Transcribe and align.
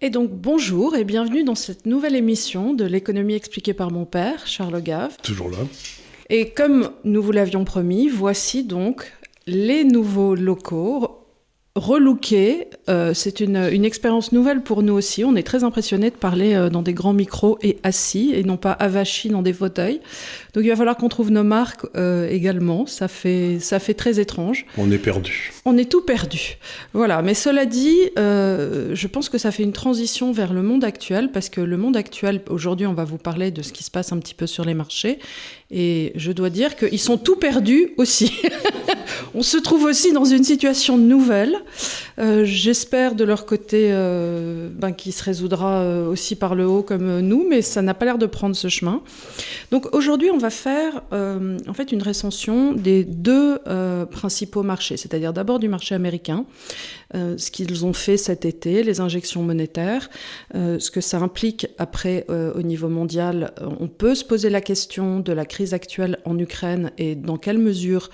Et 0.00 0.10
donc 0.10 0.30
bonjour 0.30 0.94
et 0.94 1.02
bienvenue 1.02 1.42
dans 1.42 1.56
cette 1.56 1.84
nouvelle 1.84 2.14
émission 2.14 2.72
de 2.72 2.84
l'économie 2.84 3.34
expliquée 3.34 3.74
par 3.74 3.90
mon 3.90 4.04
père, 4.04 4.46
Charles 4.46 4.80
Gave. 4.80 5.16
Toujours 5.24 5.50
là. 5.50 5.58
Et 6.30 6.50
comme 6.50 6.90
nous 7.02 7.20
vous 7.20 7.32
l'avions 7.32 7.64
promis, 7.64 8.08
voici 8.08 8.62
donc 8.62 9.12
les 9.48 9.82
nouveaux 9.82 10.36
locaux 10.36 11.26
relookés. 11.74 12.68
Euh, 12.88 13.12
c'est 13.12 13.40
une, 13.40 13.56
une, 13.56 13.84
expérience 13.84 14.30
nouvelle 14.30 14.62
pour 14.62 14.84
nous 14.84 14.94
aussi. 14.94 15.24
On 15.24 15.34
est 15.34 15.42
très 15.42 15.64
impressionnés 15.64 16.10
de 16.10 16.16
parler 16.16 16.54
euh, 16.54 16.70
dans 16.70 16.82
des 16.82 16.94
grands 16.94 17.12
micros 17.12 17.58
et 17.62 17.78
assis 17.82 18.32
et 18.34 18.44
non 18.44 18.56
pas 18.56 18.72
avachis 18.72 19.30
dans 19.30 19.42
des 19.42 19.52
fauteuils. 19.52 20.00
Donc 20.58 20.64
il 20.64 20.70
va 20.70 20.74
falloir 20.74 20.96
qu'on 20.96 21.08
trouve 21.08 21.30
nos 21.30 21.44
marques 21.44 21.86
euh, 21.94 22.28
également. 22.28 22.84
Ça 22.84 23.06
fait, 23.06 23.58
ça 23.60 23.78
fait 23.78 23.94
très 23.94 24.18
étrange. 24.18 24.66
On 24.76 24.90
est 24.90 24.98
perdu. 24.98 25.52
On 25.64 25.78
est 25.78 25.88
tout 25.88 26.00
perdu. 26.00 26.58
Voilà. 26.94 27.22
Mais 27.22 27.34
cela 27.34 27.64
dit, 27.64 27.96
euh, 28.18 28.90
je 28.92 29.06
pense 29.06 29.28
que 29.28 29.38
ça 29.38 29.52
fait 29.52 29.62
une 29.62 29.72
transition 29.72 30.32
vers 30.32 30.52
le 30.52 30.62
monde 30.62 30.82
actuel 30.82 31.30
parce 31.30 31.48
que 31.48 31.60
le 31.60 31.76
monde 31.76 31.96
actuel, 31.96 32.40
aujourd'hui, 32.50 32.88
on 32.88 32.92
va 32.92 33.04
vous 33.04 33.18
parler 33.18 33.52
de 33.52 33.62
ce 33.62 33.72
qui 33.72 33.84
se 33.84 33.90
passe 33.92 34.10
un 34.10 34.18
petit 34.18 34.34
peu 34.34 34.48
sur 34.48 34.64
les 34.64 34.74
marchés. 34.74 35.20
Et 35.70 36.12
je 36.16 36.32
dois 36.32 36.50
dire 36.50 36.74
qu'ils 36.74 36.98
sont 36.98 37.18
tout 37.18 37.36
perdus 37.36 37.90
aussi. 37.96 38.32
on 39.36 39.42
se 39.42 39.58
trouve 39.58 39.84
aussi 39.84 40.12
dans 40.12 40.24
une 40.24 40.42
situation 40.42 40.98
nouvelle. 40.98 41.54
Euh, 42.18 42.44
J'espère 42.44 43.14
de 43.14 43.22
leur 43.22 43.46
côté 43.46 43.92
ben, 43.92 44.90
qui 44.90 45.12
se 45.12 45.22
résoudra 45.22 46.08
aussi 46.08 46.34
par 46.34 46.56
le 46.56 46.66
haut 46.66 46.82
comme 46.82 47.20
nous, 47.20 47.46
mais 47.48 47.62
ça 47.62 47.80
n'a 47.80 47.94
pas 47.94 48.06
l'air 48.06 48.18
de 48.18 48.26
prendre 48.26 48.56
ce 48.56 48.66
chemin. 48.66 49.02
Donc 49.70 49.94
aujourd'hui, 49.94 50.30
on 50.32 50.38
va 50.38 50.47
faire 50.50 51.02
euh, 51.12 51.58
en 51.66 51.74
fait 51.74 51.92
une 51.92 52.02
recension 52.02 52.72
des 52.72 53.04
deux 53.04 53.58
euh, 53.66 54.06
principaux 54.06 54.62
marchés, 54.62 54.96
c'est-à-dire 54.96 55.32
d'abord 55.32 55.58
du 55.58 55.68
marché 55.68 55.94
américain, 55.94 56.44
euh, 57.14 57.36
ce 57.38 57.50
qu'ils 57.50 57.84
ont 57.84 57.92
fait 57.92 58.16
cet 58.16 58.44
été, 58.44 58.82
les 58.82 59.00
injections 59.00 59.42
monétaires, 59.42 60.10
ce 60.54 60.90
que 60.90 61.00
ça 61.00 61.18
implique 61.18 61.66
après 61.78 62.26
au 62.28 62.62
niveau 62.62 62.88
mondial. 62.88 63.52
On 63.80 63.88
peut 63.88 64.14
se 64.14 64.24
poser 64.24 64.50
la 64.50 64.60
question 64.60 65.20
de 65.20 65.32
la 65.32 65.44
crise 65.44 65.74
actuelle 65.74 66.18
en 66.24 66.38
Ukraine 66.38 66.90
et 66.98 67.14
dans 67.14 67.36
quelle 67.36 67.58
mesure 67.58 68.10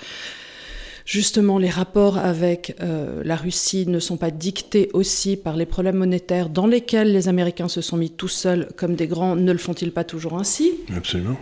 justement 1.04 1.58
les 1.58 1.68
rapports 1.68 2.18
avec 2.18 2.76
la 2.80 3.36
Russie 3.36 3.86
ne 3.86 3.98
sont 3.98 4.16
pas 4.16 4.30
dictés 4.30 4.90
aussi 4.92 5.36
par 5.36 5.56
les 5.56 5.66
problèmes 5.66 5.96
monétaires 5.96 6.48
dans 6.48 6.66
lesquels 6.66 7.12
les 7.12 7.28
Américains 7.28 7.68
se 7.68 7.80
sont 7.80 7.96
mis 7.96 8.10
tout 8.10 8.28
seuls 8.28 8.68
comme 8.76 8.94
des 8.94 9.06
grands, 9.06 9.36
ne 9.36 9.52
le 9.52 9.58
font-ils 9.58 9.92
pas 9.92 10.04
toujours 10.04 10.34
ainsi? 10.34 10.72
Absolument. 10.96 11.36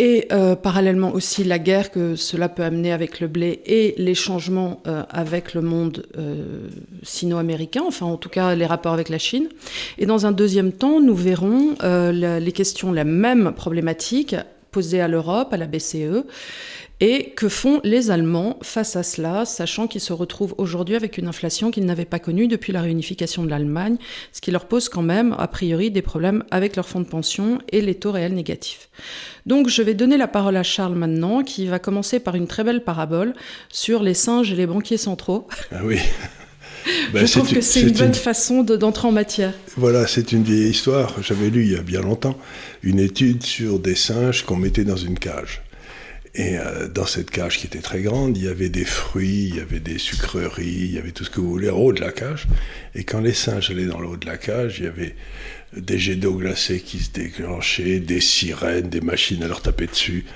Et 0.00 0.28
euh, 0.30 0.54
parallèlement 0.54 1.12
aussi 1.12 1.42
la 1.42 1.58
guerre 1.58 1.90
que 1.90 2.14
cela 2.14 2.48
peut 2.48 2.62
amener 2.62 2.92
avec 2.92 3.18
le 3.18 3.26
blé 3.26 3.62
et 3.66 3.96
les 3.98 4.14
changements 4.14 4.80
euh, 4.86 5.02
avec 5.10 5.54
le 5.54 5.60
monde 5.60 6.06
euh, 6.16 6.68
sino-américain, 7.02 7.82
enfin 7.84 8.06
en 8.06 8.16
tout 8.16 8.28
cas 8.28 8.54
les 8.54 8.64
rapports 8.64 8.92
avec 8.92 9.08
la 9.08 9.18
Chine. 9.18 9.48
Et 9.98 10.06
dans 10.06 10.24
un 10.24 10.30
deuxième 10.30 10.70
temps, 10.70 11.00
nous 11.00 11.16
verrons 11.16 11.74
la, 11.80 12.38
les 12.38 12.52
questions, 12.52 12.92
la 12.92 13.02
même 13.02 13.52
problématique 13.56 14.36
posée 14.70 15.00
à 15.00 15.08
l'Europe, 15.08 15.52
à 15.52 15.56
la 15.56 15.66
BCE, 15.66 16.24
et 17.00 17.30
que 17.30 17.48
font 17.48 17.80
les 17.84 18.10
Allemands 18.10 18.58
face 18.62 18.96
à 18.96 19.02
cela, 19.02 19.44
sachant 19.44 19.86
qu'ils 19.86 20.00
se 20.00 20.12
retrouvent 20.12 20.54
aujourd'hui 20.58 20.96
avec 20.96 21.18
une 21.18 21.28
inflation 21.28 21.70
qu'ils 21.70 21.84
n'avaient 21.84 22.04
pas 22.04 22.18
connue 22.18 22.48
depuis 22.48 22.72
la 22.72 22.82
réunification 22.82 23.44
de 23.44 23.50
l'Allemagne, 23.50 23.96
ce 24.32 24.40
qui 24.40 24.50
leur 24.50 24.66
pose 24.66 24.88
quand 24.88 25.02
même, 25.02 25.34
a 25.38 25.46
priori, 25.48 25.90
des 25.90 26.02
problèmes 26.02 26.44
avec 26.50 26.76
leurs 26.76 26.88
fonds 26.88 27.00
de 27.00 27.06
pension 27.06 27.58
et 27.70 27.80
les 27.80 27.94
taux 27.94 28.12
réels 28.12 28.34
négatifs. 28.34 28.88
Donc 29.46 29.68
je 29.68 29.82
vais 29.82 29.94
donner 29.94 30.16
la 30.16 30.28
parole 30.28 30.56
à 30.56 30.62
Charles 30.62 30.94
maintenant, 30.94 31.42
qui 31.42 31.66
va 31.66 31.78
commencer 31.78 32.20
par 32.20 32.34
une 32.34 32.46
très 32.46 32.64
belle 32.64 32.82
parabole 32.82 33.32
sur 33.68 34.02
les 34.02 34.14
singes 34.14 34.52
et 34.52 34.56
les 34.56 34.66
banquiers 34.66 34.96
centraux. 34.96 35.46
Ah 35.72 35.80
oui. 35.84 35.98
Ben, 37.12 37.26
je 37.26 37.32
trouve 37.32 37.52
que 37.52 37.60
c'est 37.60 37.82
une 37.82 37.90
bonne 37.90 38.08
une... 38.08 38.14
façon 38.14 38.62
d'entrer 38.62 39.08
en 39.08 39.12
matière. 39.12 39.52
Voilà, 39.76 40.06
c'est 40.06 40.32
une 40.32 40.42
vieille 40.42 40.70
histoire. 40.70 41.14
J'avais 41.20 41.50
lu 41.50 41.64
il 41.64 41.72
y 41.72 41.76
a 41.76 41.82
bien 41.82 42.00
longtemps 42.00 42.38
une 42.82 42.98
étude 42.98 43.42
sur 43.42 43.78
des 43.78 43.94
singes 43.94 44.44
qu'on 44.44 44.56
mettait 44.56 44.84
dans 44.84 44.96
une 44.96 45.18
cage. 45.18 45.62
Et 46.38 46.56
euh, 46.56 46.86
dans 46.86 47.04
cette 47.04 47.30
cage 47.30 47.58
qui 47.58 47.66
était 47.66 47.80
très 47.80 48.00
grande, 48.00 48.38
il 48.38 48.44
y 48.44 48.48
avait 48.48 48.68
des 48.68 48.84
fruits, 48.84 49.48
il 49.48 49.56
y 49.56 49.60
avait 49.60 49.80
des 49.80 49.98
sucreries, 49.98 50.66
il 50.66 50.94
y 50.94 50.98
avait 50.98 51.10
tout 51.10 51.24
ce 51.24 51.30
que 51.30 51.40
vous 51.40 51.50
voulez 51.50 51.68
en 51.68 51.76
haut 51.76 51.92
de 51.92 52.00
la 52.00 52.12
cage. 52.12 52.46
Et 52.94 53.02
quand 53.02 53.20
les 53.20 53.32
singes 53.32 53.72
allaient 53.72 53.86
dans 53.86 53.98
le 53.98 54.06
haut 54.06 54.16
de 54.16 54.26
la 54.26 54.38
cage, 54.38 54.78
il 54.78 54.84
y 54.84 54.88
avait 54.88 55.16
des 55.76 55.98
jets 55.98 56.14
d'eau 56.14 56.34
glacée 56.34 56.78
qui 56.80 57.00
se 57.00 57.10
déclenchaient, 57.10 57.98
des 57.98 58.20
sirènes, 58.20 58.88
des 58.88 59.00
machines 59.00 59.42
à 59.42 59.48
leur 59.48 59.62
taper 59.62 59.88
dessus. 59.88 60.26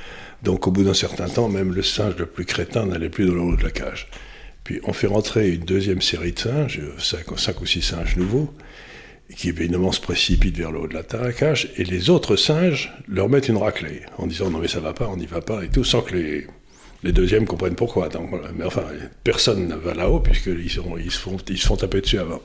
Donc 0.42 0.66
au 0.66 0.72
bout 0.72 0.82
d'un 0.82 0.92
certain 0.92 1.28
temps, 1.28 1.48
même 1.48 1.72
le 1.72 1.84
singe 1.84 2.16
le 2.18 2.26
plus 2.26 2.46
crétin 2.46 2.86
n'allait 2.86 3.08
plus 3.08 3.26
dans 3.26 3.34
le 3.34 3.40
haut 3.40 3.56
de 3.56 3.62
la 3.62 3.70
cage. 3.70 4.08
Puis 4.64 4.80
on 4.82 4.92
fait 4.92 5.06
rentrer 5.06 5.50
une 5.50 5.64
deuxième 5.64 6.02
série 6.02 6.32
de 6.32 6.38
singes, 6.40 6.80
cinq, 6.98 7.38
cinq 7.38 7.60
ou 7.60 7.66
six 7.66 7.82
singes 7.82 8.16
nouveaux, 8.16 8.52
qui 9.34 9.48
évidemment 9.48 9.92
se 9.92 10.00
précipitent 10.00 10.56
vers 10.56 10.72
le 10.72 10.80
haut 10.80 10.86
de 10.86 10.94
la 10.94 11.32
cage, 11.32 11.70
et 11.76 11.84
les 11.84 12.10
autres 12.10 12.36
singes 12.36 12.92
leur 13.08 13.28
mettent 13.28 13.48
une 13.48 13.56
raclée, 13.56 14.02
en 14.18 14.26
disant 14.26 14.50
non 14.50 14.58
mais 14.58 14.68
ça 14.68 14.80
va 14.80 14.92
pas, 14.92 15.08
on 15.08 15.16
n'y 15.16 15.26
va 15.26 15.40
pas, 15.40 15.64
et 15.64 15.68
tout, 15.68 15.84
sans 15.84 16.02
que 16.02 16.14
les, 16.14 16.46
les 17.02 17.12
deuxièmes 17.12 17.46
comprennent 17.46 17.74
pourquoi. 17.74 18.08
Donc. 18.08 18.30
Mais 18.56 18.64
enfin, 18.64 18.84
personne 19.24 19.68
ne 19.68 19.74
va 19.74 19.94
là-haut, 19.94 20.20
puisqu'ils 20.20 20.60
ils, 20.60 21.04
ils, 21.04 21.10
se 21.10 21.18
font, 21.18 21.36
ils 21.48 21.58
se 21.58 21.66
font 21.66 21.76
taper 21.76 22.00
dessus 22.00 22.18
avant. 22.18 22.40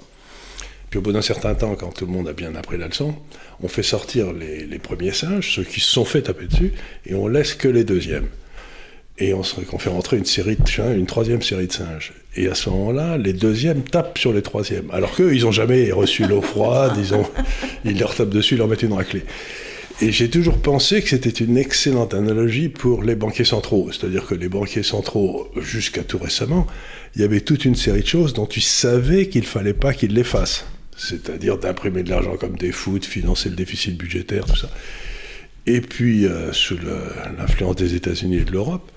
Puis 0.90 1.00
au 1.00 1.02
bout 1.02 1.12
d'un 1.12 1.22
certain 1.22 1.54
temps, 1.54 1.76
quand 1.76 1.92
tout 1.92 2.06
le 2.06 2.12
monde 2.12 2.30
a 2.30 2.34
bien 2.34 2.56
appris 2.56 2.78
la 2.78 2.88
leçon, 2.88 3.14
on 3.62 3.68
fait 3.68 3.84
sortir 3.84 4.32
les, 4.32 4.66
les 4.66 4.80
premiers 4.80 5.12
singes, 5.12 5.54
ceux 5.54 5.64
qui 5.64 5.82
se 5.82 5.92
sont 5.92 6.06
fait 6.06 6.22
taper 6.22 6.46
dessus, 6.48 6.74
et 7.06 7.14
on 7.14 7.28
laisse 7.28 7.56
que 7.56 7.68
les 7.68 7.84
deuxièmes. 7.84 8.28
Et 9.20 9.34
on, 9.34 9.42
fait 9.44 9.90
rentrer 9.90 10.18
une 10.18 10.26
série 10.26 10.58
une 10.96 11.08
troisième 11.08 11.42
série 11.42 11.66
de 11.66 11.72
singes. 11.72 12.14
Et 12.36 12.48
à 12.50 12.54
ce 12.54 12.70
moment-là, 12.70 13.18
les 13.18 13.34
deuxièmes 13.34 13.82
tapent 13.82 14.20
sur 14.20 14.32
les 14.32 14.44
troisièmes. 14.44 14.92
Alors 14.92 15.16
qu'eux, 15.16 15.34
ils 15.34 15.44
n'ont 15.44 15.52
jamais 15.52 15.92
reçu 15.92 16.28
l'eau 16.28 16.42
froide, 16.42 16.94
ils 17.84 17.98
leur 17.98 18.14
tapent 18.14 18.30
dessus, 18.30 18.54
ils 18.54 18.58
leur 18.60 18.68
mettent 18.68 18.84
une 18.84 18.94
raclée. 18.94 19.24
Et 20.00 20.12
j'ai 20.12 20.30
toujours 20.30 20.60
pensé 20.60 21.02
que 21.02 21.10
c'était 21.10 21.32
une 21.32 21.58
excellente 21.58 22.14
analogie 22.14 22.70
pour 22.70 23.02
les 23.02 23.16
banquiers 23.16 23.46
centraux. 23.46 23.90
C'est-à-dire 23.92 24.28
que 24.28 24.36
les 24.36 24.50
banquiers 24.50 24.84
centraux, 24.84 25.48
jusqu'à 25.60 26.04
tout 26.04 26.20
récemment, 26.20 26.68
il 27.16 27.22
y 27.22 27.24
avait 27.24 27.42
toute 27.42 27.66
une 27.66 27.74
série 27.76 28.02
de 28.02 28.08
choses 28.08 28.34
dont 28.34 28.46
tu 28.46 28.62
savais 28.62 29.28
qu'il 29.28 29.42
ne 29.42 29.48
fallait 29.48 29.74
pas 29.74 29.94
qu'ils 29.94 30.14
les 30.14 30.24
fassent. 30.24 30.68
C'est-à-dire 30.96 31.58
d'imprimer 31.58 32.04
de 32.04 32.12
l'argent 32.12 32.38
comme 32.38 32.56
des 32.56 32.72
fous, 32.72 33.00
de 33.00 33.06
financer 33.06 33.50
le 33.50 33.56
déficit 33.56 33.98
budgétaire, 33.98 34.46
tout 34.46 34.56
ça. 34.56 34.70
Et 35.66 35.82
puis, 35.82 36.28
euh, 36.28 36.54
sous 36.54 36.78
l'influence 37.38 37.76
des 37.76 37.96
États-Unis 37.96 38.38
et 38.38 38.46
de 38.46 38.52
l'Europe, 38.52 38.92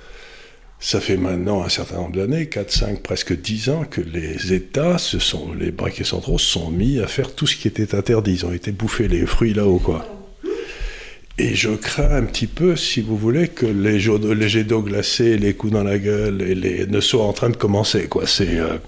ça 0.81 0.99
fait 0.99 1.19
maintenant 1.19 1.63
un 1.63 1.69
certain 1.69 1.97
nombre 1.97 2.17
d'années, 2.17 2.47
4, 2.47 2.73
5, 2.73 3.03
presque 3.03 3.39
10 3.39 3.69
ans, 3.69 3.85
que 3.85 4.01
les 4.01 4.55
États, 4.55 4.97
se 4.97 5.19
sont, 5.19 5.53
les 5.53 5.71
braquets 5.71 6.05
centraux, 6.05 6.39
se 6.39 6.47
sont 6.47 6.71
mis 6.71 7.01
à 7.01 7.07
faire 7.07 7.35
tout 7.35 7.47
ce 7.47 7.57
qui 7.57 7.69
était 7.69 7.95
interdit. 7.95 8.33
Ils 8.33 8.47
ont 8.47 8.53
été 8.53 8.73
bouffés 8.73 9.07
les 9.07 9.27
fruits 9.27 9.53
là-haut, 9.53 9.79
quoi. 9.79 10.07
Et 11.37 11.55
je 11.55 11.71
crains 11.71 12.11
un 12.11 12.23
petit 12.25 12.47
peu, 12.47 12.77
si 12.77 13.03
vous 13.03 13.17
voulez, 13.17 13.49
que 13.49 13.67
les, 13.67 14.01
jets 14.01 14.65
d'eau 14.65 14.83
glacés, 14.83 15.37
les 15.37 15.55
coups 15.55 15.73
dans 15.73 15.85
la 15.85 15.99
gueule, 15.99 16.39
les, 16.39 16.87
ne 16.87 17.01
soient 17.01 17.25
en 17.25 17.33
train 17.35 17.51
de 17.51 17.57
commencer, 17.57 18.09
quoi. 18.09 18.27
C'est, 18.27 18.59
euh, 18.59 18.79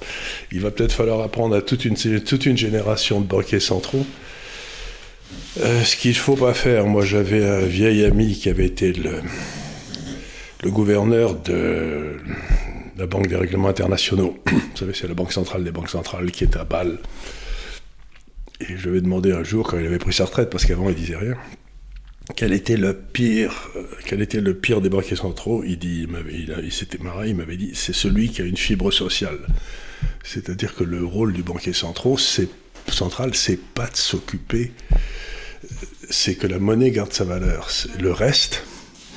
il 0.50 0.60
va 0.60 0.70
peut-être 0.70 0.92
falloir 0.92 1.20
apprendre 1.20 1.54
à 1.54 1.60
toute 1.60 1.84
une, 1.84 1.96
toute 1.96 2.46
une 2.46 2.56
génération 2.56 3.20
de 3.20 3.26
banquiers 3.26 3.60
centraux 3.60 4.06
euh, 5.60 5.82
ce 5.84 5.96
qu'il 5.96 6.12
ne 6.12 6.16
faut 6.16 6.36
pas 6.36 6.54
faire. 6.54 6.86
Moi, 6.86 7.04
j'avais 7.04 7.44
un 7.44 7.60
vieil 7.60 8.04
ami 8.04 8.34
qui 8.34 8.48
avait 8.48 8.66
été 8.66 8.92
le 8.92 9.20
le 10.62 10.70
gouverneur 10.70 11.34
de 11.40 12.16
la 12.96 13.06
Banque 13.06 13.26
des 13.26 13.36
règlements 13.36 13.68
internationaux. 13.68 14.38
Vous 14.46 14.76
savez, 14.76 14.92
c'est 14.94 15.08
la 15.08 15.14
banque 15.14 15.32
centrale 15.32 15.64
des 15.64 15.72
banques 15.72 15.90
centrales 15.90 16.30
qui 16.30 16.44
est 16.44 16.56
à 16.56 16.64
Bâle. 16.64 16.98
Et 18.60 18.76
je 18.76 18.88
lui 18.88 18.98
ai 18.98 19.00
demandé 19.00 19.32
un 19.32 19.42
jour, 19.42 19.66
quand 19.68 19.78
il 19.78 19.86
avait 19.86 19.98
pris 19.98 20.12
sa 20.12 20.24
retraite, 20.24 20.50
parce 20.50 20.64
qu'avant 20.64 20.88
il 20.88 20.94
disait 20.94 21.16
rien, 21.16 21.36
quel 22.36 22.52
était 22.52 22.76
le 22.76 22.94
pire, 22.94 23.70
euh, 23.74 23.82
quel 24.06 24.22
était 24.22 24.40
le 24.40 24.54
pire 24.54 24.80
des 24.80 24.88
banquiers 24.88 25.16
centraux 25.16 25.64
Il 25.64 25.78
dit, 25.78 26.06
il, 26.62 26.72
s'était 26.72 26.98
marré, 26.98 27.30
il 27.30 27.36
m'avait 27.36 27.56
dit, 27.56 27.72
c'est 27.74 27.94
celui 27.94 28.30
qui 28.30 28.42
a 28.42 28.44
une 28.44 28.56
fibre 28.56 28.92
sociale. 28.92 29.40
C'est-à-dire 30.22 30.76
que 30.76 30.84
le 30.84 31.04
rôle 31.04 31.32
du 31.32 31.42
banquier 31.42 31.72
central, 31.72 32.14
c'est 32.18 32.48
central, 32.88 33.34
c'est 33.34 33.58
pas 33.58 33.88
de 33.88 33.96
s'occuper, 33.96 34.72
c'est 36.08 36.36
que 36.36 36.46
la 36.46 36.60
monnaie 36.60 36.92
garde 36.92 37.12
sa 37.12 37.24
valeur. 37.24 37.68
Le 38.00 38.12
reste, 38.12 38.64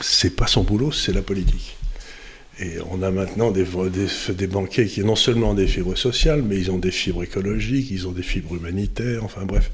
c'est 0.01 0.35
pas 0.35 0.47
son 0.47 0.63
boulot, 0.63 0.91
c'est 0.91 1.13
la 1.13 1.21
politique. 1.21 1.77
Et 2.59 2.77
on 2.89 3.01
a 3.01 3.11
maintenant 3.11 3.51
des, 3.51 3.65
banquiers 4.47 4.85
qui 4.87 5.03
non 5.03 5.15
seulement 5.15 5.53
des 5.53 5.67
fibres 5.67 5.97
sociales, 5.97 6.41
mais 6.41 6.57
ils 6.57 6.71
ont 6.71 6.77
des 6.77 6.91
fibres 6.91 7.23
écologiques, 7.23 7.91
ils 7.91 8.07
ont 8.07 8.11
des 8.11 8.23
fibres 8.23 8.55
humanitaires, 8.55 9.23
enfin 9.23 9.43
bref. 9.43 9.71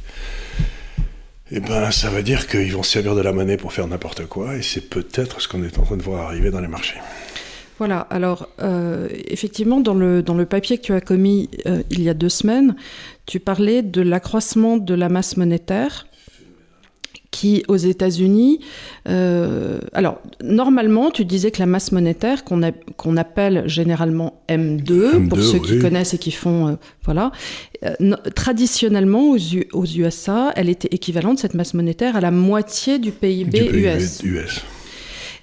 Eh 1.51 1.59
ben, 1.59 1.91
ça 1.91 2.09
veut 2.09 2.23
dire 2.23 2.47
qu'ils 2.47 2.73
vont 2.73 2.81
servir 2.81 3.13
de 3.13 3.21
la 3.21 3.33
monnaie 3.33 3.57
pour 3.57 3.73
faire 3.73 3.85
n'importe 3.87 4.25
quoi, 4.25 4.55
et 4.55 4.63
c'est 4.63 4.89
peut-être 4.89 5.41
ce 5.41 5.47
qu'on 5.47 5.63
est 5.63 5.77
en 5.77 5.83
train 5.83 5.97
de 5.97 6.01
voir 6.01 6.27
arriver 6.27 6.49
dans 6.49 6.61
les 6.61 6.67
marchés. 6.67 6.97
Voilà, 7.77 8.01
alors 8.09 8.47
euh, 8.61 9.09
effectivement, 9.27 9.79
dans 9.79 9.93
le, 9.93 10.23
dans 10.23 10.35
le 10.35 10.45
papier 10.45 10.77
que 10.77 10.83
tu 10.83 10.93
as 10.93 11.01
commis 11.01 11.49
euh, 11.65 11.83
il 11.89 12.01
y 12.01 12.09
a 12.09 12.13
deux 12.13 12.29
semaines, 12.29 12.75
tu 13.25 13.39
parlais 13.39 13.81
de 13.81 14.01
l'accroissement 14.01 14.77
de 14.77 14.93
la 14.93 15.09
masse 15.09 15.37
monétaire 15.37 16.07
qui, 17.31 17.63
aux 17.69 17.77
États-Unis, 17.77 18.59
euh, 19.07 19.79
alors 19.93 20.19
normalement, 20.43 21.11
tu 21.11 21.23
disais 21.23 21.49
que 21.49 21.59
la 21.59 21.65
masse 21.65 21.93
monétaire, 21.93 22.43
qu'on 22.43 23.17
appelle 23.17 23.63
généralement 23.67 24.43
M2, 24.49 25.29
pour 25.29 25.39
ceux 25.41 25.59
qui 25.59 25.79
connaissent 25.79 26.13
et 26.13 26.17
qui 26.17 26.31
font, 26.31 26.67
euh, 26.67 26.71
voilà, 27.05 27.31
euh, 27.85 28.15
traditionnellement 28.35 29.31
aux, 29.31 29.37
aux, 29.73 29.85
USA, 29.85 30.51
elle 30.55 30.69
était 30.69 30.89
équivalente, 30.91 31.39
cette 31.39 31.53
masse 31.53 31.73
monétaire, 31.73 32.17
à 32.17 32.21
la 32.21 32.31
moitié 32.31 32.99
du 32.99 33.11
PIB, 33.11 33.69
du 33.69 33.87
US. 33.87 34.21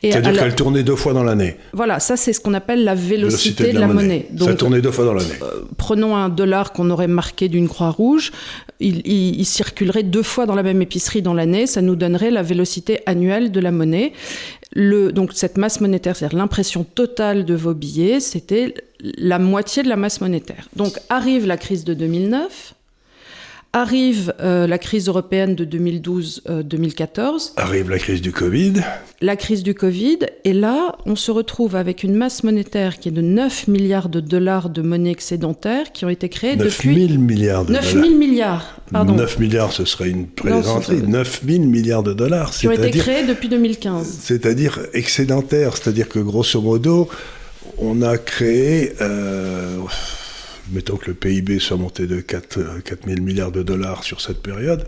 C'est-à-dire 0.02 0.40
qu'elle 0.40 0.54
tournait 0.54 0.82
deux 0.82 0.96
fois 0.96 1.12
dans 1.12 1.24
l'année. 1.24 1.56
Voilà, 1.72 2.00
ça 2.00 2.16
c'est 2.16 2.32
ce 2.32 2.40
qu'on 2.40 2.54
appelle 2.54 2.84
la 2.84 2.94
vélocité, 2.94 3.72
de, 3.72 3.78
la, 3.78 3.86
monnaie. 3.88 4.28
ça 4.38 4.54
tournait 4.54 4.80
deux 4.80 4.90
fois 4.90 5.04
dans 5.04 5.14
l'année. 5.14 5.34
Euh, 5.42 5.62
prenons 5.76 6.16
un 6.16 6.28
dollar 6.28 6.72
qu'on 6.72 6.90
aurait 6.90 7.08
marqué 7.08 7.48
d'une 7.48 7.68
croix 7.68 7.90
rouge, 7.90 8.32
il, 8.80 9.44
circulerait 9.44 10.04
deux 10.04 10.22
fois 10.22 10.46
dans 10.46 10.54
la 10.54 10.62
même 10.62 10.82
épicerie 10.82 11.22
dans 11.22 11.34
l'année, 11.34 11.66
ça 11.66 11.82
nous 11.82 11.96
donnerait 11.96 12.30
la 12.30 12.42
vélocité 12.42 13.00
annuelle 13.06 13.50
de 13.50 13.60
la 13.60 13.72
monnaie. 13.72 14.12
Le, 14.74 15.12
donc 15.12 15.32
cette 15.32 15.58
masse 15.58 15.80
monétaire, 15.80 16.14
c'est-à-dire 16.14 16.38
l'impression 16.38 16.84
totale 16.84 17.44
de 17.44 17.54
vos 17.54 17.74
billets, 17.74 18.20
c'était 18.20 18.74
la 19.00 19.38
moitié 19.38 19.82
de 19.82 19.88
la 19.88 19.96
masse 19.96 20.20
monétaire. 20.20 20.68
Donc 20.76 20.98
arrive 21.08 21.46
la 21.46 21.56
crise 21.56 21.84
de 21.84 21.94
2009 21.94 22.74
Arrive 23.74 24.32
euh, 24.40 24.66
la 24.66 24.78
crise 24.78 25.08
européenne 25.08 25.54
de 25.54 25.64
2012-2014. 25.66 26.40
Euh, 26.48 27.38
Arrive 27.56 27.90
la 27.90 27.98
crise 27.98 28.22
du 28.22 28.32
Covid. 28.32 28.72
La 29.20 29.36
crise 29.36 29.62
du 29.62 29.74
Covid. 29.74 30.20
Et 30.44 30.54
là, 30.54 30.96
on 31.04 31.16
se 31.16 31.30
retrouve 31.30 31.76
avec 31.76 32.02
une 32.02 32.14
masse 32.14 32.44
monétaire 32.44 32.98
qui 32.98 33.10
est 33.10 33.12
de 33.12 33.20
9 33.20 33.68
milliards 33.68 34.08
de 34.08 34.20
dollars 34.20 34.70
de 34.70 34.80
monnaie 34.80 35.10
excédentaire 35.10 35.92
qui 35.92 36.06
ont 36.06 36.08
été 36.08 36.30
créés 36.30 36.56
9 36.56 36.66
depuis... 36.66 37.08
000 37.08 37.20
milliards 37.20 37.66
de 37.66 37.74
9 37.74 37.92
000 37.92 38.14
milliards, 38.14 38.80
pardon. 38.90 39.14
9 39.14 39.38
milliards, 39.38 39.72
ce 39.72 39.84
serait 39.84 40.08
une 40.08 40.26
plaisanterie. 40.26 41.02
9 41.06 41.42
000 41.46 41.64
milliards 41.64 42.02
de 42.02 42.14
dollars. 42.14 42.52
Qui 42.52 42.68
ont 42.68 42.72
été 42.72 42.90
créés 42.90 43.26
depuis 43.26 43.50
2015. 43.50 44.18
C'est-à-dire 44.22 44.80
excédentaire. 44.94 45.76
C'est-à-dire 45.76 46.08
que 46.08 46.20
grosso 46.20 46.58
modo, 46.62 47.10
on 47.76 48.00
a 48.00 48.16
créé... 48.16 48.94
Euh, 49.02 49.76
mettons 50.72 50.96
que 50.96 51.06
le 51.06 51.14
PIB 51.14 51.58
soit 51.58 51.76
monté 51.76 52.06
de 52.06 52.20
4, 52.20 52.82
4 52.82 53.06
000 53.06 53.22
milliards 53.22 53.52
de 53.52 53.62
dollars 53.62 54.04
sur 54.04 54.20
cette 54.20 54.42
période, 54.42 54.84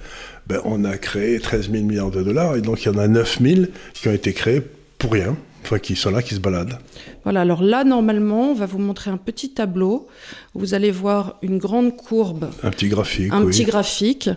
ben 0.46 0.60
on 0.64 0.84
a 0.84 0.96
créé 0.98 1.38
13 1.38 1.70
000 1.70 1.84
milliards 1.84 2.10
de 2.10 2.22
dollars, 2.22 2.56
et 2.56 2.60
donc 2.60 2.84
il 2.84 2.86
y 2.86 2.94
en 2.94 2.98
a 2.98 3.08
9 3.08 3.38
000 3.40 3.60
qui 3.94 4.08
ont 4.08 4.12
été 4.12 4.32
créés 4.32 4.62
pour 4.98 5.12
rien, 5.12 5.36
enfin 5.64 5.78
qui 5.78 5.96
sont 5.96 6.10
là, 6.10 6.22
qui 6.22 6.34
se 6.34 6.40
baladent. 6.40 6.78
Voilà, 7.24 7.42
alors 7.42 7.62
là, 7.62 7.84
normalement, 7.84 8.50
on 8.50 8.54
va 8.54 8.66
vous 8.66 8.78
montrer 8.78 9.10
un 9.10 9.16
petit 9.16 9.50
tableau. 9.50 10.08
Vous 10.54 10.74
allez 10.74 10.90
voir 10.90 11.38
une 11.42 11.58
grande 11.58 11.96
courbe. 11.96 12.50
Un 12.62 12.70
petit 12.70 12.88
graphique. 12.88 13.32
Un 13.32 13.44
petit 13.46 13.64
graphique, 13.64 14.30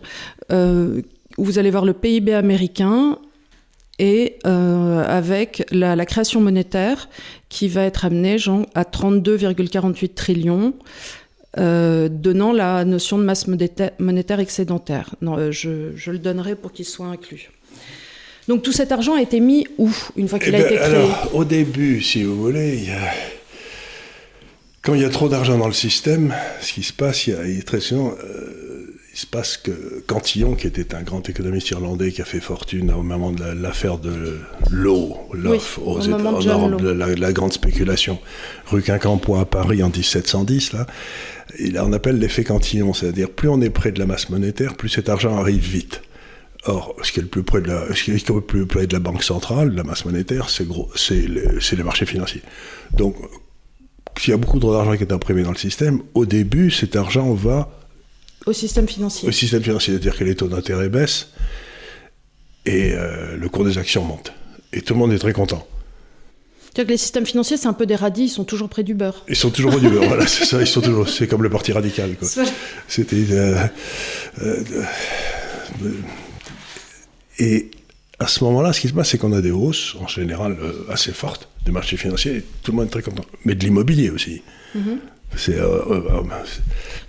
euh, 0.51 1.01
où 1.37 1.45
vous 1.45 1.59
allez 1.59 1.71
voir 1.71 1.85
le 1.85 1.93
PIB 1.93 2.33
américain, 2.33 3.17
et 3.99 4.39
euh, 4.45 5.05
avec 5.05 5.67
la, 5.71 5.95
la, 5.95 6.05
création 6.05 6.41
monétaire 6.41 7.09
qui 7.49 7.67
va 7.67 7.83
être 7.83 8.05
amenée 8.05 8.39
genre, 8.39 8.65
à 8.73 8.83
32,48 8.83 10.13
trillions. 10.15 10.73
Euh, 11.59 12.09
donnant 12.09 12.51
la 12.51 12.83
notion 12.83 13.19
de 13.19 13.23
masse 13.23 13.45
monétaire 13.47 14.39
excédentaire. 14.39 15.13
Non, 15.21 15.37
euh, 15.37 15.51
je, 15.51 16.09
le 16.09 16.17
donnerai 16.17 16.55
pour 16.55 16.71
qu'il 16.71 16.85
soit 16.85 17.05
inclus. 17.05 17.51
Donc 18.47 18.63
tout 18.63 18.71
cet 18.71 18.91
argent 18.91 19.13
a 19.13 19.21
été 19.21 19.39
mis 19.39 19.67
où, 19.77 19.89
une 20.15 20.27
fois 20.27 20.39
qu'il 20.39 20.55
a 20.55 20.59
eh 20.59 20.61
ben, 20.61 20.67
été 20.67 20.75
créé 20.77 20.85
alors, 20.85 21.29
Au 21.35 21.45
début, 21.45 22.01
si 22.01 22.23
vous 22.23 22.35
voulez, 22.35 22.87
quand 24.81 24.95
il 24.95 25.01
y 25.01 25.05
a 25.05 25.09
trop 25.09 25.29
d'argent 25.29 25.57
dans 25.59 25.67
le 25.67 25.73
système, 25.73 26.33
ce 26.59 26.73
qui 26.73 26.81
se 26.81 26.91
passe, 26.91 27.27
il 27.27 27.55
y 27.55 27.59
a, 27.59 27.61
très 27.61 27.79
souvent, 27.79 28.15
euh, 28.23 28.62
il 28.62 28.62
passe 29.33 29.57
que 29.57 30.03
Cantillon, 30.05 30.53
qui 30.53 30.67
était 30.67 30.93
un 30.93 31.01
grand 31.01 31.27
économiste 31.27 31.71
irlandais 31.71 32.11
qui 32.11 32.21
a 32.21 32.25
fait 32.25 32.39
fortune 32.39 32.91
au 32.91 33.01
moment 33.01 33.31
de 33.31 33.43
l'affaire 33.43 33.97
de 33.97 34.37
l'eau, 34.69 35.17
l'off 35.33 35.79
aux 35.83 35.99
États, 35.99 36.17
en 36.17 36.39
Europe, 36.39 36.79
de 36.79 36.89
la, 36.89 37.15
la, 37.15 37.33
grande 37.33 37.51
spéculation, 37.51 38.19
rue 38.67 38.83
Quincampoix 38.83 39.39
à 39.39 39.45
Paris 39.45 39.81
en 39.81 39.89
1710, 39.89 40.73
là, 40.73 40.85
il 41.59 41.79
en 41.79 41.91
appelle 41.93 42.19
l'effet 42.19 42.43
Cantillon, 42.43 42.93
c'est-à-dire 42.93 43.31
plus 43.31 43.49
on 43.49 43.59
est 43.61 43.71
près 43.71 43.91
de 43.91 43.97
la 43.97 44.05
masse 44.05 44.29
monétaire, 44.29 44.75
plus 44.75 44.89
cet 44.89 45.09
argent 45.09 45.35
arrive 45.35 45.63
vite. 45.63 46.03
Or, 46.65 46.95
ce 47.01 47.11
qui 47.11 47.19
est 47.19 47.23
le 47.23 47.27
plus 47.27 47.43
près 47.43 47.61
de 47.61 47.69
la, 47.69 47.87
ce 47.95 48.03
qui 48.03 48.11
est 48.11 48.29
le 48.29 48.41
plus 48.41 48.67
près 48.67 48.85
de 48.85 48.93
la 48.93 48.99
banque 48.99 49.23
centrale, 49.23 49.71
de 49.71 49.75
la 49.75 49.83
masse 49.83 50.05
monétaire, 50.05 50.47
c'est 50.49 50.67
les, 51.09 51.83
marchés 51.83 52.05
financiers. 52.05 52.43
Donc, 52.91 53.15
s'il 54.15 54.29
y 54.29 54.33
a 54.35 54.37
beaucoup 54.37 54.59
d'argent 54.59 54.95
qui 54.95 55.01
est 55.01 55.11
imprimé 55.11 55.41
dans 55.41 55.51
le 55.51 55.57
système, 55.57 56.01
au 56.13 56.27
début, 56.27 56.69
cet 56.69 56.95
argent 56.95 57.33
va 57.33 57.82
au 58.45 58.53
système 58.53 58.87
financier. 58.87 59.27
Au 59.27 59.31
système 59.31 59.63
financier, 59.63 59.93
c'est-à-dire 59.93 60.17
que 60.17 60.23
les 60.23 60.35
taux 60.35 60.47
d'intérêt 60.47 60.89
baissent 60.89 61.29
et 62.65 62.93
euh, 62.93 63.35
le 63.37 63.49
cours 63.49 63.65
des 63.65 63.77
actions 63.77 64.03
monte. 64.03 64.33
Et 64.71 64.81
tout 64.81 64.93
le 64.93 64.99
monde 64.99 65.13
est 65.13 65.19
très 65.19 65.33
content. 65.33 65.67
C'est-à-dire 66.63 66.87
que 66.87 66.91
les 66.91 66.97
systèmes 66.97 67.25
financiers, 67.25 67.57
c'est 67.57 67.67
un 67.67 67.73
peu 67.73 67.85
des 67.85 67.95
radis, 67.95 68.23
ils 68.23 68.29
sont 68.29 68.45
toujours 68.45 68.67
près 68.67 68.83
du 68.83 68.95
beurre. 68.95 69.23
Ils 69.27 69.35
sont 69.35 69.51
toujours 69.51 69.71
près 69.71 69.81
du 69.81 69.89
beurre, 69.89 70.03
voilà, 70.07 70.25
c'est 70.25 70.45
ça, 70.45 70.59
ils 70.59 70.67
sont 70.67 70.81
toujours, 70.81 71.07
c'est 71.07 71.27
comme 71.27 71.43
le 71.43 71.49
parti 71.49 71.71
radical, 71.71 72.15
quoi. 72.15 72.27
C'était, 72.87 73.25
euh, 73.31 73.67
euh, 74.41 74.63
et 77.37 77.69
à 78.17 78.27
ce 78.27 78.43
moment-là, 78.45 78.73
ce 78.73 78.81
qui 78.81 78.87
se 78.87 78.93
passe, 78.93 79.09
c'est 79.09 79.17
qu'on 79.19 79.33
a 79.33 79.41
des 79.41 79.51
hausses, 79.51 79.95
en 79.99 80.07
général, 80.07 80.57
assez 80.89 81.11
fortes, 81.11 81.47
des 81.65 81.71
marchés 81.71 81.97
financiers, 81.97 82.37
et 82.37 82.43
tout 82.63 82.71
le 82.71 82.77
monde 82.77 82.87
est 82.87 82.91
très 82.91 83.03
content. 83.03 83.25
Mais 83.45 83.53
de 83.53 83.63
l'immobilier 83.63 84.09
aussi. 84.09 84.41
Mm-hmm. 84.75 84.97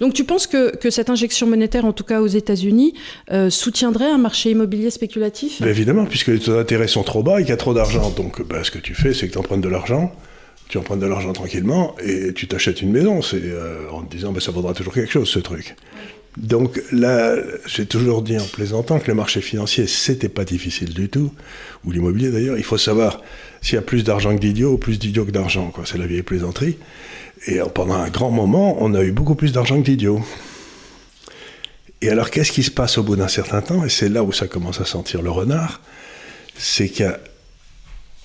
Donc 0.00 0.14
tu 0.14 0.24
penses 0.24 0.46
que, 0.46 0.76
que, 0.76 0.90
cette 0.90 1.10
injection 1.10 1.46
monétaire, 1.46 1.84
en 1.84 1.92
tout 1.92 2.04
cas 2.04 2.20
aux 2.20 2.26
États-Unis, 2.26 2.94
soutiendrait 3.50 4.10
un 4.10 4.18
marché 4.18 4.50
immobilier 4.50 4.90
spéculatif? 4.90 5.60
Évidemment, 5.62 6.06
puisque 6.06 6.28
les 6.28 6.38
taux 6.38 6.54
d'intérêt 6.54 6.88
sont 6.88 7.02
trop 7.02 7.22
bas 7.22 7.40
et 7.40 7.42
qu'il 7.42 7.50
y 7.50 7.52
a 7.52 7.56
trop 7.56 7.74
d'argent. 7.74 8.10
Donc 8.10 8.42
bah, 8.42 8.64
ce 8.64 8.70
que 8.70 8.78
tu 8.78 8.94
fais, 8.94 9.14
c'est 9.14 9.28
que 9.28 9.32
tu 9.32 9.38
empruntes 9.38 9.60
de 9.60 9.68
l'argent, 9.68 10.12
tu 10.68 10.78
empruntes 10.78 11.00
de 11.00 11.06
l'argent 11.06 11.32
tranquillement 11.32 11.94
et 12.04 12.32
tu 12.32 12.48
t'achètes 12.48 12.82
une 12.82 12.90
maison. 12.90 13.22
C'est 13.22 13.42
en 13.92 14.02
te 14.02 14.14
disant, 14.14 14.32
bah, 14.32 14.40
ça 14.40 14.52
vaudra 14.52 14.74
toujours 14.74 14.94
quelque 14.94 15.12
chose 15.12 15.28
ce 15.28 15.38
truc. 15.38 15.76
Donc 16.36 16.82
là, 16.90 17.36
j'ai 17.66 17.86
toujours 17.86 18.22
dit 18.22 18.36
en 18.36 18.44
plaisantant 18.44 18.98
que 18.98 19.06
le 19.06 19.14
marché 19.14 19.40
financier, 19.40 19.86
c'était 19.86 20.28
pas 20.28 20.44
difficile 20.44 20.92
du 20.92 21.08
tout, 21.08 21.32
ou 21.84 21.92
l'immobilier 21.92 22.30
d'ailleurs. 22.30 22.58
Il 22.58 22.64
faut 22.64 22.78
savoir 22.78 23.22
s'il 23.62 23.76
y 23.76 23.78
a 23.78 23.82
plus 23.82 24.02
d'argent 24.02 24.34
que 24.34 24.40
d'idiots 24.40 24.72
ou 24.72 24.78
plus 24.78 24.98
d'idiots 24.98 25.24
que 25.24 25.30
d'argent. 25.30 25.72
C'est 25.84 25.98
la 25.98 26.06
vieille 26.06 26.22
plaisanterie. 26.22 26.76
Et 27.46 27.60
pendant 27.74 27.94
un 27.94 28.08
grand 28.08 28.30
moment, 28.30 28.76
on 28.80 28.94
a 28.94 29.02
eu 29.02 29.12
beaucoup 29.12 29.34
plus 29.34 29.52
d'argent 29.52 29.78
que 29.80 29.84
d'idiots. 29.84 30.22
Et 32.00 32.08
alors, 32.08 32.30
qu'est-ce 32.30 32.52
qui 32.52 32.62
se 32.62 32.70
passe 32.70 32.98
au 32.98 33.02
bout 33.02 33.16
d'un 33.16 33.28
certain 33.28 33.62
temps 33.62 33.84
Et 33.84 33.88
c'est 33.88 34.08
là 34.08 34.22
où 34.22 34.32
ça 34.32 34.46
commence 34.46 34.80
à 34.80 34.84
sentir 34.84 35.22
le 35.22 35.30
renard. 35.30 35.80
C'est 36.56 36.88
qu'il 36.88 37.06
y 37.06 37.08
a 37.08 37.18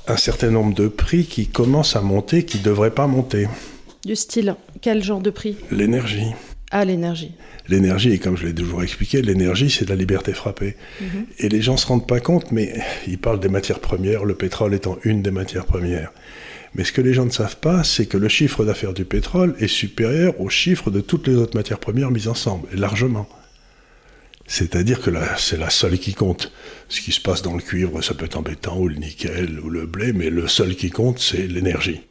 un 0.07 0.17
certain 0.17 0.51
nombre 0.51 0.73
de 0.73 0.87
prix 0.87 1.25
qui 1.25 1.47
commencent 1.47 1.95
à 1.95 2.01
monter, 2.01 2.43
qui 2.43 2.57
ne 2.59 2.63
devraient 2.63 2.91
pas 2.91 3.07
monter. 3.07 3.47
Du 4.05 4.15
style, 4.15 4.55
quel 4.81 5.03
genre 5.03 5.21
de 5.21 5.29
prix? 5.29 5.57
L'énergie. 5.71 6.33
Ah, 6.71 6.85
l'énergie. 6.85 7.31
L'énergie, 7.67 8.11
et 8.11 8.19
comme 8.19 8.37
je 8.37 8.45
l'ai 8.47 8.53
toujours 8.53 8.83
expliqué, 8.83 9.21
l'énergie, 9.21 9.69
c'est 9.69 9.85
de 9.85 9.89
la 9.89 9.95
liberté 9.95 10.33
frappée. 10.33 10.75
Mhm. 11.01 11.25
Et 11.39 11.49
les 11.49 11.61
gens 11.61 11.73
ne 11.73 11.77
se 11.77 11.85
rendent 11.87 12.07
pas 12.07 12.19
compte, 12.19 12.51
mais 12.51 12.73
ils 13.07 13.17
parlent 13.17 13.39
des 13.39 13.49
matières 13.49 13.79
premières, 13.79 14.25
le 14.25 14.35
pétrole 14.35 14.73
étant 14.73 14.97
une 15.03 15.21
des 15.21 15.31
matières 15.31 15.65
premières. 15.65 16.11
Mais 16.75 16.83
ce 16.83 16.91
que 16.91 17.01
les 17.01 17.13
gens 17.13 17.25
ne 17.25 17.31
savent 17.31 17.57
pas, 17.57 17.83
c'est 17.83 18.05
que 18.05 18.17
le 18.17 18.29
chiffre 18.29 18.63
d'affaires 18.63 18.93
du 18.93 19.05
pétrole 19.05 19.55
est 19.59 19.67
supérieur 19.67 20.39
au 20.39 20.49
chiffre 20.49 20.91
de 20.91 21.01
toutes 21.01 21.27
les 21.27 21.35
autres 21.35 21.57
matières 21.57 21.79
premières 21.79 22.11
mises 22.11 22.27
ensemble, 22.27 22.67
largement. 22.73 23.27
C'est-à-dire 24.45 25.01
que 25.01 25.11
c'est 25.37 25.57
la 25.57 25.69
seule 25.69 25.99
qui 25.99 26.13
compte. 26.13 26.51
Ce 26.89 27.01
qui 27.01 27.11
se 27.11 27.21
passe 27.21 27.41
dans 27.41 27.53
le 27.55 27.61
cuivre, 27.61 28.01
ça 28.01 28.13
peut 28.13 28.25
être 28.25 28.37
embêtant, 28.37 28.79
ou 28.79 28.87
le 28.87 28.95
nickel, 28.95 29.59
ou 29.59 29.69
le 29.69 29.85
blé, 29.85 30.11
mais 30.13 30.29
le 30.29 30.47
seul 30.47 30.75
qui 30.75 30.89
compte, 30.89 31.19
c'est 31.19 31.47
l'énergie. 31.47 32.01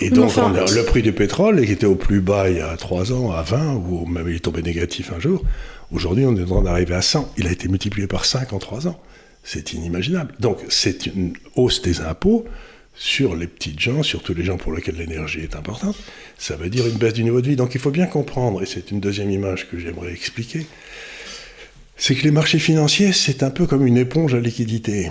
Et 0.00 0.10
donc, 0.10 0.34
le 0.36 0.82
prix 0.84 1.02
du 1.02 1.12
pétrole, 1.12 1.64
qui 1.64 1.72
était 1.72 1.86
au 1.86 1.96
plus 1.96 2.20
bas 2.20 2.48
il 2.48 2.58
y 2.58 2.60
a 2.60 2.76
3 2.76 3.12
ans, 3.12 3.30
à 3.30 3.42
20, 3.42 3.74
ou 3.74 4.06
même 4.06 4.28
il 4.28 4.36
est 4.36 4.40
tombé 4.40 4.62
négatif 4.62 5.12
un 5.14 5.20
jour, 5.20 5.44
aujourd'hui 5.90 6.24
on 6.24 6.34
est 6.36 6.42
en 6.42 6.46
train 6.46 6.62
d'arriver 6.62 6.94
à 6.94 7.02
100. 7.02 7.34
Il 7.36 7.46
a 7.46 7.52
été 7.52 7.68
multiplié 7.68 8.06
par 8.06 8.24
5 8.24 8.52
en 8.52 8.58
3 8.58 8.88
ans. 8.88 9.00
C'est 9.42 9.74
inimaginable. 9.74 10.34
Donc 10.40 10.58
c'est 10.70 11.06
une 11.06 11.34
hausse 11.54 11.82
des 11.82 12.00
impôts 12.00 12.46
sur 12.96 13.36
les 13.36 13.46
petites 13.46 13.78
gens, 13.78 14.02
sur 14.02 14.22
tous 14.22 14.34
les 14.34 14.44
gens 14.44 14.56
pour 14.56 14.72
lesquels 14.72 14.96
l'énergie 14.96 15.40
est 15.40 15.54
importante, 15.54 15.96
ça 16.38 16.56
veut 16.56 16.70
dire 16.70 16.86
une 16.86 16.96
baisse 16.96 17.12
du 17.12 17.24
niveau 17.24 17.40
de 17.40 17.48
vie. 17.48 17.56
Donc 17.56 17.74
il 17.74 17.80
faut 17.80 17.90
bien 17.90 18.06
comprendre, 18.06 18.62
et 18.62 18.66
c'est 18.66 18.90
une 18.90 19.00
deuxième 19.00 19.30
image 19.30 19.68
que 19.70 19.78
j'aimerais 19.78 20.12
expliquer, 20.12 20.66
c'est 21.96 22.14
que 22.14 22.24
les 22.24 22.30
marchés 22.30 22.58
financiers, 22.58 23.12
c'est 23.12 23.42
un 23.42 23.50
peu 23.50 23.66
comme 23.66 23.86
une 23.86 23.96
éponge 23.96 24.34
à 24.34 24.40
liquidité. 24.40 25.10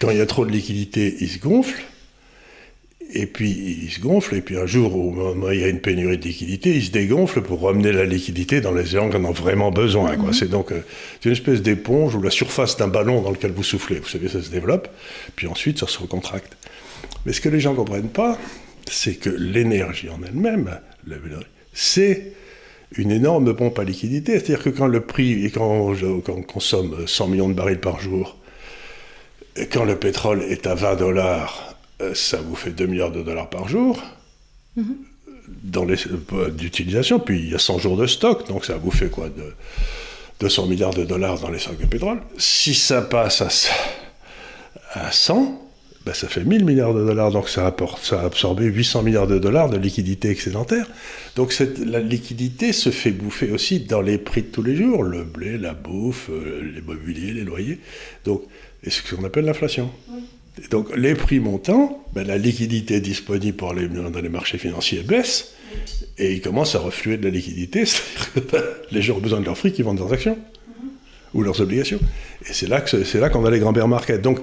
quand 0.00 0.10
il 0.10 0.18
y 0.18 0.20
a 0.20 0.26
trop 0.26 0.44
de 0.44 0.50
liquidités, 0.50 1.16
ils 1.20 1.28
se 1.28 1.38
gonflent. 1.38 1.82
Et 3.12 3.26
puis 3.26 3.50
ils 3.50 3.90
se 3.90 4.00
gonflent, 4.00 4.34
et 4.34 4.40
puis 4.40 4.56
un 4.56 4.66
jour 4.66 4.96
où 4.96 5.14
il 5.52 5.60
y 5.60 5.64
a 5.64 5.68
une 5.68 5.80
pénurie 5.80 6.18
de 6.18 6.24
liquidité, 6.24 6.74
ils 6.74 6.84
se 6.84 6.90
dégonflent 6.90 7.42
pour 7.42 7.62
ramener 7.62 7.92
la 7.92 8.04
liquidité 8.04 8.60
dans 8.60 8.72
les 8.72 8.86
gens 8.86 9.08
qui 9.08 9.16
en 9.16 9.24
ont 9.24 9.32
vraiment 9.32 9.70
besoin. 9.70 10.16
Mhm. 10.16 10.32
C'est 10.32 10.48
donc 10.48 10.72
euh, 10.72 10.80
une 11.24 11.32
espèce 11.32 11.62
d'éponge 11.62 12.14
ou 12.16 12.22
la 12.22 12.30
surface 12.30 12.76
d'un 12.76 12.88
ballon 12.88 13.22
dans 13.22 13.30
lequel 13.30 13.52
vous 13.52 13.62
soufflez. 13.62 14.00
Vous 14.00 14.08
savez, 14.08 14.28
ça 14.28 14.42
se 14.42 14.50
développe, 14.50 14.88
puis 15.36 15.46
ensuite 15.46 15.78
ça 15.78 15.86
se 15.86 15.98
recontracte. 15.98 16.56
Mais 17.26 17.32
ce 17.32 17.40
que 17.40 17.48
les 17.48 17.60
gens 17.60 17.72
ne 17.72 17.76
comprennent 17.76 18.08
pas, 18.08 18.38
c'est 18.90 19.14
que 19.14 19.30
l'énergie 19.30 20.08
en 20.10 20.20
elle-même, 20.22 20.78
c'est 21.72 22.32
une 22.96 23.10
énorme 23.10 23.54
pompe 23.54 23.78
à 23.78 23.84
liquidité. 23.84 24.32
C'est-à-dire 24.32 24.62
que 24.62 24.70
quand 24.70 24.86
le 24.86 25.00
prix, 25.00 25.44
et 25.44 25.50
quand, 25.50 25.94
on 26.28 26.42
consomme 26.42 27.06
100 27.06 27.28
millions 27.28 27.48
de 27.48 27.54
barils 27.54 27.80
par 27.80 28.00
jour, 28.00 28.36
et 29.56 29.66
quand 29.66 29.84
le 29.84 29.96
pétrole 29.96 30.42
est 30.42 30.66
à 30.66 30.74
20 30.74 30.96
dollars, 30.96 31.76
euh, 32.02 32.14
ça 32.14 32.38
vous 32.38 32.56
fait 32.56 32.70
2 32.70 32.86
milliards 32.86 33.12
de 33.12 33.22
dollars 33.22 33.48
par 33.48 33.68
jour 33.68 34.02
mm-hmm. 34.76 35.96
euh, 36.32 36.50
d'utilisation. 36.50 37.20
Puis 37.20 37.38
il 37.38 37.50
y 37.50 37.54
a 37.54 37.58
100 37.58 37.78
jours 37.78 37.96
de 37.96 38.06
stock, 38.06 38.46
donc 38.48 38.64
ça 38.64 38.76
vous 38.76 38.90
fait 38.90 39.10
quoi 39.10 39.28
de 39.28 39.54
200 40.40 40.66
milliards 40.66 40.94
de 40.94 41.04
dollars 41.04 41.38
dans 41.38 41.50
les 41.50 41.60
sacs 41.60 41.78
de 41.78 41.86
pétrole. 41.86 42.20
Si 42.36 42.74
ça 42.74 43.00
passe 43.02 43.40
à, 44.94 45.06
à 45.06 45.12
100, 45.12 45.63
ben, 46.04 46.12
ça 46.12 46.28
fait 46.28 46.44
1000 46.44 46.66
milliards 46.66 46.92
de 46.92 47.02
dollars, 47.02 47.30
donc 47.30 47.48
ça, 47.48 47.66
apporte, 47.66 48.04
ça 48.04 48.20
a 48.20 48.26
absorbé 48.26 48.66
800 48.66 49.02
milliards 49.02 49.26
de 49.26 49.38
dollars 49.38 49.70
de 49.70 49.78
liquidité 49.78 50.28
excédentaire. 50.28 50.86
Donc 51.34 51.52
cette, 51.52 51.78
la 51.78 52.00
liquidité 52.00 52.74
se 52.74 52.90
fait 52.90 53.10
bouffer 53.10 53.50
aussi 53.50 53.80
dans 53.80 54.02
les 54.02 54.18
prix 54.18 54.42
de 54.42 54.48
tous 54.48 54.62
les 54.62 54.76
jours, 54.76 55.02
le 55.02 55.24
blé, 55.24 55.56
la 55.56 55.72
bouffe, 55.72 56.28
euh, 56.30 56.62
les 56.74 56.82
mobiliers, 56.82 57.32
les 57.32 57.44
loyers. 57.44 57.78
Donc, 58.26 58.42
et 58.82 58.90
ce 58.90 59.14
qu'on 59.14 59.24
appelle 59.24 59.46
l'inflation. 59.46 59.90
Donc 60.70 60.94
les 60.94 61.14
prix 61.14 61.40
montant, 61.40 62.04
ben, 62.12 62.26
la 62.26 62.36
liquidité 62.36 63.00
disponible 63.00 63.56
pour 63.56 63.72
les, 63.72 63.88
dans 63.88 64.20
les 64.20 64.28
marchés 64.28 64.58
financiers 64.58 65.02
baisse, 65.02 65.54
et 66.18 66.34
il 66.34 66.42
commence 66.42 66.74
à 66.74 66.80
refluer 66.80 67.16
de 67.16 67.24
la 67.24 67.30
liquidité, 67.30 67.86
c'est-à-dire 67.86 68.46
que 68.46 68.52
ben, 68.52 68.62
les 68.92 69.00
gens 69.00 69.16
ont 69.16 69.20
besoin 69.20 69.40
de 69.40 69.46
leurs 69.46 69.56
fric, 69.56 69.74
qui 69.74 69.82
vendent 69.82 69.98
leurs 70.00 70.12
actions 70.12 70.36
ou 71.32 71.42
leurs 71.42 71.60
obligations. 71.62 71.98
Et 72.48 72.52
c'est 72.52 72.68
là 72.68 72.80
qu'on 73.30 73.44
a 73.46 73.50
les 73.50 73.58
grands 73.58 73.72
bear 73.72 73.88
markets. 73.88 74.20
Donc 74.20 74.38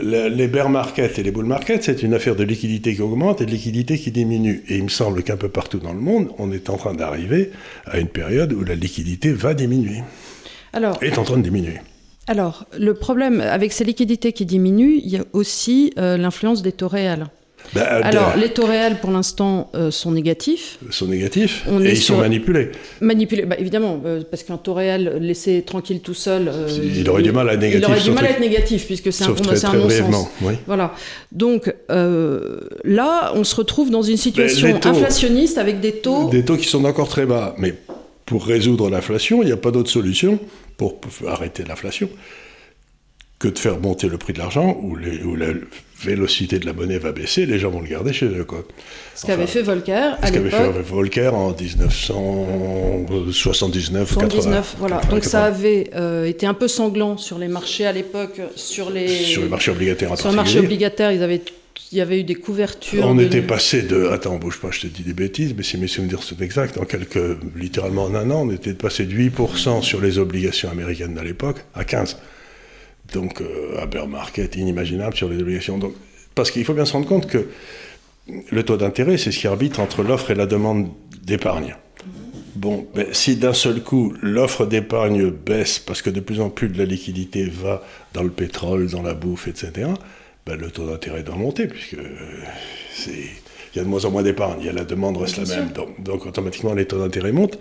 les 0.00 0.48
bear 0.48 0.68
markets 0.68 1.18
et 1.18 1.22
les 1.22 1.30
bull 1.30 1.46
markets, 1.46 1.82
c'est 1.82 2.02
une 2.02 2.14
affaire 2.14 2.36
de 2.36 2.44
liquidité 2.44 2.94
qui 2.94 3.02
augmente 3.02 3.40
et 3.40 3.46
de 3.46 3.50
liquidité 3.50 3.98
qui 3.98 4.10
diminue. 4.10 4.64
Et 4.68 4.76
il 4.76 4.84
me 4.84 4.88
semble 4.88 5.22
qu'un 5.22 5.36
peu 5.36 5.48
partout 5.48 5.78
dans 5.78 5.92
le 5.92 6.00
monde, 6.00 6.28
on 6.38 6.52
est 6.52 6.70
en 6.70 6.76
train 6.76 6.94
d'arriver 6.94 7.50
à 7.84 7.98
une 7.98 8.08
période 8.08 8.52
où 8.52 8.64
la 8.64 8.74
liquidité 8.74 9.32
va 9.32 9.54
diminuer. 9.54 10.02
Alors, 10.72 11.02
est 11.02 11.18
en 11.18 11.24
train 11.24 11.38
de 11.38 11.42
diminuer. 11.42 11.80
Alors, 12.26 12.66
le 12.76 12.94
problème 12.94 13.40
avec 13.40 13.72
ces 13.72 13.84
liquidités 13.84 14.32
qui 14.32 14.46
diminuent, 14.46 15.00
il 15.02 15.08
y 15.08 15.16
a 15.16 15.24
aussi 15.32 15.92
euh, 15.98 16.16
l'influence 16.16 16.62
des 16.62 16.72
taux 16.72 16.88
réels. 16.88 17.26
Bah, 17.74 17.82
Alors, 18.02 18.36
les 18.36 18.50
taux 18.50 18.66
réels, 18.66 18.98
pour 19.00 19.10
l'instant, 19.10 19.70
euh, 19.74 19.90
sont 19.90 20.10
négatifs. 20.12 20.78
Sont 20.90 21.06
négatifs 21.06 21.64
et 21.82 21.90
ils 21.90 21.96
sont 21.96 22.18
manipulés. 22.18 22.70
Manipulés, 23.00 23.44
bah, 23.44 23.56
évidemment, 23.58 24.00
euh, 24.04 24.22
parce 24.28 24.42
qu'un 24.42 24.56
taux 24.56 24.74
réel 24.74 25.18
laissé 25.20 25.62
tranquille 25.62 26.00
tout 26.00 26.14
seul. 26.14 26.48
Euh, 26.48 26.68
il 26.94 27.08
aurait 27.08 27.22
du 27.22 27.32
mal 27.32 27.48
à 27.48 27.54
être 27.54 27.60
négatif. 27.60 27.86
Il 27.86 27.92
aurait 27.92 28.02
du 28.02 28.10
mal 28.10 28.26
à 28.26 28.30
être 28.30 28.40
négatif, 28.40 28.86
puisque 28.86 29.12
c'est 29.12 29.24
un, 29.24 29.32
très, 29.34 29.64
un 29.64 29.74
non-sens. 29.74 30.28
Voilà. 30.66 30.94
Donc 31.32 31.72
là, 31.88 33.32
on 33.34 33.44
se 33.44 33.56
retrouve 33.56 33.90
dans 33.90 34.02
une 34.02 34.16
situation 34.16 34.74
inflationniste 34.82 35.58
avec 35.58 35.80
des 35.80 35.92
taux. 35.92 36.28
Des 36.30 36.44
taux 36.44 36.56
qui 36.56 36.68
sont 36.68 36.84
encore 36.84 37.08
très 37.08 37.26
bas. 37.26 37.54
Mais 37.58 37.74
pour 38.24 38.44
résoudre 38.44 38.90
l'inflation, 38.90 39.42
il 39.42 39.46
n'y 39.46 39.52
a 39.52 39.56
pas 39.56 39.70
d'autre 39.70 39.90
solution 39.90 40.38
pour 40.76 40.98
arrêter 41.26 41.64
l'inflation 41.66 42.08
que 43.38 43.48
de 43.48 43.58
faire 43.58 43.78
monter 43.78 44.08
le 44.08 44.16
prix 44.16 44.32
de 44.32 44.38
l'argent, 44.38 44.80
où, 44.82 44.96
la 44.96 45.48
vélocité 46.02 46.58
de 46.58 46.66
la 46.66 46.72
monnaie 46.72 46.98
va 46.98 47.12
baisser, 47.12 47.46
les 47.46 47.58
gens 47.58 47.70
vont 47.70 47.80
le 47.80 47.88
garder 47.88 48.12
chez 48.12 48.26
eux. 48.26 48.44
Quoi. 48.44 48.64
Ce 49.14 49.24
qu'avait 49.26 49.46
fait 49.46 49.62
Volcker 49.62 50.16
à 50.20 50.26
Ce 50.26 50.32
qu'avait 50.32 50.50
fait 50.50 50.82
Volcker 50.82 51.34
en 51.34 51.54
1979 51.54 54.12
79, 54.12 54.74
voilà. 54.78 55.00
Donc 55.10 55.24
ça 55.24 55.44
avait 55.44 55.90
euh, 55.94 56.24
été 56.24 56.46
un 56.46 56.54
peu 56.54 56.68
sanglant 56.68 57.18
sur 57.18 57.38
les 57.38 57.48
marchés 57.48 57.86
à 57.86 57.92
l'époque, 57.92 58.40
sur 58.56 58.90
les... 58.90 59.08
Sur 59.08 59.42
les 59.42 59.48
marchés 59.48 59.70
obligataires 59.70 60.12
en 60.12 60.16
Sur 60.16 60.30
les 60.30 60.36
marchés 60.36 60.58
obligataires, 60.58 61.12
ils 61.12 61.22
avaient 61.22 61.42
il 61.92 61.98
y 61.98 62.00
avait 62.00 62.20
eu 62.20 62.24
des 62.24 62.34
couvertures. 62.34 63.06
On 63.06 63.18
était 63.18 63.42
passé 63.42 63.82
de. 63.82 64.08
Attends, 64.08 64.36
bouge 64.36 64.58
pas, 64.58 64.70
je 64.70 64.80
te 64.80 64.86
dis 64.86 65.02
des 65.02 65.12
bêtises, 65.12 65.54
mais 65.56 65.62
si 65.62 65.76
mes 65.76 65.86
souvenirs 65.86 66.22
sont 66.22 66.36
exacts, 66.38 66.78
en 66.78 66.84
quelques. 66.84 67.38
littéralement 67.54 68.04
en 68.04 68.14
un 68.14 68.30
an, 68.30 68.46
on 68.46 68.50
était 68.50 68.74
passé 68.74 69.04
de 69.04 69.14
8% 69.14 69.82
sur 69.82 70.00
les 70.00 70.18
obligations 70.18 70.70
américaines 70.70 71.14
de 71.14 71.20
l'époque 71.20 71.64
à 71.74 71.84
15%. 71.84 72.16
Donc, 73.12 73.40
euh, 73.40 73.80
à 73.80 73.86
bear 73.86 74.08
market, 74.08 74.56
inimaginable 74.56 75.16
sur 75.16 75.28
les 75.28 75.40
obligations. 75.40 75.78
Donc, 75.78 75.94
parce 76.34 76.50
qu'il 76.50 76.64
faut 76.64 76.74
bien 76.74 76.84
se 76.84 76.92
rendre 76.92 77.06
compte 77.06 77.26
que 77.26 77.48
le 78.50 78.62
taux 78.62 78.76
d'intérêt, 78.76 79.16
c'est 79.16 79.32
ce 79.32 79.38
qui 79.38 79.46
arbitre 79.46 79.80
entre 79.80 80.02
l'offre 80.02 80.30
et 80.30 80.34
la 80.34 80.46
demande 80.46 80.88
d'épargne. 81.22 81.76
Bon, 82.56 82.86
ben, 82.94 83.06
si 83.12 83.36
d'un 83.36 83.52
seul 83.52 83.82
coup 83.82 84.14
l'offre 84.22 84.64
d'épargne 84.64 85.30
baisse 85.30 85.78
parce 85.78 86.00
que 86.00 86.08
de 86.08 86.20
plus 86.20 86.40
en 86.40 86.48
plus 86.48 86.68
de 86.68 86.78
la 86.78 86.86
liquidité 86.86 87.44
va 87.44 87.84
dans 88.14 88.22
le 88.22 88.30
pétrole, 88.30 88.88
dans 88.90 89.02
la 89.02 89.14
bouffe, 89.14 89.46
etc., 89.46 89.90
ben, 90.46 90.56
le 90.56 90.70
taux 90.70 90.86
d'intérêt 90.86 91.22
doit 91.22 91.36
monter 91.36 91.66
puisque 91.66 91.96
c'est 92.94 93.12
il 93.76 93.80
y 93.80 93.82
a 93.82 93.84
de 93.84 93.90
moins 93.90 94.06
en 94.06 94.10
moins 94.10 94.22
d'épargne, 94.22 94.70
la 94.70 94.84
demande 94.84 95.18
reste 95.18 95.36
la 95.36 95.44
même, 95.44 95.68
donc, 95.68 96.02
donc, 96.02 96.24
automatiquement 96.24 96.72
les 96.72 96.86
taux 96.86 96.98
d'intérêt 96.98 97.30
montent. 97.30 97.58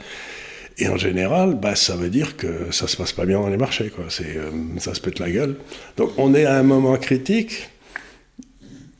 Et 0.77 0.88
en 0.89 0.98
général, 0.98 1.55
bah, 1.55 1.75
ça 1.75 1.96
veut 1.96 2.10
dire 2.10 2.36
que 2.36 2.72
ça 2.72 2.88
se 2.88 2.98
passe 2.98 3.13
pas 3.13 3.25
bien 3.25 3.39
dans 3.39 3.50
les 3.50 3.58
marchés, 3.58 3.89
quoi. 3.89 4.05
C'est, 4.10 4.36
euh, 4.36 4.51
ça 4.77 4.94
se 4.94 5.00
pète 5.00 5.20
la 5.20 5.32
gueule. 5.32 5.55
Donc 5.98 6.12
on 6.17 6.34
est 6.34 6.46
à 6.46 6.58
un 6.58 6.63
moment 6.63 6.98
critique 6.98 7.70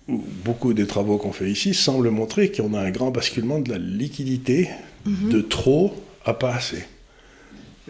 où 0.08 0.24
beaucoup 0.46 0.74
des 0.74 0.88
travaux 0.88 1.17
qu'on 1.17 1.34
fait 1.34 1.50
ici 1.50 1.74
semblent 1.74 2.10
montrer 2.10 2.51
qu'on 2.51 2.74
a 2.74 2.79
un 2.79 2.91
grand 2.91 3.12
basculement 3.12 3.60
de 3.60 3.72
la 3.72 3.77
liquidité 3.77 4.70
mhm. 5.05 5.29
de 5.29 5.41
trop 5.41 5.94
à 6.24 6.34
pas 6.34 6.53
assez. 6.53 6.86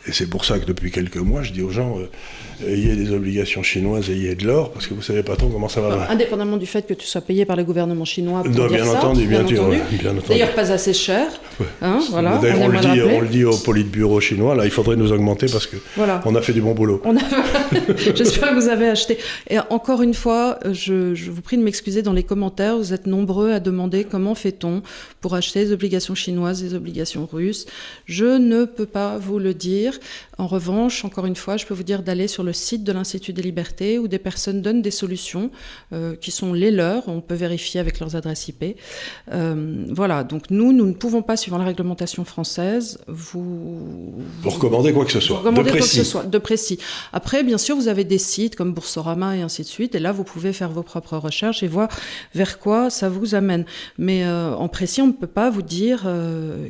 Et 0.07 0.11
c'est 0.11 0.29
pour 0.29 0.45
ça 0.45 0.59
que 0.59 0.65
depuis 0.65 0.91
quelques 0.91 1.17
mois, 1.17 1.41
je 1.41 1.51
dis 1.51 1.61
aux 1.61 1.71
gens, 1.71 1.97
euh, 1.97 2.67
ayez 2.67 2.95
des 2.95 3.11
obligations 3.11 3.63
chinoises, 3.63 4.09
ayez 4.09 4.35
de 4.35 4.45
l'or, 4.45 4.71
parce 4.71 4.87
que 4.87 4.93
vous 4.93 5.01
savez 5.01 5.23
pas 5.23 5.35
trop 5.35 5.47
comment 5.47 5.69
ça 5.69 5.81
va. 5.81 6.11
indépendamment 6.11 6.57
du 6.57 6.65
fait 6.65 6.85
que 6.85 6.93
tu 6.93 7.07
sois 7.07 7.21
payé 7.21 7.45
par 7.45 7.55
le 7.55 7.63
gouvernement 7.63 8.05
chinois. 8.05 8.43
Pour 8.43 8.51
non, 8.51 8.67
bien, 8.67 8.87
entendu, 8.87 9.25
bien, 9.25 9.43
entendu, 9.43 9.77
D'ailleurs, 10.27 10.53
pas 10.53 10.71
assez 10.71 10.93
cher. 10.93 11.27
Hein, 11.81 11.99
voilà, 12.09 12.37
D'ailleurs, 12.37 12.61
on, 12.61 12.67
le 12.67 12.79
dit, 12.79 13.01
on 13.01 13.21
le 13.21 13.27
dit 13.27 13.43
au 13.43 13.55
politburo 13.57 14.19
chinois, 14.19 14.55
là, 14.55 14.65
il 14.65 14.71
faudrait 14.71 14.95
nous 14.95 15.11
augmenter 15.11 15.47
parce 15.51 15.67
que 15.67 15.77
on 16.25 16.35
a 16.35 16.41
fait 16.41 16.53
du 16.53 16.61
bon 16.61 16.73
boulot. 16.73 17.01
J'espère 18.15 18.49
que 18.49 18.55
vous 18.55 18.69
avez 18.69 18.87
acheté. 18.87 19.17
Et 19.49 19.57
encore 19.69 20.01
une 20.01 20.13
fois, 20.13 20.59
je, 20.71 21.13
je 21.15 21.31
vous 21.31 21.41
prie 21.41 21.57
de 21.57 21.63
m'excuser 21.63 22.01
dans 22.01 22.13
les 22.13 22.23
commentaires. 22.23 22.77
Vous 22.77 22.93
êtes 22.93 23.07
nombreux 23.07 23.51
à 23.51 23.59
demander 23.59 24.03
comment 24.03 24.35
fait-on 24.35 24.81
pour 25.21 25.35
acheter 25.35 25.65
des 25.65 25.71
obligations 25.71 26.15
chinoises, 26.15 26.61
des 26.61 26.73
obligations 26.73 27.27
russes. 27.31 27.65
Je 28.05 28.37
ne 28.37 28.65
peux 28.65 28.85
pas 28.85 29.17
vous 29.17 29.39
le 29.39 29.53
dire. 29.53 29.99
En 30.37 30.47
revanche, 30.47 31.05
encore 31.05 31.25
une 31.25 31.35
fois, 31.35 31.57
je 31.57 31.65
peux 31.65 31.73
vous 31.73 31.83
dire 31.83 32.03
d'aller 32.03 32.27
sur 32.27 32.43
le 32.43 32.53
site 32.53 32.83
de 32.83 32.91
l'Institut 32.91 33.33
des 33.33 33.41
libertés 33.41 33.99
où 33.99 34.07
des 34.07 34.19
personnes 34.19 34.61
donnent 34.61 34.81
des 34.81 34.91
solutions 34.91 35.49
euh, 35.93 36.15
qui 36.15 36.31
sont 36.31 36.53
les 36.53 36.71
leurs. 36.71 37.07
On 37.07 37.21
peut 37.21 37.35
vérifier 37.35 37.79
avec 37.79 37.99
leurs 37.99 38.15
adresses 38.15 38.47
IP. 38.47 38.77
Euh, 39.31 39.85
voilà, 39.89 40.23
donc 40.23 40.49
nous, 40.49 40.73
nous 40.73 40.85
ne 40.85 40.93
pouvons 40.93 41.21
pas, 41.21 41.37
suivant 41.45 41.59
la 41.59 41.65
réglementation 41.65 42.25
française, 42.25 42.97
vous... 43.07 44.15
Vous 44.41 44.49
recommander 44.49 44.91
quoi 44.93 45.05
que 45.05 45.11
ce 45.11 45.19
soit. 45.19 45.43
de 45.43 45.51
précis. 45.51 45.69
Quoi 45.69 45.79
que 45.79 45.85
ce 45.85 46.03
soit, 46.03 46.23
de 46.23 46.37
précis. 46.39 46.79
Après, 47.13 47.43
bien 47.43 47.59
sûr, 47.59 47.75
vous 47.75 47.87
avez 47.87 48.03
des 48.03 48.17
sites 48.17 48.55
comme 48.55 48.73
Boursorama 48.73 49.37
et 49.37 49.43
ainsi 49.43 49.61
de 49.61 49.67
suite. 49.67 49.93
Et 49.93 49.99
là, 49.99 50.11
vous 50.11 50.23
pouvez 50.23 50.53
faire 50.53 50.71
vos 50.71 50.81
propres 50.81 51.17
recherches 51.17 51.61
et 51.61 51.67
voir 51.67 51.87
vers 52.33 52.57
quoi 52.57 52.89
ça 52.89 53.09
vous 53.09 53.35
amène. 53.35 53.65
Mais 53.99 54.25
euh, 54.25 54.55
en 54.55 54.67
précis, 54.67 55.03
on 55.03 55.07
ne 55.07 55.11
peut 55.11 55.27
pas 55.27 55.51
vous 55.51 55.61
dire 55.61 56.07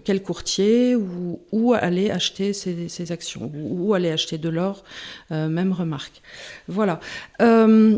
quel 0.03 0.21
courtier 0.21 0.97
ou 0.97 1.39
où 1.53 1.73
aller 1.73 2.11
acheter 2.11 2.51
ces, 2.51 2.89
ces 2.89 3.11
actions 3.13 3.49
ou 3.53 3.93
aller 3.93 4.11
acheter 4.11 4.37
de 4.37 4.49
l'or, 4.49 4.83
euh, 5.31 5.47
même 5.47 5.71
remarque. 5.71 6.21
Voilà. 6.67 6.99
Euh, 7.41 7.97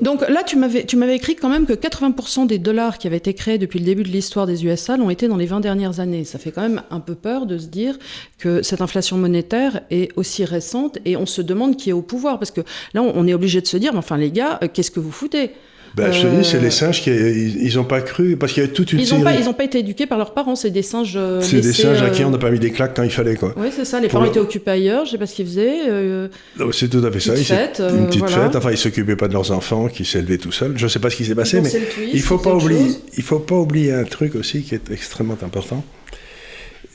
donc 0.00 0.26
là, 0.28 0.44
tu 0.44 0.56
m'avais, 0.56 0.84
tu 0.84 0.96
m'avais 0.96 1.16
écrit 1.16 1.34
quand 1.34 1.48
même 1.48 1.66
que 1.66 1.72
80% 1.72 2.46
des 2.46 2.58
dollars 2.58 2.96
qui 2.96 3.08
avaient 3.08 3.16
été 3.16 3.34
créés 3.34 3.58
depuis 3.58 3.80
le 3.80 3.84
début 3.84 4.04
de 4.04 4.08
l'histoire 4.08 4.46
des 4.46 4.64
USA 4.64 4.96
l'ont 4.96 5.10
été 5.10 5.26
dans 5.26 5.36
les 5.36 5.46
20 5.46 5.60
dernières 5.60 5.98
années. 5.98 6.24
Ça 6.24 6.38
fait 6.38 6.52
quand 6.52 6.62
même 6.62 6.82
un 6.90 7.00
peu 7.00 7.16
peur 7.16 7.44
de 7.44 7.58
se 7.58 7.66
dire 7.66 7.98
que 8.38 8.62
cette 8.62 8.80
inflation 8.80 9.18
monétaire 9.18 9.80
est 9.90 10.16
aussi 10.16 10.44
récente 10.44 10.98
et 11.04 11.16
on 11.16 11.26
se 11.26 11.42
demande 11.42 11.76
qui 11.76 11.90
est 11.90 11.92
au 11.92 12.02
pouvoir. 12.02 12.38
Parce 12.38 12.52
que 12.52 12.60
là, 12.94 13.02
on 13.02 13.26
est 13.26 13.34
obligé 13.34 13.60
de 13.60 13.66
se 13.66 13.76
dire, 13.76 13.92
enfin 13.96 14.16
les 14.16 14.30
gars, 14.30 14.60
euh, 14.62 14.68
qu'est-ce 14.72 14.92
que 14.92 15.00
vous 15.00 15.12
foutez? 15.12 15.50
Ben, 15.94 16.12
je 16.12 16.22
te 16.22 16.26
dis, 16.26 16.44
c'est 16.44 16.60
les 16.60 16.70
singes 16.70 17.02
qui 17.02 17.10
ils 17.10 17.74
n'ont 17.76 17.84
pas 17.84 18.00
cru 18.00 18.36
parce 18.36 18.52
qu'il 18.52 18.62
y 18.62 18.64
avait 18.64 18.72
toute 18.72 18.92
une 18.92 19.00
ils 19.00 19.06
série. 19.06 19.20
Ont 19.20 19.24
pas, 19.24 19.34
ils 19.34 19.44
n'ont 19.44 19.52
pas 19.52 19.64
été 19.64 19.80
éduqués 19.80 20.06
par 20.06 20.18
leurs 20.18 20.32
parents. 20.32 20.54
C'est 20.54 20.70
des 20.70 20.82
singes. 20.82 21.14
Euh, 21.16 21.40
c'est 21.40 21.60
des 21.60 21.72
singes 21.72 22.02
à 22.02 22.10
qui 22.10 22.24
on 22.24 22.30
n'a 22.30 22.38
pas 22.38 22.50
mis 22.50 22.58
des 22.58 22.70
claques 22.70 22.94
quand 22.94 23.02
il 23.02 23.10
fallait 23.10 23.36
quoi. 23.36 23.54
Oui, 23.56 23.68
c'est 23.74 23.84
ça. 23.84 24.00
Les 24.00 24.08
parents 24.08 24.24
étaient 24.24 24.40
occupés 24.40 24.70
ailleurs. 24.70 25.04
Je 25.04 25.12
sais 25.12 25.18
pas 25.18 25.26
ce 25.26 25.34
qu'ils 25.34 25.46
faisaient. 25.46 25.88
Euh, 25.88 26.28
c'est 26.72 26.88
tout 26.88 27.04
à 27.04 27.10
fait 27.10 27.20
ça. 27.20 27.34
Fête, 27.34 27.80
une 27.80 28.06
petite 28.06 28.22
euh, 28.22 28.28
fête. 28.28 28.56
Enfin, 28.56 28.70
ils 28.70 28.78
s'occupaient 28.78 29.16
pas 29.16 29.28
de 29.28 29.32
leurs 29.32 29.50
enfants, 29.50 29.88
qui 29.88 30.04
s'élevaient 30.04 30.38
tout 30.38 30.52
seuls. 30.52 30.74
Je 30.76 30.84
ne 30.84 30.88
sais 30.88 31.00
pas 31.00 31.10
ce 31.10 31.16
qui 31.16 31.24
s'est 31.24 31.34
passé, 31.34 31.60
mais 31.60 31.70
il 32.12 32.22
faut 32.22 32.38
pas 32.38 32.54
oublier. 32.54 32.92
Il 33.16 33.22
faut 33.22 33.40
pas 33.40 33.56
oublier 33.56 33.92
un 33.92 34.04
truc 34.04 34.34
aussi 34.36 34.62
qui 34.62 34.74
est 34.74 34.90
extrêmement 34.90 35.38
important. 35.42 35.84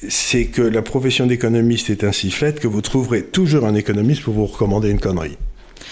C'est 0.08 0.46
que 0.46 0.62
la 0.62 0.82
profession 0.82 1.26
d'économiste 1.26 1.90
est 1.90 2.04
ainsi 2.04 2.30
faite 2.30 2.60
que 2.60 2.68
vous 2.68 2.82
trouverez 2.82 3.24
toujours 3.24 3.66
un 3.66 3.76
économiste 3.76 4.22
pour 4.22 4.34
vous 4.34 4.46
recommander 4.46 4.90
une 4.90 5.00
connerie. 5.00 5.38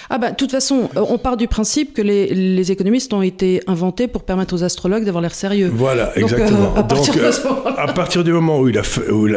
Ah 0.09 0.17
bah, 0.17 0.31
de 0.31 0.35
toute 0.35 0.51
façon, 0.51 0.89
euh, 0.95 1.05
on 1.07 1.17
part 1.17 1.37
du 1.37 1.47
principe 1.47 1.93
que 1.93 2.01
les, 2.01 2.71
économistes 2.71 3.13
ont 3.13 3.21
été 3.21 3.61
inventés 3.67 4.07
pour 4.07 4.23
permettre 4.23 4.55
aux 4.55 4.63
astrologues 4.63 5.03
d'avoir 5.03 5.21
l'air 5.21 5.33
sérieux. 5.35 5.71
Voilà, 5.73 6.17
exactement. 6.17 6.73
à, 6.75 6.83
partir 6.83 7.13
Donc, 7.13 7.77
à, 7.77 7.91
partir 7.93 8.23
du 8.23 8.31
moment 8.31 8.59
où, 8.59 8.69
il 8.69 8.77
a, 8.77 8.83
où, 9.11 9.27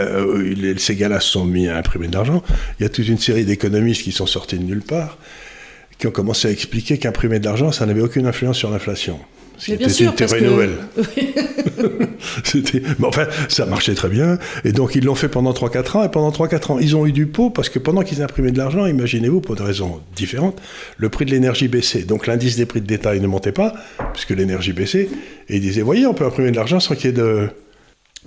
ces 0.79 0.97
gars-là 0.97 1.21
se 1.21 1.31
sont 1.31 1.45
mis 1.45 1.69
à 1.69 1.76
imprimer 1.76 2.09
de 2.09 2.15
l'argent, 2.15 2.43
il 2.79 2.85
y 2.85 2.87
a 2.87 2.88
toute 2.88 3.09
une 3.09 3.19
série 3.19 3.45
d'économistes 3.45 4.03
qui 4.03 4.12
sont 4.12 4.26
sortis 4.26 4.59
de 4.59 4.65
nulle 4.65 4.83
part, 4.83 5.19
qui 5.99 6.07
ont 6.07 6.12
commencé 6.12 6.49
à 6.49 6.50
expliquer 6.50 6.99
qu'imprimer 6.99 7.38
de 7.38 7.45
l'argent, 7.45 7.73
ça 7.73 7.87
n'avait 7.87 8.03
aucune 8.03 8.26
influence 8.26 8.59
sur 8.59 8.71
l'inflation. 8.71 9.19
C'était 9.59 10.39
une 10.39 10.47
nouvelle. 10.47 10.77
Mais 12.99 13.07
enfin, 13.07 13.27
ça 13.49 13.67
marchait 13.67 13.95
très 13.95 14.09
bien. 14.09 14.39
Et 14.65 14.73
donc, 14.73 14.95
ils 14.95 15.05
l'ont 15.05 15.15
fait 15.15 15.29
pendant 15.29 15.53
3-4 15.53 15.97
ans. 15.97 16.05
Et 16.05 16.11
pendant 16.11 16.31
3-4 16.31 16.73
ans, 16.73 16.79
ils 16.79 16.97
ont 16.97 17.07
eu 17.07 17.13
du 17.13 17.27
pot 17.27 17.51
parce 17.51 17.69
que 17.69 17.79
pendant 17.79 18.03
qu'ils 18.03 18.23
imprimaient 18.23 18.53
de 18.53 18.59
l'argent, 18.59 18.87
imaginez-vous, 18.87 19.41
pour 19.41 19.57
des 19.57 19.63
raisons 19.63 20.01
différentes, 20.15 20.61
le 20.97 21.09
prix 21.09 21.25
de 21.25 21.31
l'énergie 21.31 21.69
baissait. 21.69 22.03
Donc, 22.03 22.27
l'indice 22.27 22.57
des 22.57 22.67
prix 22.67 22.81
de 22.81 22.87
détail 22.87 23.21
ne 23.21 23.27
montait 23.27 23.53
pas 23.53 23.75
puisque 24.13 24.31
l'énergie 24.31 24.73
baissait. 24.73 25.09
Et 25.49 25.57
ils 25.57 25.61
disaient, 25.61 25.83
voyez, 25.83 26.07
on 26.07 26.15
peut 26.15 26.27
imprimer 26.27 26.51
de 26.51 26.57
l'argent 26.57 26.81
sans 26.81 26.95
qu'il 26.95 27.07
y 27.07 27.09
ait 27.09 27.13
de... 27.13 27.49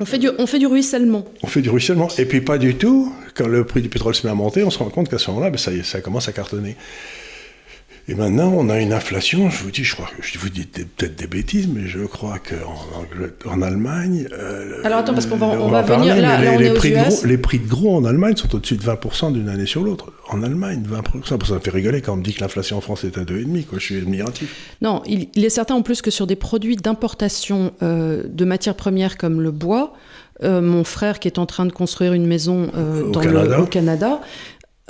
On 0.01 0.05
fait, 0.05 0.17
du, 0.17 0.29
on 0.38 0.48
fait 0.48 0.59
du 0.59 0.67
ruissellement. 0.67 1.25
On 1.43 1.48
fait 1.48 1.62
du 1.62 1.69
ruissellement. 1.69 2.07
Et 2.17 2.25
puis, 2.25 2.39
pas 2.39 2.57
du 2.57 2.75
tout. 2.75 3.13
Quand 3.36 3.48
le 3.48 3.65
prix 3.65 3.81
du 3.81 3.89
pétrole 3.89 4.15
se 4.15 4.25
met 4.25 4.31
à 4.31 4.36
monter, 4.36 4.63
on 4.63 4.69
se 4.69 4.79
rend 4.79 4.89
compte 4.89 5.09
qu'à 5.09 5.17
ce 5.17 5.29
moment-là, 5.29 5.50
ben, 5.50 5.57
ça, 5.57 5.71
ça 5.83 6.00
commence 6.00 6.29
à 6.29 6.31
cartonner. 6.31 6.77
Et 8.09 8.15
maintenant, 8.15 8.51
on 8.57 8.69
a 8.69 8.79
une 8.79 8.91
inflation, 8.91 9.51
je 9.51 9.61
vous 9.61 9.69
dis, 9.69 9.83
je 9.83 9.93
crois 9.93 10.09
je 10.19 10.39
vous 10.39 10.49
dis 10.49 10.65
peut-être 10.65 11.15
des 11.15 11.27
bêtises, 11.27 11.67
mais 11.67 11.87
je 11.87 11.99
crois 11.99 12.37
qu'en 12.39 13.51
en 13.51 13.61
Allemagne. 13.61 14.27
Euh, 14.31 14.81
Alors 14.83 14.99
attends, 14.99 15.13
parce 15.13 15.27
qu'on 15.27 15.37
va, 15.37 15.45
on, 15.45 15.69
va 15.69 15.83
venir 15.83 16.15
là, 16.15 16.41
là 16.41 16.51
on 16.55 16.57
les, 16.57 16.73
prix 16.73 16.89
De 16.89 16.95
gros, 16.95 17.25
les 17.25 17.37
prix 17.37 17.59
de 17.59 17.67
gros 17.67 17.95
en 17.95 18.05
Allemagne 18.05 18.35
sont 18.35 18.55
au-dessus 18.55 18.77
de 18.77 18.81
20% 18.81 19.33
d'une 19.33 19.47
année 19.47 19.67
sur 19.67 19.83
l'autre. 19.83 20.11
En 20.27 20.41
Allemagne, 20.41 20.83
20%. 20.89 21.45
Ça 21.45 21.53
me 21.53 21.59
fait 21.59 21.69
rigoler 21.69 22.01
quand 22.01 22.13
on 22.13 22.17
me 22.17 22.23
dit 22.23 22.33
que 22.33 22.41
l'inflation 22.41 22.77
en 22.77 22.81
France 22.81 23.03
est 23.03 23.15
à 23.19 23.21
2,5, 23.21 23.65
quoi. 23.67 23.77
Je 23.77 23.83
suis 23.83 23.97
admiratif. 23.97 24.73
Non, 24.81 25.03
il, 25.05 25.29
est 25.35 25.49
certain 25.49 25.75
en 25.75 25.83
plus 25.83 26.01
que 26.01 26.09
sur 26.09 26.25
des 26.25 26.35
produits 26.35 26.77
d'importation 26.77 27.73
euh, 27.83 28.23
de 28.27 28.43
matières 28.43 28.75
premières 28.75 29.19
comme 29.19 29.39
le 29.39 29.51
bois, 29.51 29.93
euh, 30.43 30.61
mon 30.61 30.83
frère 30.83 31.19
qui 31.19 31.27
est 31.27 31.37
en 31.37 31.45
train 31.45 31.67
de 31.67 31.71
construire 31.71 32.13
une 32.13 32.25
maison 32.25 32.71
au, 32.73 33.11
dans 33.11 33.19
Canada. 33.19 33.57
Le, 33.57 33.63
au 33.63 33.67
Canada 33.67 34.21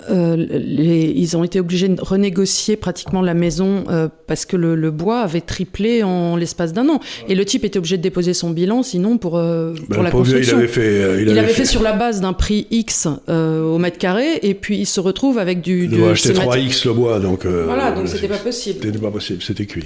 euh, 0.09 0.35
les, 0.35 1.13
ils 1.15 1.37
ont 1.37 1.43
été 1.43 1.59
obligés 1.59 1.89
de 1.89 2.01
renégocier 2.01 2.75
pratiquement 2.75 3.21
la 3.21 3.33
maison 3.33 3.83
euh, 3.89 4.07
parce 4.27 4.45
que 4.45 4.55
le, 4.55 4.91
bois 4.91 5.21
avait 5.21 5.41
triplé 5.41 6.03
en 6.03 6.35
l'espace 6.35 6.73
d'un 6.73 6.89
an. 6.89 6.99
Et 7.27 7.35
le 7.35 7.45
type 7.45 7.63
était 7.63 7.77
obligé 7.77 7.97
de 7.97 8.01
déposer 8.01 8.33
son 8.33 8.49
bilan, 8.49 8.83
sinon 8.83 9.17
pour, 9.17 9.37
euh, 9.37 9.73
pour 9.73 9.97
ben, 9.97 10.03
la 10.03 10.11
construction. 10.11 10.57
il 10.57 10.59
avait 10.59 10.67
fait, 10.67 11.21
il, 11.21 11.37
avait, 11.37 11.47
fait, 11.47 11.65
sur 11.65 11.81
la 11.81 11.93
base 11.93 12.21
d'un 12.21 12.33
prix 12.33 12.67
X 12.71 13.07
au 13.27 13.77
mètre 13.77 13.97
carré, 13.97 14.39
et 14.41 14.53
puis 14.53 14.77
il 14.77 14.85
se 14.85 14.99
retrouve 14.99 15.37
avec 15.37 15.61
du. 15.61 15.85
Il 15.85 15.97
doit 15.97 16.11
acheter 16.11 16.33
3X 16.33 16.87
le 16.87 16.93
bois, 16.93 17.19
donc. 17.19 17.45
voilà, 17.45 17.91
donc 17.91 18.07
c'était 18.07 18.27
pas 18.27 18.37
possible. 18.37 18.79
C'était 18.83 18.99
pas 18.99 19.11
possible, 19.11 19.41
c'était 19.41 19.65
cuit. 19.65 19.85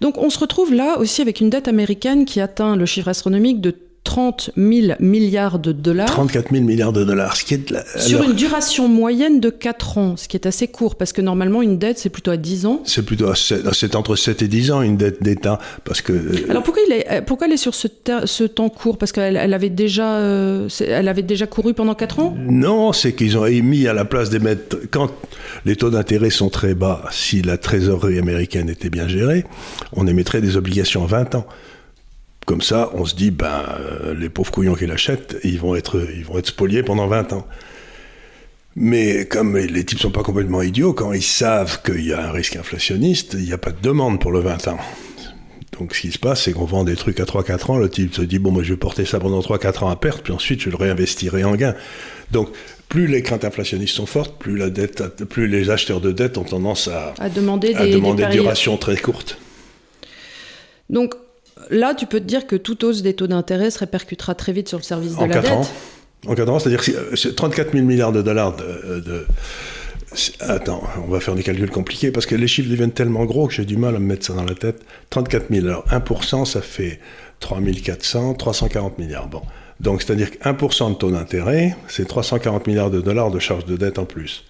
Donc 0.00 0.18
on 0.18 0.30
se 0.30 0.38
retrouve 0.38 0.72
là 0.72 0.98
aussi 0.98 1.22
avec 1.22 1.40
une 1.40 1.50
dette 1.50 1.68
américaine 1.68 2.24
qui 2.24 2.40
atteint 2.40 2.76
le 2.76 2.86
chiffre 2.86 3.08
astronomique 3.08 3.60
de 3.60 3.74
30 4.04 4.50
000 4.56 4.96
milliards 5.00 5.58
de 5.58 5.72
dollars. 5.72 6.06
34 6.06 6.52
000 6.52 6.62
milliards 6.62 6.92
de 6.92 7.04
dollars, 7.04 7.36
ce 7.36 7.44
qui 7.44 7.54
est... 7.54 7.74
Sur 7.98 8.22
une 8.22 8.34
duration 8.34 8.86
moyenne 8.86 9.40
de 9.40 9.50
4 9.50 9.98
ans, 9.98 10.16
ce 10.16 10.28
qui 10.28 10.36
est 10.36 10.46
assez 10.46 10.68
court, 10.68 10.94
parce 10.94 11.12
que 11.12 11.22
normalement 11.22 11.62
une 11.62 11.78
dette 11.78 11.98
c'est 11.98 12.10
plutôt 12.10 12.30
à 12.30 12.36
10 12.36 12.66
ans. 12.66 12.82
C'est 12.84 13.04
plutôt 13.04 13.28
à 13.28 13.34
7, 13.34 13.62
c'est 13.72 13.96
entre 13.96 14.14
7 14.14 14.42
et 14.42 14.48
10 14.48 14.70
ans 14.72 14.82
une 14.82 14.96
dette 14.96 15.22
d'État, 15.22 15.58
parce 15.84 16.02
que... 16.02 16.12
Euh, 16.12 16.46
Alors 16.50 16.62
pourquoi, 16.62 16.82
il 16.86 16.92
est, 16.92 17.10
euh, 17.10 17.20
pourquoi 17.22 17.46
elle 17.46 17.54
est 17.54 17.56
sur 17.56 17.74
ce, 17.74 17.88
ce 18.24 18.44
temps 18.44 18.68
court? 18.68 18.98
Parce 18.98 19.10
qu'elle 19.10 19.36
elle 19.36 19.54
avait, 19.54 19.70
déjà, 19.70 20.16
euh, 20.16 20.68
elle 20.86 21.08
avait 21.08 21.22
déjà 21.22 21.46
couru 21.46 21.72
pendant 21.72 21.94
4 21.94 22.20
ans? 22.20 22.36
Non, 22.38 22.92
c'est 22.92 23.14
qu'ils 23.14 23.38
ont 23.38 23.46
émis 23.46 23.88
à 23.88 23.94
la 23.94 24.04
place 24.04 24.28
d'émettre... 24.28 24.76
Quand 24.90 25.10
les 25.64 25.76
taux 25.76 25.90
d'intérêt 25.90 26.30
sont 26.30 26.50
très 26.50 26.74
bas, 26.74 27.04
si 27.10 27.40
la 27.40 27.56
trésorerie 27.56 28.18
américaine 28.18 28.68
était 28.68 28.90
bien 28.90 29.08
gérée, 29.08 29.44
on 29.94 30.06
émettrait 30.06 30.42
des 30.42 30.56
obligations 30.56 31.04
à 31.04 31.06
20 31.06 31.34
ans. 31.36 31.46
Comme 32.44 32.60
ça, 32.60 32.90
on 32.94 33.04
se 33.04 33.14
dit, 33.14 33.30
ben, 33.30 33.64
euh, 33.80 34.14
les 34.14 34.28
pauvres 34.28 34.50
couillons 34.50 34.74
qui 34.74 34.86
l'achètent, 34.86 35.36
ils 35.44 35.58
vont 35.58 35.74
être, 35.74 36.06
ils 36.14 36.24
vont 36.24 36.38
être 36.38 36.48
spoliés 36.48 36.82
pendant 36.82 37.06
20 37.06 37.32
ans. 37.32 37.46
Mais 38.76 39.26
comme 39.26 39.56
les 39.56 39.84
types 39.84 40.00
sont 40.00 40.10
pas 40.10 40.22
complètement 40.22 40.60
idiots, 40.60 40.92
quand 40.92 41.12
ils 41.12 41.22
savent 41.22 41.80
qu'il 41.82 42.04
y 42.04 42.12
a 42.12 42.26
un 42.26 42.32
risque 42.32 42.56
inflationniste, 42.56 43.34
il 43.34 43.44
n'y 43.44 43.52
a 43.52 43.58
pas 43.58 43.70
de 43.70 43.80
demande 43.80 44.20
pour 44.20 44.32
le 44.32 44.40
20 44.40 44.68
ans. 44.68 44.78
Donc 45.78 45.94
ce 45.94 46.00
qui 46.00 46.12
se 46.12 46.18
passe, 46.18 46.42
c'est 46.42 46.52
qu'on 46.52 46.64
vend 46.64 46.84
des 46.84 46.96
trucs 46.96 47.20
à 47.20 47.24
3-4 47.24 47.72
ans, 47.72 47.78
le 47.78 47.88
type 47.88 48.14
se 48.14 48.22
dit, 48.22 48.38
bon, 48.38 48.50
moi 48.50 48.62
je 48.62 48.72
vais 48.72 48.78
porter 48.78 49.04
ça 49.04 49.20
pendant 49.20 49.40
3-4 49.40 49.84
ans 49.84 49.90
à 49.90 49.96
perte, 49.96 50.22
puis 50.22 50.32
ensuite 50.32 50.60
je 50.60 50.70
le 50.70 50.76
réinvestirai 50.76 51.44
en 51.44 51.54
gain. 51.54 51.74
Donc 52.30 52.48
plus 52.88 53.06
les 53.06 53.22
craintes 53.22 53.44
inflationnistes 53.44 53.94
sont 53.94 54.06
fortes, 54.06 54.38
plus, 54.38 54.56
la 54.56 54.70
dette, 54.70 55.24
plus 55.24 55.48
les 55.48 55.70
acheteurs 55.70 56.00
de 56.00 56.12
dette 56.12 56.38
ont 56.38 56.44
tendance 56.44 56.88
à, 56.88 57.14
à 57.18 57.28
demander, 57.28 57.74
des, 57.74 57.92
demander 57.92 58.24
des 58.26 58.32
durations 58.32 58.76
très 58.76 58.96
courtes. 58.96 59.38
Donc 60.90 61.14
là, 61.70 61.94
tu 61.94 62.06
peux 62.06 62.20
te 62.20 62.24
dire 62.24 62.46
que 62.46 62.56
toute 62.56 62.84
hausse 62.84 63.02
des 63.02 63.14
taux 63.14 63.26
d'intérêt 63.26 63.70
se 63.70 63.78
répercutera 63.78 64.34
très 64.34 64.52
vite 64.52 64.68
sur 64.68 64.78
le 64.78 64.84
service 64.84 65.12
de 65.12 65.18
en 65.18 65.26
la 65.26 65.40
dette. 65.40 65.50
Ans. 65.50 65.66
En 66.26 66.34
4 66.34 66.48
ans, 66.48 66.58
c'est-à-dire 66.58 66.82
que 66.82 67.16
c'est 67.16 67.34
34 67.34 67.72
000 67.72 67.84
milliards 67.84 68.12
de 68.12 68.22
dollars 68.22 68.56
de, 68.56 69.26
Attends, 70.40 70.82
on 71.06 71.10
va 71.10 71.18
faire 71.18 71.34
des 71.34 71.42
calculs 71.42 71.70
compliqués 71.70 72.12
parce 72.12 72.24
que 72.24 72.36
les 72.36 72.46
chiffres 72.46 72.70
deviennent 72.70 72.92
tellement 72.92 73.24
gros 73.24 73.48
que 73.48 73.54
j'ai 73.54 73.64
du 73.64 73.76
mal 73.76 73.96
à 73.96 73.98
me 73.98 74.06
mettre 74.06 74.24
ça 74.24 74.32
dans 74.32 74.44
la 74.44 74.54
tête. 74.54 74.80
34 75.10 75.46
000, 75.50 75.66
alors 75.66 75.84
1%, 75.88 76.44
ça 76.44 76.62
fait 76.62 77.00
3 77.40 77.58
400, 77.84 78.34
340 78.34 78.98
milliards. 78.98 79.28
Bon. 79.28 79.42
Donc, 79.80 80.02
c'est-à-dire 80.02 80.30
que 80.30 80.38
1% 80.38 80.90
de 80.90 80.94
taux 80.94 81.10
d'intérêt, 81.10 81.76
c'est 81.88 82.06
340 82.06 82.66
milliards 82.68 82.90
de 82.90 83.00
dollars 83.00 83.30
de 83.32 83.40
charges 83.40 83.66
de 83.66 83.76
dette 83.76 83.98
en 83.98 84.04
plus. 84.04 84.44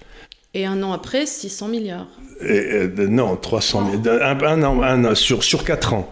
Et 0.52 0.66
un 0.66 0.82
an 0.82 0.92
après, 0.92 1.24
600 1.24 1.68
milliards. 1.68 2.08
Et, 2.46 2.88
non, 3.08 3.36
300 3.36 3.90
000. 4.04 4.16
Un, 4.20 4.62
an, 4.62 4.82
un, 4.82 5.14
sur, 5.14 5.42
sur 5.42 5.64
4 5.64 5.94
ans. 5.94 6.10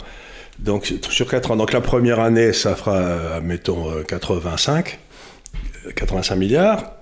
Donc 0.58 0.92
sur 1.08 1.28
4 1.28 1.52
ans. 1.52 1.56
Donc 1.56 1.72
la 1.72 1.80
première 1.80 2.20
année, 2.20 2.52
ça 2.52 2.76
fera, 2.76 3.40
mettons, 3.40 4.02
85, 4.04 4.98
euh, 5.86 5.90
85 5.92 6.36
milliards. 6.36 6.92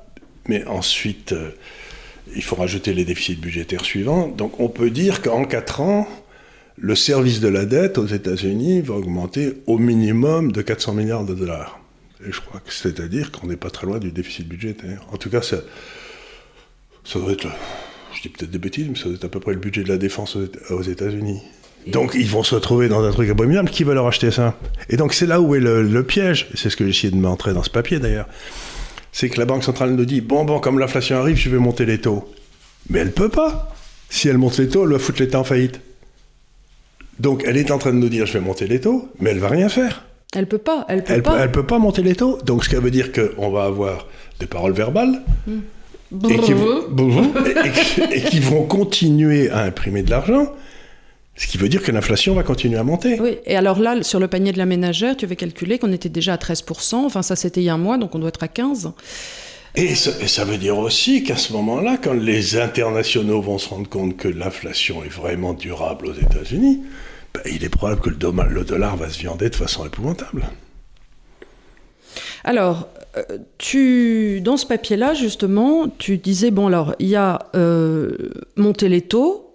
Mais 0.47 0.65
ensuite, 0.67 1.33
euh, 1.33 1.51
il 2.35 2.43
faut 2.43 2.57
rajouter 2.57 2.95
les 2.95 3.05
déficits 3.05 3.37
budgétaires 3.37 3.85
suivants. 3.85 4.29
Donc 4.29 4.61
on 4.61 4.69
peut 4.69 4.91
dire 4.91 5.23
qu'en 5.23 5.45
4 5.45 5.81
ans, 5.81 6.09
le 6.77 6.95
service 6.95 7.41
de 7.41 7.49
la 7.49 7.67
dette 7.67 7.99
aux 7.99 8.07
États-Unis 8.07 8.81
va 8.81 8.95
augmenter 8.95 9.59
au 9.67 9.77
minimum 9.77 10.51
de 10.53 10.63
400 10.63 10.95
milliards 10.95 11.25
de 11.25 11.35
dollars. 11.35 11.79
Et 12.27 12.33
je 12.33 12.41
crois 12.41 12.61
que 12.61 12.73
c'est-à-dire 12.73 13.31
qu'on 13.33 13.47
n'est 13.47 13.57
pas 13.57 13.71
très 13.71 13.87
loin 13.87 13.99
du 13.99 14.13
déficit 14.13 14.49
budgétaire. 14.49 15.05
En 15.13 15.17
tout 15.17 15.31
cas, 15.31 15.43
ça, 15.43 15.59
ça 17.05 17.19
doit 17.19 17.33
être, 17.33 17.49
je 18.15 18.23
dis 18.23 18.29
peut-être 18.29 18.51
des 18.51 18.59
bêtises, 18.59 18.89
mais 18.89 18.97
ça 18.97 19.05
doit 19.05 19.15
être 19.15 19.25
à 19.25 19.29
peu 19.29 19.41
près 19.41 19.53
le 19.53 19.59
budget 19.59 19.83
de 19.83 19.89
la 19.89 19.99
défense 19.99 20.37
aux 20.71 20.83
États-Unis. 20.83 21.43
Donc 21.87 22.13
ils 22.15 22.29
vont 22.29 22.43
se 22.43 22.55
retrouver 22.55 22.89
dans 22.89 23.03
un 23.05 23.11
truc 23.11 23.31
abominable. 23.31 23.71
Qui 23.71 23.85
va 23.85 23.95
leur 23.95 24.07
acheter 24.07 24.31
ça? 24.31 24.55
Et 24.89 24.97
donc 24.97 25.15
c'est 25.15 25.27
là 25.27 25.41
où 25.41 25.55
est 25.55 25.61
le, 25.61 26.03
piège. 26.03 26.49
C'est 26.55 26.71
ce 26.71 26.77
que 26.77 26.85
j'ai 26.85 26.91
essayé 26.91 27.11
de 27.11 27.17
montrer 27.17 27.53
dans 27.53 27.63
ce 27.63 27.71
papier 27.71 27.99
d'ailleurs. 27.99 28.29
C'est 29.13 29.29
que 29.29 29.39
la 29.39 29.47
Banque 29.47 29.65
centrale 29.65 29.91
nous 29.91 30.05
dit 30.05 30.21
bon, 30.21 30.45
bon, 30.45 30.61
comme 30.61 30.79
l'inflation 30.79 31.19
arrive, 31.19 31.37
je 31.37 31.51
vais 31.51 31.59
monter 31.59 31.87
les 31.87 31.99
taux. 31.99 32.31
Mais 32.89 33.01
elle 33.01 33.13
peut 33.13 33.29
pas. 33.29 33.75
Si 34.09 34.29
elle 34.29 34.39
monte 34.39 34.59
les 34.59 34.69
taux, 34.69 34.85
elle 34.85 34.93
va 34.93 34.99
foutre 34.99 35.21
l'État 35.21 35.41
en 35.41 35.45
faillite. 35.45 35.81
Donc 37.19 37.45
elle 37.47 37.57
est 37.57 37.71
en 37.71 37.79
train 37.79 37.93
de 37.93 37.99
nous 37.99 38.09
dire 38.09 38.27
je 38.27 38.35
vais 38.35 38.41
monter 38.41 38.67
les 38.67 38.81
taux, 38.81 39.09
mais 39.21 39.31
elle 39.31 39.39
va 39.39 39.49
rien 39.49 39.69
faire. 39.69 40.05
Elle 40.35 40.47
peut 40.47 40.59
pas. 40.59 40.85
Elle 40.89 41.03
peut 41.03 41.15
elle 41.15 41.23
pas. 41.23 41.39
elle 41.39 41.51
peut 41.51 41.67
pas 41.67 41.79
monter 41.79 42.03
les 42.03 42.15
taux. 42.15 42.39
Donc 42.45 42.65
ce 42.65 42.69
qui 42.69 42.77
veut 42.77 42.91
dire 42.91 43.11
qu'on 43.13 43.51
va 43.51 43.65
avoir 43.65 44.07
des 44.39 44.47
paroles 44.47 44.73
verbales. 44.73 45.23
Et, 46.29 46.39
qui 46.39 46.53
et 48.13 48.21
qui 48.23 48.41
vont 48.41 48.65
continuer 48.65 49.49
à 49.49 49.61
imprimer 49.61 50.03
de 50.03 50.11
l'argent, 50.11 50.53
ce 51.41 51.47
qui 51.47 51.57
veut 51.57 51.71
dire 51.71 51.83
que 51.83 51.91
l'inflation 51.91 52.35
va 52.35 52.43
continuer 52.43 52.77
à 52.77 52.85
monter. 52.85 53.19
Oui, 53.19 53.39
et 53.47 53.57
alors 53.57 53.79
là, 53.79 54.03
sur 54.03 54.21
le 54.21 54.29
panier 54.29 54.53
de 54.53 54.59
la 54.59 54.67
ménagère, 54.67 55.17
tu 55.17 55.25
avais 55.25 55.37
calculé 55.37 55.79
qu'on 55.79 55.91
était 55.91 56.11
déjà 56.11 56.35
à 56.35 56.37
13%, 56.37 56.97
enfin 56.97 57.23
ça 57.23 57.35
c'était 57.35 57.63
il 57.63 57.65
y 57.65 57.71
a 57.71 57.75
un 57.75 57.79
mois, 57.79 57.97
donc 57.97 58.15
on 58.15 58.19
doit 58.19 58.29
être 58.29 58.43
à 58.43 58.47
15%. 58.47 58.93
Et 59.77 59.95
ça, 59.95 60.45
veut 60.45 60.59
dire 60.59 60.77
aussi 60.77 61.23
qu'à 61.23 61.37
ce 61.37 61.53
moment-là, 61.55 61.97
quand 61.97 62.13
les 62.13 62.59
internationaux 62.59 63.41
vont 63.41 63.57
se 63.57 63.69
rendre 63.69 63.89
compte 63.89 64.17
que 64.17 64.29
l'inflation 64.29 65.03
est 65.05 65.09
vraiment 65.09 65.55
durable 65.55 66.09
aux 66.09 66.13
États-Unis, 66.13 66.83
ben, 67.33 67.41
il 67.47 67.65
est 67.65 67.69
probable 67.69 68.01
que 68.01 68.11
le 68.11 68.17
dollar, 68.17 68.49
le 68.49 68.65
dollar 68.65 68.97
va 68.97 69.09
se 69.09 69.19
viander 69.21 69.49
de 69.49 69.55
façon 69.55 69.87
épouvantable. 69.87 70.45
Alors, 72.43 72.89
euh, 73.17 73.23
tu, 73.59 74.41
dans 74.41 74.57
ce 74.57 74.67
papier-là, 74.67 75.15
justement, 75.15 75.89
tu 75.89 76.19
disais, 76.19 76.51
bon 76.51 76.67
alors, 76.67 76.97
il 76.99 77.09
y 77.09 77.17
a 77.17 77.39
euh, 77.55 78.17
monter 78.57 78.89
les 78.89 79.03
taux, 79.03 79.50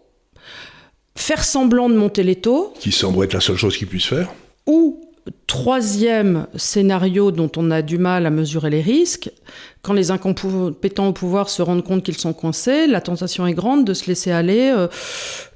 faire 1.15 1.43
semblant 1.43 1.89
de 1.89 1.95
monter 1.95 2.23
les 2.23 2.36
taux. 2.36 2.73
Qui 2.80 2.91
semble 2.91 3.23
être 3.23 3.34
la 3.34 3.41
seule 3.41 3.58
chose 3.58 3.78
qu'ils 3.78 3.88
puissent 3.88 4.06
faire. 4.06 4.34
Ou, 4.67 5.01
troisième 5.47 6.47
scénario 6.56 7.32
dont 7.32 7.51
on 7.58 7.71
a 7.71 7.82
du 7.82 7.97
mal 7.97 8.25
à 8.25 8.30
mesurer 8.30 8.69
les 8.69 8.82
risques, 8.82 9.32
quand 9.82 9.93
les 9.93 10.12
incompétents 10.12 11.08
au 11.08 11.13
pouvoir 11.13 11.49
se 11.49 11.62
rendent 11.62 11.84
compte 11.84 12.04
qu'ils 12.04 12.17
sont 12.17 12.34
coincés, 12.34 12.88
la 12.88 13.01
tentation 13.01 13.47
est 13.47 13.54
grande 13.54 13.86
de 13.86 13.93
se 13.93 14.08
laisser 14.08 14.32
aller. 14.32 14.71
Euh, 14.75 14.88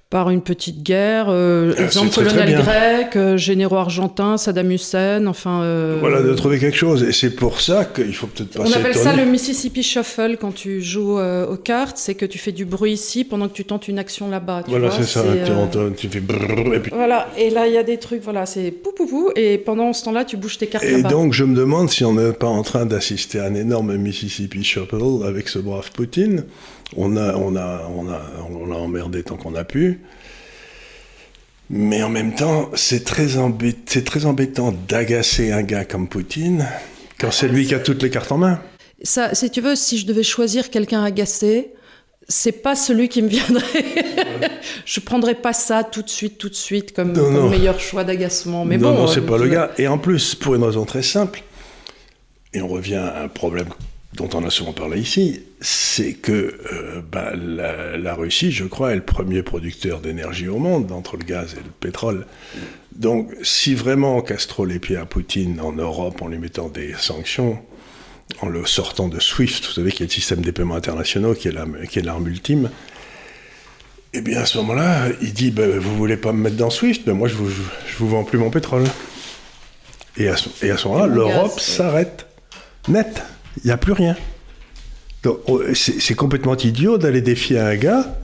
par 0.09 0.31
une 0.31 0.41
petite 0.41 0.81
guerre, 0.81 1.27
euh, 1.29 1.71
Ah, 1.77 1.83
exemple 1.83 2.23
bien. 2.23 2.59
grec, 2.61 3.15
euh, 3.15 3.37
généraux 3.37 3.75
argentins, 3.75 4.37
Saddam 4.37 4.71
Hussein, 4.71 5.27
enfin. 5.27 5.61
euh, 5.61 5.97
Voilà, 5.99 6.23
de 6.23 6.33
trouver 6.33 6.57
quelque 6.57 6.75
chose. 6.77 7.03
Et 7.03 7.11
c'est 7.11 7.29
pour 7.35 7.61
ça 7.61 7.85
qu'il 7.85 8.15
faut 8.15 8.25
peut-être 8.25 8.57
pas 8.57 8.63
On 8.67 8.71
appelle 8.71 8.95
ça 8.95 9.15
le 9.15 9.25
Mississippi 9.25 9.83
Shuffle 9.83 10.37
quand 10.41 10.51
tu 10.53 10.81
joues 10.81 11.19
aux 11.19 11.57
cartes, 11.57 11.97
c'est 11.97 12.15
que 12.15 12.25
tu 12.25 12.39
fais 12.39 12.51
du 12.51 12.65
bruit 12.65 12.93
ici 12.93 13.23
pendant 13.23 13.47
que 13.47 13.53
tu 13.53 13.65
tentes 13.65 13.87
une 13.87 13.99
action 13.99 14.29
là-bas. 14.29 14.63
Voilà, 14.67 14.89
c'est 14.89 15.03
ça. 15.03 15.23
Tu, 15.45 15.51
entends- 15.51 15.91
tu 15.95 16.07
fais 16.09 16.21
brrr, 16.21 16.73
et 16.73 16.79
puis 16.79 16.91
Voilà, 16.93 17.27
et 17.37 17.51
là 17.51 17.67
il 17.67 17.73
y 17.73 17.77
a 17.77 17.83
des 17.83 17.97
trucs, 17.97 18.23
voilà, 18.23 18.47
c'est 18.47 18.71
pou 18.71 18.91
pou 18.95 19.05
pou, 19.05 19.29
et 19.35 19.59
pendant 19.59 19.93
ce 19.93 20.03
temps-là 20.05 20.25
tu 20.25 20.37
bouges 20.37 20.57
tes 20.57 20.65
cartes 20.67 20.85
Et 20.85 21.03
donc, 21.03 21.33
je 21.33 21.43
me 21.43 21.55
demande 21.55 21.89
si 21.91 22.03
on 22.03 22.13
n'est 22.13 22.33
pas 22.33 22.47
en 22.47 22.63
train 22.63 22.87
d'assister 22.87 23.39
à 23.39 23.45
un 23.45 23.53
énorme 23.53 23.95
Mississippi 23.95 24.63
Shuffle 24.63 25.23
avec 25.27 25.49
ce 25.49 25.59
brave 25.59 25.91
Poutine. 25.91 26.45
On 26.97 27.15
a, 27.17 27.35
on 27.35 27.55
a, 27.55 27.87
on 27.95 28.09
a, 28.09 28.21
on 28.49 28.65
l'a 28.65 28.75
emmerdé 28.77 29.23
tant 29.23 29.37
qu'on 29.37 29.55
a 29.55 29.63
pu. 29.63 29.99
Mais 31.69 32.01
en 32.01 32.09
même 32.09 32.33
temps, 32.33 32.71
c'est 32.73 33.03
très, 33.05 33.37
embê- 33.37 33.75
c'est 33.85 34.03
très 34.03 34.25
embêtant 34.25 34.73
d'agacer 34.87 35.51
un 35.51 35.61
gars 35.61 35.85
comme 35.85 36.07
Poutine 36.07 36.67
quand 37.19 37.31
c'est 37.31 37.47
lui 37.47 37.67
qui 37.67 37.75
a 37.75 37.79
toutes 37.79 38.01
les 38.01 38.09
cartes 38.09 38.31
en 38.31 38.37
main. 38.39 38.59
Ça, 39.03 39.35
si 39.35 39.51
tu 39.51 39.61
veux, 39.61 39.75
si 39.75 39.97
je 39.99 40.07
devais 40.07 40.23
choisir 40.23 40.71
quelqu'un 40.71 41.03
agacé, 41.03 41.71
c'est 42.27 42.51
pas 42.63 42.75
celui 42.75 43.07
qui 43.07 43.21
me 43.21 43.27
viendrait. 43.27 43.63
je 44.85 44.99
prendrais 44.99 45.35
pas 45.35 45.53
ça 45.53 45.83
tout 45.83 46.01
de 46.01 46.09
suite, 46.09 46.39
tout 46.39 46.49
de 46.49 46.55
suite 46.55 46.93
comme, 46.95 47.13
Non, 47.13 47.23
comme 47.23 47.33
non. 47.33 47.49
meilleur 47.49 47.79
choix 47.79 48.03
d'agacement. 48.03 48.65
Mais 48.65 48.77
non, 48.77 48.91
bon, 48.93 48.99
non, 49.01 49.07
c'est 49.07 49.19
euh, 49.19 49.25
pas 49.27 49.37
le 49.37 49.43
tu- 49.45 49.51
gars. 49.51 49.71
Et 49.77 49.87
en 49.87 49.99
plus, 49.99 50.33
pour 50.33 50.55
une 50.55 50.63
raison 50.63 50.85
très 50.85 51.03
simple, 51.03 51.43
et 52.53 52.61
on 52.63 52.67
revient 52.67 52.95
à 52.95 53.21
un 53.21 53.27
problème 53.27 53.69
dont 54.19 54.29
on 54.33 54.45
a 54.45 54.49
souvent 54.49 54.73
parlé 54.73 54.99
ici, 54.99 55.41
c'est 55.61 56.13
que 56.13 56.31
euh, 56.71 57.01
bah, 57.11 57.31
la, 57.35 57.97
la 57.97 58.13
Russie, 58.13 58.51
je 58.51 58.65
crois, 58.65 58.91
est 58.91 58.95
le 58.95 59.01
premier 59.03 59.41
producteur 59.43 60.01
d'énergie 60.01 60.47
au 60.47 60.57
monde, 60.59 60.91
entre 60.91 61.15
le 61.17 61.23
gaz 61.23 61.53
et 61.53 61.63
le 61.63 61.71
pétrole. 61.79 62.25
Donc, 62.95 63.31
si 63.43 63.75
vraiment 63.75 64.17
on 64.17 64.21
castro 64.21 64.65
les 64.65 64.79
pieds 64.79 64.97
à 64.97 65.05
Poutine 65.05 65.59
en 65.61 65.71
Europe 65.71 66.21
en 66.21 66.27
lui 66.27 66.37
mettant 66.37 66.67
des 66.67 66.93
sanctions, 66.99 67.59
en 68.41 68.47
le 68.49 68.65
sortant 68.65 69.07
de 69.07 69.19
SWIFT, 69.19 69.65
vous 69.67 69.71
savez 69.73 69.91
qu'il 69.91 70.01
y 70.01 70.03
a 70.03 70.07
le 70.07 70.11
système 70.11 70.41
des 70.41 70.51
paiements 70.51 70.75
internationaux 70.75 71.33
qui 71.33 71.47
est 71.47 71.51
la- 71.51 71.65
qui 71.89 71.99
est 71.99 72.03
l'arme 72.03 72.27
ultime, 72.27 72.69
eh 74.13 74.21
bien, 74.21 74.41
à 74.41 74.45
ce 74.45 74.57
moment-là, 74.57 75.07
il 75.21 75.33
dit 75.33 75.51
ben, 75.51 75.79
Vous 75.79 75.95
voulez 75.95 76.17
pas 76.17 76.31
me 76.33 76.41
mettre 76.41 76.55
dans 76.57 76.69
SWIFT 76.69 77.05
ben, 77.05 77.13
Moi, 77.13 77.27
je 77.27 77.35
vous, 77.35 77.49
je 77.49 77.97
vous 77.99 78.09
vends 78.09 78.23
plus 78.23 78.37
mon 78.37 78.49
pétrole. 78.49 78.83
Et 80.17 80.27
à 80.27 80.35
ce, 80.35 80.49
ce 80.49 80.87
moment-là, 80.87 81.07
l'Europe 81.07 81.59
s'arrête. 81.59 82.25
Net. 82.87 83.21
Il 83.63 83.67
n'y 83.67 83.71
a 83.71 83.77
plus 83.77 83.93
rien. 83.93 84.15
Donc, 85.23 85.39
oh, 85.47 85.61
c'est 85.73 86.13
complètement 86.15 86.55
idiot 86.55 86.97
d'aller 86.97 87.21
défier 87.21 87.59
un 87.59 87.75
gars 87.75 88.17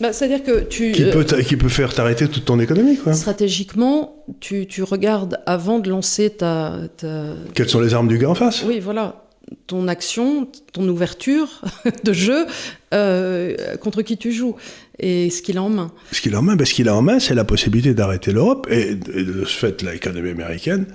Bah, 0.00 0.12
C'est-à-dire 0.12 0.42
que 0.42 0.60
tu. 0.64 0.90
qui, 0.92 1.04
euh, 1.04 1.12
peut, 1.12 1.24
qui 1.42 1.56
peut 1.56 1.68
faire 1.68 1.94
t'arrêter 1.94 2.26
toute 2.26 2.44
ton 2.44 2.58
économie. 2.58 2.96
Quoi. 2.96 3.12
Stratégiquement, 3.12 4.24
tu, 4.40 4.66
tu 4.66 4.82
regardes 4.82 5.38
avant 5.46 5.78
de 5.78 5.88
lancer 5.88 6.30
ta, 6.30 6.78
ta- 6.96 7.34
Quelles 7.54 7.68
sont 7.68 7.80
les 7.80 7.94
armes 7.94 8.08
du 8.08 8.18
gars 8.18 8.30
en 8.30 8.34
face? 8.34 8.64
Oui, 8.66 8.80
voilà. 8.80 9.24
Ton 9.66 9.88
action, 9.88 10.48
ton 10.72 10.88
ouverture 10.88 11.60
de 12.04 12.12
jeu, 12.12 12.46
euh, 12.94 13.76
contre 13.78 14.02
qui 14.02 14.16
tu 14.16 14.32
joues 14.32 14.56
et 14.98 15.30
ce 15.30 15.42
qu'il 15.42 15.58
a 15.58 15.62
en 15.62 15.70
main. 15.70 15.90
Ce 16.12 16.20
qu'il 16.20 16.34
a 16.34 16.38
en 16.38 16.42
main, 16.42 16.56
ben, 16.56 16.64
ce 16.64 16.74
qu'il 16.74 16.88
a 16.88 16.94
en 16.94 17.02
main, 17.02 17.18
c'est 17.20 17.34
la 17.34 17.44
possibilité 17.44 17.94
d'arrêter 17.94 18.32
l'Europe 18.32 18.66
et, 18.70 18.90
et 18.90 18.94
de 19.24 19.44
ce 19.44 19.56
fait, 19.56 19.82
l'économie 19.82 20.30
américaine. 20.30 20.86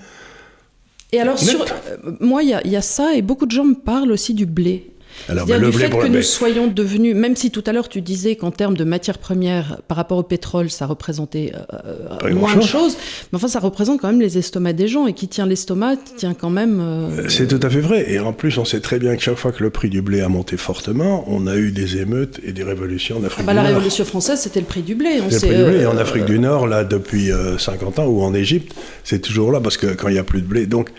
Et 1.12 1.20
alors, 1.20 1.38
sur, 1.40 1.62
euh, 1.62 1.98
moi, 2.20 2.44
il 2.44 2.50
y, 2.50 2.54
a- 2.54 2.62
il 2.66 2.72
y 2.72 2.76
a 2.76 2.82
ça, 2.82 3.14
et 3.16 3.22
beaucoup 3.22 3.46
de 3.46 3.52
gens 3.52 3.64
me 3.64 3.76
parlent 3.76 4.12
aussi 4.12 4.34
du 4.34 4.46
blé. 4.46 4.92
Alors, 5.30 5.48
ben, 5.48 5.60
le 5.60 5.72
du 5.72 5.78
fait 5.78 5.90
que 5.90 6.08
nous 6.08 6.22
soyons 6.22 6.68
devenus, 6.68 7.16
même 7.16 7.36
si 7.36 7.52
tout 7.52 7.64
à 7.66 7.72
l'heure 7.72 7.90
tu 7.90 8.02
disais 8.02 8.36
qu'en 8.36 8.52
termes 8.52 8.78
de 8.78 8.84
matières 8.84 9.18
premières, 9.18 9.82
par 9.88 9.98
rapport 9.98 10.18
au 10.18 10.24
pétrole, 10.24 10.70
ça 10.70 10.86
représentait 10.86 11.52
euh, 11.74 12.18
Pas 12.20 12.30
moins 12.30 12.56
de 12.56 12.62
choses, 12.62 12.98
mais 13.32 13.38
enfin 13.38 13.48
ça 13.48 13.60
représente 13.60 14.02
quand 14.02 14.08
même 14.08 14.22
les 14.22 14.38
estomacs 14.38 14.76
des 14.76 14.88
gens, 14.88 15.08
et 15.08 15.14
qui 15.14 15.28
tient 15.28 15.46
l'estomac 15.46 15.98
tient 16.18 16.34
quand 16.34 16.50
même... 16.50 16.80
euh, 16.80 17.28
C'est 17.28 17.48
tout 17.48 17.60
à 17.66 17.70
fait 17.70 17.80
vrai. 17.80 18.12
Et 18.12 18.20
en 18.20 18.34
plus, 18.34 18.58
on 18.58 18.66
sait 18.66 18.80
très 18.80 19.00
bien 19.00 19.16
que 19.16 19.22
chaque 19.24 19.38
fois 19.38 19.52
que 19.52 19.64
le 19.64 19.70
prix 19.70 19.90
du 19.90 20.02
blé 20.02 20.22
a 20.22 20.30
monté 20.30 20.58
fortement, 20.58 21.24
on 21.28 21.48
a 21.48 21.56
eu 21.56 21.72
des 21.72 21.98
émeutes 21.98 22.40
et 22.44 22.52
des 22.52 22.64
révolutions 22.64 23.18
en 23.18 23.24
ah 23.24 23.28
Afrique 23.28 23.46
bah, 23.46 23.54
du 23.54 23.58
la 23.58 23.64
Nord. 23.64 23.74
révolution 23.74 24.06
française, 24.06 24.40
c'était 24.40 24.60
le 24.60 24.66
prix 24.66 24.82
du 24.82 24.96
blé. 24.96 25.20
on 25.22 25.30
le 25.30 25.38
prix 25.38 25.50
du 25.50 25.64
blé. 25.64 25.78
Et 25.80 25.86
euh, 25.86 25.92
en 25.92 25.98
Afrique 25.98 26.26
du 26.26 26.40
Nord, 26.40 26.68
là, 26.68 26.84
depuis 26.84 27.32
euh, 27.32 27.58
50 27.58 28.00
ans, 28.00 28.06
ou 28.06 28.22
en 28.22 28.34
Égypte, 28.34 28.74
c'est 29.04 29.20
toujours 29.20 29.52
là, 29.52 29.60
parce 29.60 29.78
que 29.78 29.88
quand 29.88 30.08
il 30.10 30.14
n'y 30.14 30.20
a 30.20 30.24
plus 30.24 30.42
de 30.42 30.48
blé. 30.48 30.66
Donc, 30.66 30.90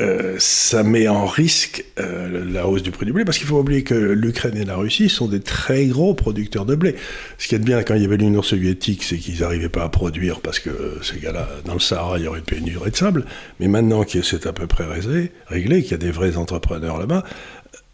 euh, 0.00 0.36
ça 0.38 0.82
met 0.82 1.08
en 1.08 1.26
risque 1.26 1.84
euh, 1.98 2.44
la 2.50 2.66
hausse 2.68 2.82
du 2.82 2.90
prix 2.90 3.04
du 3.06 3.12
blé, 3.12 3.24
parce 3.24 3.38
qu'il 3.38 3.46
faut 3.46 3.58
oublier 3.58 3.82
que 3.82 3.94
l'Ukraine 3.94 4.56
et 4.56 4.64
la 4.64 4.76
Russie 4.76 5.08
sont 5.08 5.26
des 5.26 5.40
très 5.40 5.86
gros 5.86 6.14
producteurs 6.14 6.64
de 6.66 6.74
blé. 6.76 6.94
Ce 7.38 7.48
qui 7.48 7.54
est 7.54 7.58
bien 7.58 7.82
quand 7.82 7.94
il 7.94 8.02
y 8.02 8.04
avait 8.04 8.16
l'Union 8.16 8.42
soviétique, 8.42 9.02
c'est 9.02 9.16
qu'ils 9.16 9.40
n'arrivaient 9.40 9.68
pas 9.68 9.82
à 9.84 9.88
produire, 9.88 10.40
parce 10.40 10.58
que 10.60 10.70
euh, 10.70 11.02
ces 11.02 11.18
gars-là, 11.18 11.48
dans 11.64 11.74
le 11.74 11.80
Sahara, 11.80 12.18
il 12.18 12.24
y 12.24 12.28
aurait 12.28 12.38
une 12.38 12.44
pénurie 12.44 12.90
de 12.90 12.96
sable. 12.96 13.24
Mais 13.60 13.68
maintenant 13.68 14.04
que 14.04 14.22
c'est 14.22 14.46
à 14.46 14.52
peu 14.52 14.66
près 14.66 14.84
réglé, 14.84 15.32
réglé 15.46 15.82
qu'il 15.82 15.92
y 15.92 15.94
a 15.94 15.98
des 15.98 16.10
vrais 16.12 16.36
entrepreneurs 16.36 16.98
là-bas, 16.98 17.24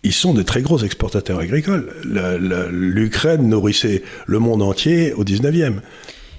ils 0.03 0.13
sont 0.13 0.35
des 0.35 0.45
très 0.45 0.61
gros 0.61 0.79
exportateurs 0.81 1.39
agricoles. 1.39 1.91
Le- 2.05 2.37
le- 2.37 2.69
L'Ukraine 2.71 3.49
nourrissait 3.49 4.03
le 4.27 4.39
monde 4.39 4.61
entier 4.61 5.15
au 5.15 5.25
19e. 5.25 5.81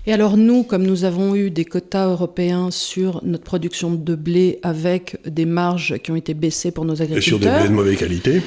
Et 0.08 0.14
alors 0.14 0.38
nous, 0.38 0.64
comme 0.64 0.84
nous 0.84 1.04
avons 1.04 1.36
eu 1.36 1.50
des 1.50 1.66
quotas 1.66 2.08
européens 2.08 2.70
sur 2.70 3.22
notre 3.24 3.44
production 3.44 3.92
de 3.96 4.16
blé 4.16 4.60
avec 4.62 5.18
des 5.26 5.46
marges 5.46 5.98
qui 6.04 6.12
ont 6.12 6.16
été 6.16 6.36
baissées 6.36 6.72
pour 6.72 6.86
nos 6.86 6.94
Et 6.94 6.98
sur 6.98 7.40
des 7.40 7.48
agriculteurs, 7.48 7.60
blés 7.60 7.70
de 7.70 7.74
mauvaise 7.74 7.98
qualité. 7.98 8.42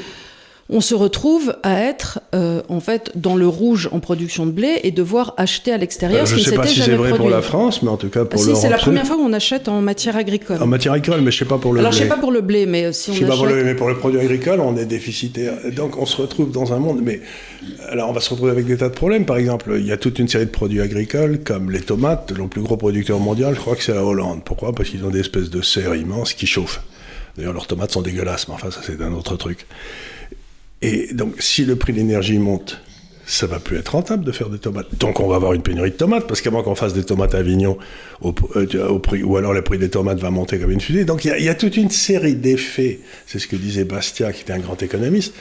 On 0.70 0.80
se 0.82 0.94
retrouve 0.94 1.54
à 1.62 1.80
être 1.80 2.20
euh, 2.34 2.60
en 2.68 2.80
fait 2.80 3.10
dans 3.14 3.36
le 3.36 3.48
rouge 3.48 3.88
en 3.90 4.00
production 4.00 4.44
de 4.44 4.50
blé 4.50 4.80
et 4.82 4.90
devoir 4.90 5.32
acheter 5.38 5.72
à 5.72 5.78
l'extérieur 5.78 6.24
Euh, 6.24 6.26
ce 6.26 6.34
je 6.34 6.40
ne 6.40 6.44
sais 6.44 6.50
ne 6.52 6.56
pas 6.56 6.66
si 6.66 6.80
c'est 6.82 6.90
vrai 6.90 7.08
produit. 7.08 7.16
pour 7.16 7.30
la 7.30 7.40
France, 7.40 7.82
mais 7.82 7.88
en 7.88 7.96
tout 7.96 8.10
cas 8.10 8.20
Ah 8.22 8.24
pour 8.26 8.38
si, 8.38 8.48
l'Europe. 8.48 8.62
c'est 8.62 8.68
la 8.68 8.76
première 8.76 9.06
fois 9.06 9.16
qu'on 9.16 9.32
achète 9.32 9.68
en 9.68 9.80
matière 9.80 10.16
agricole. 10.16 10.62
En 10.62 10.66
matière 10.66 10.92
agricole, 10.92 11.22
mais 11.22 11.30
je 11.30 11.36
ne 11.36 11.38
sais 11.40 11.44
pas 11.48 11.56
pour 11.58 11.72
le 11.72 11.80
Alors 11.80 11.92
je 11.92 11.98
blé. 11.98 12.04
sais 12.08 12.14
pas 12.14 12.20
pour 12.20 12.32
le 12.32 12.42
blé, 12.42 12.66
mais 12.66 12.84
euh, 12.84 12.92
si 12.92 13.10
on 13.10 13.14
Je 13.14 13.20
sais 13.20 13.24
pas 13.26 13.36
pour 13.36 13.46
le, 13.46 13.64
mais 13.64 13.74
pour 13.74 13.88
le 13.88 13.96
produit 13.96 14.20
agricole, 14.20 14.60
on 14.60 14.76
est 14.76 14.84
déficitaire. 14.84 15.54
Donc 15.74 15.96
on 15.96 16.04
se 16.06 16.20
retrouve 16.20 16.50
dans 16.52 16.72
un 16.74 16.78
monde. 16.78 17.00
Mais 17.02 17.22
alors 17.88 18.10
on 18.10 18.12
va 18.12 18.20
se 18.20 18.28
retrouver 18.28 18.50
avec 18.50 18.66
des 18.66 18.76
tas 18.76 18.88
de 18.90 18.94
problèmes. 18.94 19.24
Par 19.24 19.38
exemple, 19.38 19.74
il 19.78 19.86
y 19.86 19.92
a 19.92 19.96
toute 19.96 20.18
une 20.18 20.28
série 20.28 20.44
de 20.46 20.50
produits 20.50 20.82
agricoles, 20.82 21.38
comme 21.44 21.70
les 21.70 21.80
tomates. 21.80 22.32
Le 22.36 22.46
plus 22.46 22.60
gros 22.60 22.76
producteur 22.76 23.18
mondial, 23.20 23.54
je 23.54 23.60
crois 23.60 23.74
que 23.74 23.82
c'est 23.82 23.94
la 23.94 24.04
Hollande. 24.04 24.40
Pourquoi? 24.44 24.74
Parce 24.74 24.90
qu'ils 24.90 25.04
ont 25.04 25.10
des 25.10 25.20
espèces 25.20 25.48
de 25.48 25.62
serres 25.62 25.94
immenses 25.94 26.34
qui 26.34 26.46
chauffent. 26.46 26.82
D'ailleurs, 27.38 27.52
leurs 27.54 27.66
tomates 27.68 27.92
sont 27.92 28.02
dégueulasses, 28.02 28.48
mais 28.48 28.54
enfin, 28.54 28.70
ça 28.70 28.80
c'est 28.84 29.00
un 29.00 29.12
autre 29.12 29.36
truc. 29.36 29.66
Et 30.82 31.12
donc, 31.12 31.34
si 31.40 31.64
le 31.64 31.76
prix 31.76 31.92
de 31.92 31.98
l'énergie 31.98 32.38
monte, 32.38 32.80
ça 33.26 33.46
va 33.46 33.58
plus 33.58 33.76
être 33.76 33.90
rentable 33.90 34.24
de 34.24 34.32
faire 34.32 34.48
des 34.48 34.58
tomates. 34.58 34.86
Donc, 34.98 35.20
on 35.20 35.26
va 35.28 35.36
avoir 35.36 35.52
une 35.52 35.60
pénurie 35.62 35.90
de 35.90 35.96
tomates, 35.96 36.26
parce 36.26 36.40
qu'avant 36.40 36.62
qu'on 36.62 36.74
fasse 36.74 36.94
des 36.94 37.04
tomates 37.04 37.34
à 37.34 37.38
Avignon, 37.38 37.76
au, 38.22 38.34
euh, 38.56 38.88
au 38.88 38.98
prix, 39.00 39.22
ou 39.22 39.36
alors 39.36 39.52
le 39.52 39.62
prix 39.62 39.76
des 39.78 39.90
tomates 39.90 40.18
va 40.18 40.30
monter 40.30 40.58
comme 40.58 40.70
une 40.70 40.80
fusée. 40.80 41.04
Donc, 41.04 41.24
il 41.24 41.28
y 41.28 41.30
a- 41.32 41.38
il 41.38 41.44
y, 41.44 41.48
a 41.48 41.54
toute 41.54 41.76
une 41.76 41.90
série 41.90 42.36
d'effets. 42.36 43.00
C'est 43.26 43.38
ce 43.38 43.46
que 43.46 43.56
disait 43.56 43.84
Bastia, 43.84 44.32
qui 44.32 44.42
était 44.42 44.52
un 44.54 44.60
grand 44.60 44.80
économiste. 44.82 45.34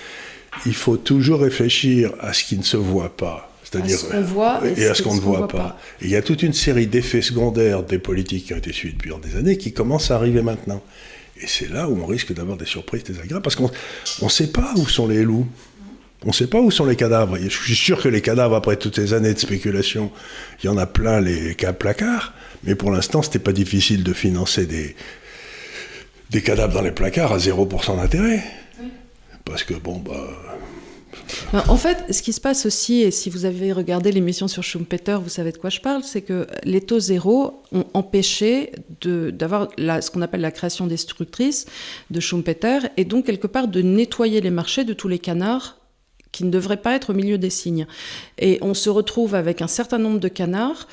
Il 0.65 0.73
faut 0.73 0.97
toujours 0.97 1.39
réfléchir 1.41 2.12
à 2.19 2.34
ce 2.34 2.43
qui 2.43 2.58
ne 2.58 2.63
se 2.63 2.78
voit 2.78 3.15
pas. 3.15 3.52
C'est-à-dire, 3.63 3.97
voit 4.23 4.62
et 4.65 4.82
et 4.82 4.88
à 4.88 4.93
ce 4.93 5.04
qu'on 5.04 5.13
ne 5.15 5.19
voit 5.19 5.47
pas. 5.50 5.78
Et 6.02 6.06
il 6.06 6.12
y 6.12 6.15
a 6.15 6.21
toute 6.21 6.41
une 6.41 6.54
série 6.54 6.88
d'effets 6.88 7.21
secondaires 7.21 7.84
des 7.84 8.00
politiques 8.00 8.45
qui 8.47 8.54
ont 8.54 8.58
été 8.58 8.71
suivis 8.71 8.95
depuis 8.95 9.12
des 9.30 9.38
années 9.38 9.58
qui 9.58 9.73
commencent 9.73 10.10
à 10.10 10.15
arriver 10.15 10.41
maintenant. 10.41 10.82
Et 11.41 11.47
c'est 11.47 11.69
là 11.69 11.88
où 11.88 12.02
on 12.02 12.06
risque 12.06 12.34
d'avoir 12.34 12.58
des 12.58 12.65
surprises 12.65 13.04
désagréables 13.04 13.41
parce 13.41 13.56
qu'on 13.56 13.71
ne 14.21 14.30
sait 14.30 14.52
pas 14.52 14.73
où 14.78 14.88
sont 14.88 15.08
les 15.08 15.23
loups. 15.23 15.47
On 16.23 16.30
ne 16.30 16.34
sait 16.34 16.47
pas 16.47 16.60
où 16.60 16.71
sont 16.71 16.86
les 16.86 16.95
cadavres. 16.95 17.38
Je 17.38 17.47
suis 17.50 17.76
sûr 17.76 18.02
que 18.02 18.10
les 18.10 18.21
cadavres, 18.21 18.56
après 18.56 18.76
toutes 18.76 18.95
ces 18.95 19.13
années 19.13 19.34
de 19.34 19.39
spéculation, 19.39 20.12
il 20.62 20.65
y 20.65 20.69
en 20.69 20.78
a 20.78 20.88
plein 20.88 21.21
les 21.21 21.54
cas 21.54 21.73
placards. 21.73 22.34
Mais 22.63 22.73
pour 22.73 22.91
l'instant, 22.91 23.21
c'était 23.21 23.39
pas 23.39 23.54
difficile 23.54 24.04
de 24.04 24.13
financer 24.13 24.65
des, 24.65 24.95
des 26.32 26.41
cadavres 26.41 26.73
dans 26.73 26.82
les 26.82 26.91
placards 26.91 27.34
à 27.34 27.38
0% 27.38 27.97
d'intérêt. 27.97 28.43
Parce 29.45 29.63
que, 29.63 29.76
bon, 29.76 30.00
bah. 30.00 30.13
Ben, 31.54 31.63
En 31.68 31.78
fait, 31.78 32.13
ce 32.13 32.22
qui 32.22 32.34
se 32.34 32.42
passe 32.42 32.66
aussi, 32.66 33.02
et 33.02 33.12
si 33.12 33.30
vous 33.30 33.46
avez 33.46 33.72
regardé 33.72 34.12
l'émission 34.12 34.48
sur 34.48 34.63
Schumpeter, 34.63 35.18
vous 35.22 35.30
savez 35.30 35.52
de 35.52 35.58
quoi 35.58 35.70
je 35.70 35.80
parle, 35.80 36.04
c'est 36.04 36.22
que 36.22 36.48
les 36.63 36.82
taux 36.82 37.00
zéro 37.00 37.62
ont 37.72 37.86
empêché 37.94 38.72
d'avoir 39.02 39.70
ce 39.78 40.12
qu'on 40.12 40.22
appelle 40.22 40.42
la 40.42 40.52
création 40.52 40.88
destructrice 40.88 41.66
de 42.12 42.20
Schumpeter, 42.20 42.80
et 42.98 43.06
donc 43.06 43.26
quelque 43.26 43.48
part 43.48 43.68
de 43.68 43.82
nettoyer 43.82 44.42
les 44.42 44.52
marchés 44.52 44.84
de 44.84 44.94
tous 44.94 45.08
les 45.08 45.20
canards 45.20 45.77
qui 46.38 46.43
ne 46.45 46.52
devraient 46.52 46.78
pas 46.78 46.93
être 46.93 47.10
au 47.10 47.13
milieu 47.13 47.38
des 47.39 47.50
signes. 47.50 47.88
Et 48.38 48.60
on 48.62 48.73
se 48.76 48.89
retrouve 48.91 49.34
avec 49.34 49.62
un 49.63 49.67
certain 49.67 49.97
nombre 49.97 50.19
de 50.19 50.28
canards, 50.28 50.88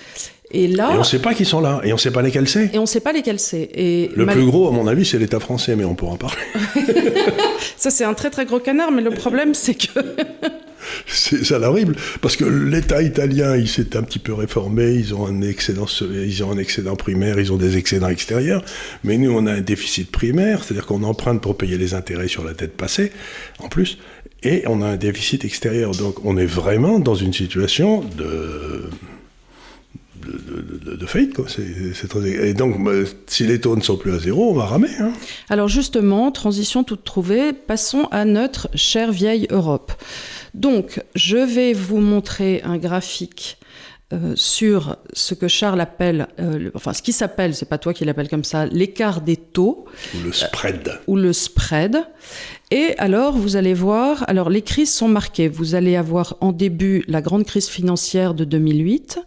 et 0.50 0.68
là, 0.68 0.90
Et 0.92 0.94
on 0.96 0.98
ne 1.00 1.04
sait 1.04 1.18
pas 1.18 1.34
qui 1.34 1.44
sont 1.44 1.60
là. 1.60 1.80
Et 1.84 1.92
on 1.92 1.96
ne 1.96 2.00
sait 2.00 2.10
pas 2.10 2.22
lesquels 2.22 2.48
c'est. 2.48 2.70
et 2.72 2.78
on 2.78 2.82
ne 2.82 2.86
sait 2.86 3.00
pas 3.00 3.12
lesquels 3.12 3.40
c'est. 3.40 3.68
Et 3.74 4.10
Le 4.14 4.24
mal- 4.24 4.36
plus 4.36 4.46
gros, 4.46 4.68
à 4.68 4.70
mon 4.70 4.86
avis, 4.86 5.04
c'est 5.04 5.18
l'État 5.18 5.40
français, 5.40 5.74
mais 5.76 5.84
on 5.84 5.94
pourra 5.94 6.12
en 6.12 6.16
parler. 6.16 6.40
Ça, 7.76 7.90
c'est 7.90 8.04
un 8.04 8.14
très 8.14 8.30
très 8.30 8.44
gros 8.46 8.60
canard, 8.60 8.90
mais 8.90 9.02
le 9.02 9.10
problème, 9.10 9.52
c'est 9.54 9.74
que 9.74 9.98
C'est 11.06 11.44
ça 11.44 11.58
l'horrible, 11.58 11.96
parce 12.20 12.36
que 12.36 12.44
l'État 12.44 13.00
italien, 13.02 13.56
il 13.56 13.68
s'est 13.68 13.96
un 13.96 14.02
petit 14.02 14.18
peu 14.18 14.34
réformé, 14.34 14.92
ils 14.92 15.14
ont 15.14 15.26
un 15.26 15.40
excédent, 15.40 15.86
ils 16.12 16.44
ont 16.44 16.52
un 16.52 16.58
excédent 16.58 16.94
primaire, 16.94 17.38
ils 17.40 17.52
ont 17.52 17.56
des 17.56 17.76
excédents 17.78 18.08
extérieurs, 18.08 18.62
mais 19.02 19.16
nous, 19.16 19.32
on 19.32 19.46
a 19.46 19.52
un 19.52 19.60
déficit 19.62 20.10
primaire, 20.10 20.62
c'est-à-dire 20.62 20.84
qu'on 20.86 21.02
emprunte 21.02 21.40
pour 21.40 21.56
payer 21.56 21.78
les 21.78 21.94
intérêts 21.94 22.28
sur 22.28 22.44
la 22.44 22.52
dette 22.52 22.76
passée, 22.76 23.12
en 23.60 23.68
plus, 23.68 23.96
et 24.44 24.64
on 24.66 24.82
a 24.82 24.86
un 24.86 24.96
déficit 24.96 25.44
extérieur. 25.44 25.92
Donc, 25.92 26.24
on 26.24 26.36
est 26.36 26.46
vraiment 26.46 26.98
dans 26.98 27.14
une 27.14 27.32
situation 27.32 28.04
de 28.16 28.84
de, 30.26 31.06
faillite. 31.06 31.34
Quoi. 31.34 31.46
Et 32.42 32.54
donc, 32.54 32.82
bah, 32.82 32.92
si 33.26 33.44
les 33.44 33.60
taux 33.60 33.76
ne 33.76 33.82
sont 33.82 33.96
plus 33.96 34.14
à 34.14 34.18
zéro, 34.18 34.50
on 34.50 34.54
va 34.54 34.64
ramer. 34.64 34.88
Hein. 35.00 35.12
Alors 35.48 35.68
justement, 35.68 36.30
transition 36.30 36.84
toute 36.84 37.04
trouvée, 37.04 37.52
passons 37.52 38.08
à 38.10 38.24
notre 38.24 38.68
chère 38.74 39.12
vieille 39.12 39.46
Europe. 39.50 39.92
Donc, 40.54 41.02
je 41.14 41.36
vais 41.36 41.72
vous 41.72 41.98
montrer 41.98 42.62
un 42.62 42.78
graphique 42.78 43.58
euh, 44.14 44.32
sur 44.36 44.96
ce 45.12 45.34
que 45.34 45.48
Charles 45.48 45.80
appelle, 45.80 46.28
euh, 46.38 46.70
enfin 46.74 46.92
ce 46.92 47.02
qui 47.02 47.12
s'appelle, 47.12 47.54
c'est 47.54 47.68
pas 47.68 47.78
toi 47.78 47.92
qui 47.92 48.04
l'appelle 48.04 48.28
comme 48.28 48.44
ça, 48.44 48.66
l'écart 48.66 49.20
des 49.20 49.36
taux. 49.36 49.86
Ou 50.14 50.24
le 50.24 50.32
spread. 50.32 51.00
ou 51.06 51.16
le 51.16 51.32
spread. 51.32 51.98
Et 52.70 52.94
alors, 52.98 53.36
vous 53.36 53.56
allez 53.56 53.74
voir, 53.74 54.24
alors 54.28 54.50
les 54.50 54.62
crises 54.62 54.92
sont 54.92 55.08
marquées. 55.08 55.48
Vous 55.48 55.74
allez 55.74 55.96
avoir 55.96 56.36
en 56.40 56.52
début 56.52 57.04
la 57.08 57.20
grande 57.22 57.44
crise 57.44 57.68
financière 57.68 58.34
de 58.34 58.44
2008. 58.44 59.18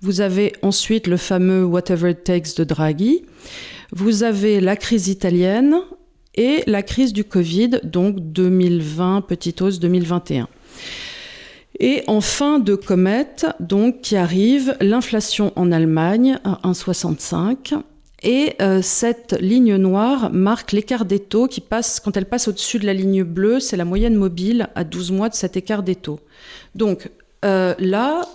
Vous 0.00 0.20
avez 0.20 0.52
ensuite 0.62 1.06
le 1.06 1.16
fameux 1.16 1.64
Whatever 1.64 2.10
It 2.10 2.24
Takes 2.24 2.56
de 2.56 2.64
Draghi. 2.64 3.24
Vous 3.92 4.24
avez 4.24 4.60
la 4.60 4.76
crise 4.76 5.08
italienne 5.08 5.76
et 6.34 6.64
la 6.66 6.82
crise 6.82 7.12
du 7.12 7.24
Covid, 7.24 7.80
donc 7.82 8.16
2020, 8.20 9.22
petite 9.22 9.62
hausse 9.62 9.78
2021. 9.78 10.48
Et 11.80 12.02
en 12.06 12.20
fin 12.20 12.58
de 12.58 12.74
comète, 12.74 13.46
donc, 13.60 14.00
qui 14.00 14.16
arrive, 14.16 14.76
l'inflation 14.80 15.52
en 15.56 15.72
Allemagne 15.72 16.38
à 16.44 16.60
1,65 16.64 17.74
et 18.24 18.54
euh, 18.62 18.80
cette 18.80 19.36
ligne 19.38 19.76
noire 19.76 20.32
marque 20.32 20.72
l'écart 20.72 21.04
des 21.04 21.18
taux 21.18 21.46
qui 21.46 21.60
passe, 21.60 22.00
quand 22.00 22.16
elle 22.16 22.24
passe 22.24 22.48
au-dessus 22.48 22.78
de 22.78 22.86
la 22.86 22.94
ligne 22.94 23.22
bleue, 23.22 23.60
c'est 23.60 23.76
la 23.76 23.84
moyenne 23.84 24.14
mobile 24.14 24.68
à 24.74 24.82
12 24.82 25.12
mois 25.12 25.28
de 25.28 25.34
cet 25.34 25.58
écart 25.58 25.82
des 25.82 25.94
taux. 25.94 26.20
Donc 26.74 27.10
euh, 27.44 27.74
là, 27.78 28.26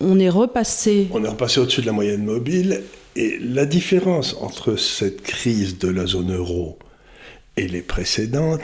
on 0.00 0.18
est 0.18 0.30
repassé. 0.30 1.08
On 1.12 1.22
est 1.22 1.28
repassé 1.28 1.60
au-dessus 1.60 1.82
de 1.82 1.86
la 1.86 1.92
moyenne 1.92 2.24
mobile. 2.24 2.82
Et 3.14 3.38
la 3.38 3.66
différence 3.66 4.34
entre 4.40 4.76
cette 4.76 5.20
crise 5.20 5.78
de 5.78 5.88
la 5.88 6.06
zone 6.06 6.34
euro 6.34 6.78
et 7.58 7.68
les 7.68 7.82
précédentes, 7.82 8.62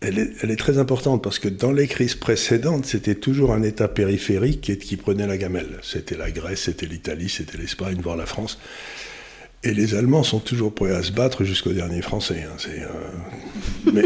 elle 0.00 0.18
est, 0.18 0.56
très 0.56 0.78
importante 0.78 1.24
parce 1.24 1.40
que 1.40 1.48
dans 1.48 1.72
les 1.72 1.88
crises 1.88 2.14
précédentes, 2.14 2.86
c'était 2.86 3.16
toujours 3.16 3.52
un 3.52 3.62
État 3.64 3.88
périphérique 3.88 4.60
qui, 4.60 4.78
qui 4.78 4.96
prenait 4.96 5.26
la 5.26 5.36
gamelle. 5.36 5.78
C'était 5.82 6.16
la 6.16 6.30
Grèce, 6.30 6.62
c'était 6.62 6.86
l'Italie, 6.86 7.28
c'était 7.28 7.58
l'Espagne, 7.58 7.98
voire 8.00 8.16
la 8.16 8.26
France. 8.26 8.58
Et 9.64 9.74
les 9.74 9.96
Allemands 9.96 10.22
sont 10.22 10.38
toujours 10.38 10.72
prêts 10.72 10.94
à 10.94 11.02
se 11.02 11.10
battre 11.10 11.42
jusqu'au 11.42 11.72
dernier 11.72 12.00
Français. 12.00 12.46
Hein, 12.46 12.56
euh, 12.68 12.86
mais, 13.92 14.04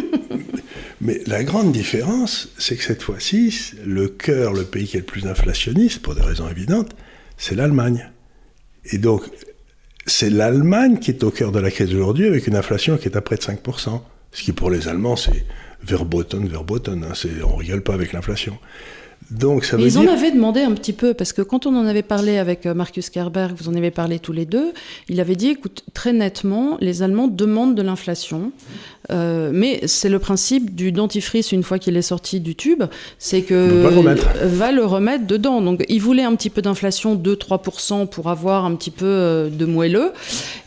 mais, 1.03 1.21
la 1.27 1.45
grande 1.45 1.73
différence, 1.73 2.49
c'est 2.57 2.77
que 2.77 2.85
cette 2.85 3.03
fois-ci, 3.03 3.75
le 3.85 4.09
cœur, 4.09 4.55
le 4.55 4.65
pays 4.65 4.87
qui 4.87 4.97
est 4.97 5.01
le 5.01 5.07
plus 5.07 5.27
inflationniste, 5.27 6.01
pour 6.01 6.15
des 6.15 6.23
raisons 6.23 6.49
évidentes, 6.49 6.97
c'est 7.37 7.55
l'Allemagne. 7.55 8.11
Et 8.87 8.97
donc, 8.97 9.25
c'est 10.07 10.31
l'Allemagne 10.31 10.99
qui 10.99 11.11
est 11.11 11.23
au 11.23 11.31
cœur 11.31 11.53
de 11.53 11.59
la 11.59 11.71
crise 11.71 11.95
aujourd'hui, 11.95 12.27
avec 12.27 12.47
une 12.47 12.57
inflation 12.57 12.97
qui 12.97 13.09
est 13.09 13.17
à 13.17 13.21
près 13.21 13.37
de 13.37 13.43
5%. 13.43 14.01
Ce 14.33 14.43
qui, 14.43 14.53
pour 14.53 14.71
les 14.71 14.89
Allemands, 14.89 15.17
c'est 15.17 15.45
verboten, 15.85 16.47
verboten. 16.49 17.05
Hein, 17.05 17.29
on 17.45 17.57
rigole 17.57 17.83
pas 17.83 17.95
avec 17.95 18.13
l'inflation. 18.13 18.59
Donc 19.31 19.65
ça 19.65 19.77
veut 19.77 19.85
Ils 19.85 19.99
en 19.99 20.07
avaient 20.07 20.31
demandé 20.31 20.61
un 20.61 20.73
petit 20.73 20.93
peu, 20.93 21.15
parce 21.15 21.33
que 21.33 21.43
quand 21.43 21.67
on 21.67 21.75
en 21.77 21.87
avait 21.87 22.03
parlé 22.03 22.39
avec 22.39 22.67
euh, 22.67 22.75
Marcus 22.75 23.09
Kerberg, 23.09 23.55
vous 23.57 23.69
en 23.69 23.75
avez 23.75 23.91
parlé 23.91 24.19
tous 24.19 24.33
les 24.33 24.45
deux, 24.45 24.73
il 25.09 25.21
avait 25.21 25.37
dit, 25.37 25.49
écoute, 25.49 25.85
très 25.95 26.13
nettement, 26.13 26.77
les 26.81 27.03
Allemands 27.03 27.29
demandent 27.29 27.75
de 27.75 27.83
l'inflation. 27.83 28.53
Euh, 29.13 29.51
mais 29.53 29.81
c'est 29.87 30.09
le 30.09 30.19
principe 30.19 30.75
du 30.75 30.93
dentifrice 30.93 31.53
une 31.53 31.63
fois 31.63 31.79
qu'il 31.79 31.97
est 31.97 32.03
sorti 32.03 32.41
du 32.41 32.55
tube, 32.55 32.85
c'est 33.19 33.43
que 33.43 33.83
va 34.45 34.73
le, 34.73 34.85
remettre. 34.85 35.27
dedans. 35.27 35.61
Donc 35.61 35.85
il 35.89 36.01
voulait 36.01 36.23
un 36.23 36.35
petit 36.35 36.51
peu 36.51 36.63
d'inflation, 36.63 37.17
2-3% 37.17 38.09
pour 38.09 38.31
avoir 38.31 38.65
un 38.65 38.75
petit 38.75 38.91
peu 38.91 39.05
euh, 39.07 39.49
de 39.51 39.67
moelleux, 39.67 40.13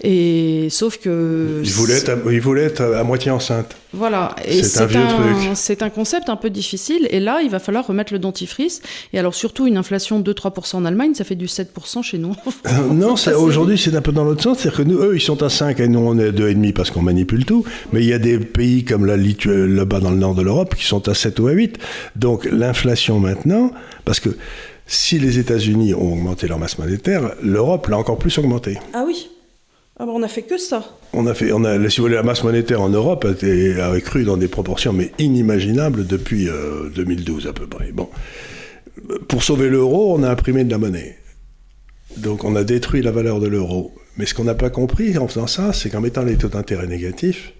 et 0.03 0.67
sauf 0.69 0.97
que... 0.97 1.61
Il 1.63 1.71
voulait 1.71 1.97
être 1.97 2.11
il 2.31 2.41
voulait 2.41 2.63
être 2.63 2.81
à 2.81 3.03
moitié 3.03 3.31
enceinte. 3.31 3.75
Voilà, 3.95 4.35
et 4.45 4.61
c'est 4.61 4.97
un, 4.97 5.55
c'est 5.55 5.81
un 5.81 5.89
concept 5.89 6.27
un 6.27 6.35
peu 6.35 6.49
difficile, 6.49 7.07
et 7.11 7.21
là 7.21 7.39
il 7.41 7.49
va 7.49 7.59
falloir 7.59 7.87
remettre 7.87 8.11
le 8.11 8.19
dentifrice, 8.19 8.81
et 9.13 9.19
alors 9.19 9.33
surtout 9.33 9.67
une 9.67 9.77
inflation 9.77 10.19
de 10.19 10.33
2-3% 10.33 10.75
en 10.75 10.85
Allemagne, 10.85 11.13
ça 11.13 11.23
fait 11.23 11.35
du 11.35 11.45
7% 11.45 12.03
chez 12.03 12.17
nous. 12.17 12.35
Euh, 12.67 12.93
non, 12.93 13.15
aujourd'hui 13.37 13.77
c'est 13.77 13.95
un 13.95 14.01
peu 14.01 14.11
dans 14.11 14.25
l'autre 14.25 14.43
sens, 14.43 14.59
c'est-à-dire 14.59 14.79
que 14.79 14.83
nous, 14.83 14.97
eux 14.99 15.15
ils 15.15 15.21
sont 15.21 15.41
à 15.41 15.49
5 15.49 15.79
et 15.79 15.87
nous 15.87 15.99
on 15.99 16.19
est 16.19 16.27
à 16.27 16.31
2,5 16.31 16.73
parce 16.73 16.91
qu'on 16.91 17.01
manipule 17.01 17.45
tout, 17.45 17.63
mais 17.93 18.01
il 18.01 18.07
y 18.07 18.13
a 18.13 18.19
des 18.19 18.34
pays 18.39 18.83
comme 18.83 19.05
la 19.05 19.17
Lituanie, 19.17 19.75
là-bas 19.75 19.99
dans 19.99 20.11
le 20.11 20.17
nord 20.17 20.35
de 20.35 20.41
l'Europe, 20.41 20.75
qui 20.75 20.85
sont 20.85 21.07
à 21.07 21.13
7 21.13 21.39
ou 21.39 21.47
à 21.47 21.51
8. 21.51 21.77
Donc 22.15 22.45
l'inflation 22.45 23.19
maintenant, 23.19 23.71
parce 24.03 24.19
que 24.19 24.29
si 24.87 25.19
les 25.19 25.39
États-Unis 25.39 25.93
ont 25.93 26.13
augmenté 26.13 26.47
leur 26.47 26.59
masse 26.59 26.77
monétaire, 26.77 27.31
l'Europe 27.41 27.87
l'a 27.87 27.97
encore 27.97 28.17
plus 28.17 28.37
augmenté. 28.37 28.77
Ah 28.93 29.03
oui 29.05 29.29
ah 29.97 30.03
on 30.09 30.23
a 30.23 30.27
fait 30.27 30.41
que 30.41 30.57
ça. 30.57 30.83
On 31.13 31.25
a 31.25 31.33
fait, 31.33 31.53
on 31.53 31.63
a, 31.63 31.89
si 31.89 31.97
vous 31.97 32.03
voulez, 32.03 32.15
la 32.15 32.23
masse 32.23 32.43
monétaire 32.43 32.81
en 32.81 32.89
Europe 32.89 33.25
a, 33.25 33.85
a 33.85 34.01
cru 34.01 34.25
dans 34.25 34.35
des 34.35 34.49
proportions 34.49 34.91
mais 34.91 35.13
inimaginables 35.19 36.05
depuis 36.05 36.49
2012 36.95 37.45
euh, 37.45 37.49
à 37.49 37.53
peu 37.53 37.65
près. 37.65 37.93
Bon, 37.93 38.09
pour 39.29 39.43
sauver 39.43 39.69
l'euro, 39.69 40.13
on 40.13 40.23
a 40.23 40.29
imprimé 40.29 40.65
de 40.65 40.71
la 40.71 40.77
monnaie. 40.77 41.17
Donc 42.17 42.43
on 42.43 42.57
a 42.57 42.65
détruit 42.65 43.01
la 43.01 43.11
valeur 43.11 43.39
de 43.39 43.47
l'euro. 43.47 43.93
Mais 44.17 44.25
ce 44.25 44.33
qu'on 44.33 44.43
n'a 44.43 44.55
pas 44.55 44.69
compris 44.69 45.17
en 45.17 45.27
faisant 45.27 45.47
ça, 45.47 45.71
c'est 45.71 45.89
qu'en 45.89 46.01
mettant 46.01 46.23
les 46.23 46.35
taux 46.35 46.49
d'intérêt 46.49 46.87
négatifs, 46.87 47.53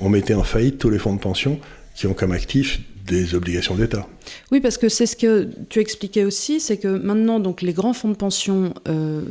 on 0.00 0.08
mettait 0.08 0.34
en 0.34 0.44
faillite 0.44 0.78
tous 0.78 0.90
les 0.90 0.98
fonds 0.98 1.14
de 1.14 1.20
pension 1.20 1.58
qui 1.94 2.06
ont 2.06 2.14
comme 2.14 2.32
actif 2.32 2.80
des 3.06 3.34
obligations 3.34 3.74
d'État. 3.74 4.06
Oui, 4.52 4.60
parce 4.60 4.76
que 4.78 4.88
c'est 4.88 5.06
ce 5.06 5.16
que 5.16 5.48
tu 5.68 5.80
expliquais 5.80 6.24
aussi, 6.24 6.60
c'est 6.60 6.76
que 6.76 6.88
maintenant, 6.88 7.40
donc, 7.40 7.62
les 7.62 7.72
grands 7.72 7.94
fonds 7.94 8.10
de 8.10 8.16
pension 8.16 8.74
euh, 8.88 9.22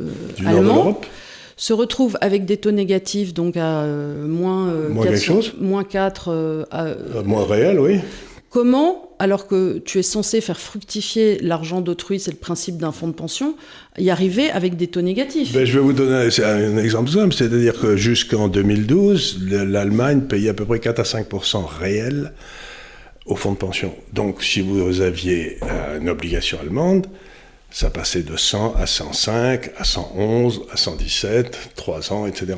allemands 0.44 1.00
se 1.58 1.72
retrouvent 1.72 2.16
avec 2.20 2.44
des 2.44 2.56
taux 2.56 2.70
négatifs, 2.70 3.34
donc 3.34 3.56
à 3.56 3.82
euh, 3.82 4.26
moins, 4.26 4.68
euh, 4.68 4.88
moins, 4.88 5.06
4, 5.06 5.60
moins 5.60 5.84
4. 5.84 6.28
Euh, 6.28 6.64
moins 7.24 7.44
réel, 7.44 7.80
oui. 7.80 7.98
Comment, 8.50 9.10
alors 9.18 9.46
que 9.46 9.78
tu 9.78 9.98
es 9.98 10.02
censé 10.02 10.40
faire 10.40 10.58
fructifier 10.58 11.38
l'argent 11.40 11.82
d'autrui, 11.82 12.18
c'est 12.18 12.30
le 12.30 12.38
principe 12.38 12.78
d'un 12.78 12.92
fonds 12.92 13.08
de 13.08 13.12
pension, 13.12 13.56
y 13.98 14.08
arriver 14.08 14.50
avec 14.50 14.76
des 14.76 14.86
taux 14.86 15.02
négatifs? 15.02 15.52
Ben, 15.52 15.66
Je 15.66 15.78
vais 15.78 15.84
vous 15.84 15.92
donner 15.92 16.30
un 16.42 16.78
exemple 16.78 17.10
simple, 17.10 17.34
c'est-à-dire 17.34 17.78
que 17.78 17.96
jusqu'en 17.96 18.48
2012, 18.48 19.40
l'Allemagne 19.50 20.22
payait 20.22 20.48
à 20.48 20.54
peu 20.54 20.64
près 20.64 20.78
4 20.80 20.98
à 20.98 21.02
5% 21.02 21.66
réel 21.66 22.32
au 23.26 23.36
fonds 23.36 23.52
de 23.52 23.58
pension. 23.58 23.94
Donc 24.14 24.42
si 24.42 24.62
vous 24.62 25.02
aviez 25.02 25.58
euh, 25.62 26.00
une 26.00 26.08
obligation 26.08 26.58
allemande, 26.58 27.06
ça 27.70 27.90
passait 27.90 28.22
de 28.22 28.36
100 28.36 28.76
à 28.76 28.86
105, 28.86 29.72
à 29.76 29.84
111, 29.84 30.62
à 30.72 30.76
117, 30.78 31.72
3 31.76 32.12
ans, 32.14 32.26
etc. 32.26 32.54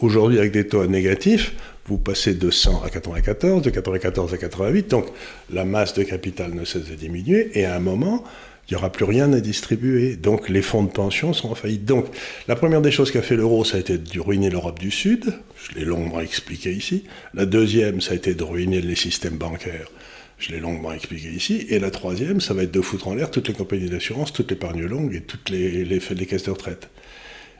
Aujourd'hui, 0.00 0.38
avec 0.38 0.52
des 0.52 0.68
taux 0.68 0.86
négatifs, 0.86 1.52
vous 1.86 1.98
passez 1.98 2.34
de 2.34 2.50
100 2.50 2.82
à 2.84 2.90
94, 2.90 3.62
de 3.62 3.70
94 3.70 4.34
à 4.34 4.38
88, 4.38 4.88
donc 4.88 5.06
la 5.52 5.64
masse 5.64 5.94
de 5.94 6.02
capital 6.02 6.54
ne 6.54 6.64
cesse 6.64 6.88
de 6.88 6.94
diminuer, 6.94 7.50
et 7.54 7.64
à 7.64 7.74
un 7.74 7.80
moment, 7.80 8.24
il 8.68 8.74
n'y 8.74 8.76
aura 8.76 8.90
plus 8.90 9.04
rien 9.04 9.32
à 9.32 9.40
distribuer. 9.40 10.16
Donc 10.16 10.48
les 10.48 10.62
fonds 10.62 10.84
de 10.84 10.90
pension 10.90 11.32
sont 11.32 11.50
en 11.50 11.54
faillite. 11.54 11.84
Donc 11.84 12.06
la 12.46 12.56
première 12.56 12.80
des 12.80 12.90
choses 12.90 13.10
qu'a 13.10 13.22
fait 13.22 13.36
l'euro, 13.36 13.64
ça 13.64 13.76
a 13.76 13.80
été 13.80 13.98
de 13.98 14.20
ruiner 14.20 14.50
l'Europe 14.50 14.78
du 14.78 14.90
Sud, 14.90 15.34
je 15.56 15.78
l'ai 15.78 15.84
longuement 15.84 16.20
expliqué 16.20 16.72
ici. 16.72 17.04
La 17.34 17.46
deuxième, 17.46 18.00
ça 18.00 18.12
a 18.12 18.14
été 18.14 18.34
de 18.34 18.44
ruiner 18.44 18.80
les 18.80 18.94
systèmes 18.94 19.36
bancaires, 19.36 19.90
je 20.38 20.52
l'ai 20.52 20.60
longuement 20.60 20.92
expliqué 20.92 21.28
ici. 21.28 21.66
Et 21.70 21.80
la 21.80 21.90
troisième, 21.90 22.40
ça 22.40 22.54
va 22.54 22.62
être 22.62 22.72
de 22.72 22.80
foutre 22.80 23.08
en 23.08 23.14
l'air 23.14 23.30
toutes 23.30 23.48
les 23.48 23.54
compagnies 23.54 23.90
d'assurance, 23.90 24.32
toutes 24.32 24.50
les 24.50 24.56
épargnes 24.56 24.86
longues 24.86 25.14
et 25.14 25.20
toutes 25.20 25.50
les, 25.50 25.84
les, 25.84 26.00
les, 26.00 26.26
caisses 26.26 26.44
de 26.44 26.50
retraite. 26.50 26.88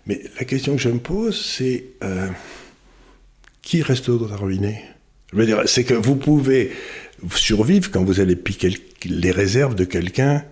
Mais 0.07 0.21
la 0.39 0.45
question 0.45 0.77
que 0.77 0.83
je 0.83 0.89
me 0.89 0.99
pose, 0.99 1.45
c'est... 1.45 1.85
Euh, 2.03 2.29
qui 3.63 3.83
reste 3.83 4.09
à 4.09 4.37
ruiner 4.37 4.83
Je 5.33 5.37
veux 5.37 5.47
dire, 5.47 5.63
c'est 5.67 5.85
que 5.85 5.95
vous 5.95 6.17
pouvez 6.17 6.73
survivre 7.35 7.91
quand 7.91 8.05
vous 8.05 8.21
allez 8.21 8.37
piquer 8.37 8.77
les 9.05 9.31
réserves 9.31 9.75
de 9.75 9.85
quelqu'un. 9.85 10.45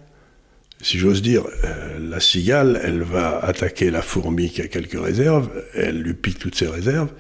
Si 0.82 0.98
j'ose 0.98 1.20
dire, 1.20 1.44
euh, 1.64 1.98
la 1.98 2.20
cigale, 2.20 2.80
elle 2.82 3.02
va 3.02 3.38
attaquer 3.44 3.90
la 3.90 4.00
fourmi 4.00 4.48
qui 4.48 4.62
a 4.62 4.68
quelques 4.68 4.98
réserves, 4.98 5.50
elle 5.74 6.00
lui 6.00 6.14
pique 6.14 6.38
toutes 6.38 6.54
ses 6.54 6.68
réserves, 6.68 7.10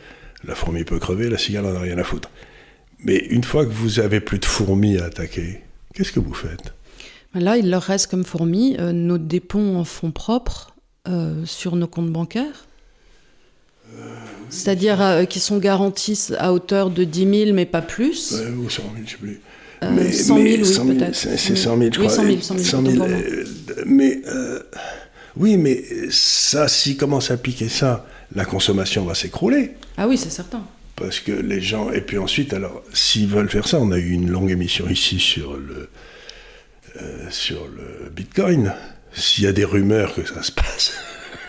la 0.44 0.54
fourmi 0.54 0.84
peut 0.84 0.98
crever, 0.98 1.28
la 1.28 1.36
cigale 1.36 1.64
n'en 1.64 1.74
a 1.74 1.80
rien 1.80 1.98
à 1.98 2.04
foutre. 2.04 2.30
Mais 3.04 3.16
une 3.16 3.44
fois 3.44 3.66
que 3.66 3.70
vous 3.70 4.00
avez 4.00 4.20
plus 4.20 4.38
de 4.38 4.46
fourmis 4.46 4.96
à 4.96 5.04
attaquer, 5.04 5.60
qu'est-ce 5.94 6.12
que 6.12 6.20
vous 6.20 6.32
faites? 6.32 6.72
Là, 7.34 7.58
il 7.58 7.70
leur 7.70 7.82
reste 7.82 8.06
comme 8.10 8.24
fourmis 8.24 8.76
euh, 8.78 8.92
nos 8.92 9.18
dépôts 9.18 9.76
en 9.76 9.84
fonds 9.84 10.10
propres 10.10 10.74
euh, 11.06 11.44
sur 11.44 11.76
nos 11.76 11.86
comptes 11.86 12.10
bancaires 12.10 12.66
c'est-à-dire 14.50 15.00
euh, 15.00 15.24
qui 15.24 15.40
sont 15.40 15.58
garantis 15.58 16.28
à 16.38 16.52
hauteur 16.52 16.90
de 16.90 17.04
10 17.04 17.44
000, 17.44 17.52
mais 17.54 17.66
pas 17.66 17.82
plus. 17.82 18.34
ou 18.58 18.68
100 18.68 18.82
000, 18.82 18.94
je 18.96 19.02
ne 19.02 19.06
sais 19.06 19.16
plus. 19.16 19.40
Euh, 19.82 19.90
mais, 19.94 20.12
100 20.12 20.36
000, 20.36 20.46
oui, 20.46 20.98
peut-être. 20.98 21.14
C'est 21.14 21.56
100 21.56 21.56
000, 21.56 21.90
je 21.92 22.00
crois. 22.00 22.24
Oui, 22.24 22.42
100 22.42 22.58
000, 22.58 22.64
100 22.64 22.86
000. 22.90 23.06
mais, 23.86 24.20
euh, 24.26 24.60
oui, 25.36 25.56
mais 25.56 25.82
ça, 26.10 26.68
s'il 26.68 26.96
commence 26.96 27.30
à 27.30 27.36
piquer 27.36 27.68
ça, 27.68 28.06
la 28.34 28.44
consommation 28.44 29.04
va 29.04 29.14
s'écrouler. 29.14 29.76
Ah 29.96 30.06
oui, 30.06 30.18
c'est 30.18 30.30
certain. 30.30 30.62
Parce 30.96 31.20
que 31.20 31.32
les 31.32 31.60
gens. 31.60 31.90
Et 31.92 32.02
puis 32.02 32.18
ensuite, 32.18 32.52
alors, 32.52 32.82
s'ils 32.92 33.28
veulent 33.28 33.48
faire 33.48 33.66
ça, 33.66 33.78
on 33.80 33.92
a 33.92 33.98
eu 33.98 34.10
une 34.10 34.28
longue 34.28 34.50
émission 34.50 34.88
ici 34.88 35.18
sur 35.18 35.56
le, 35.56 35.88
sur 37.30 37.66
le 37.68 38.10
Bitcoin. 38.10 38.74
S'il 39.12 39.44
y 39.44 39.46
a 39.46 39.52
des 39.52 39.64
rumeurs 39.64 40.14
que 40.14 40.26
ça 40.26 40.42
se 40.42 40.52
passe 40.52 40.92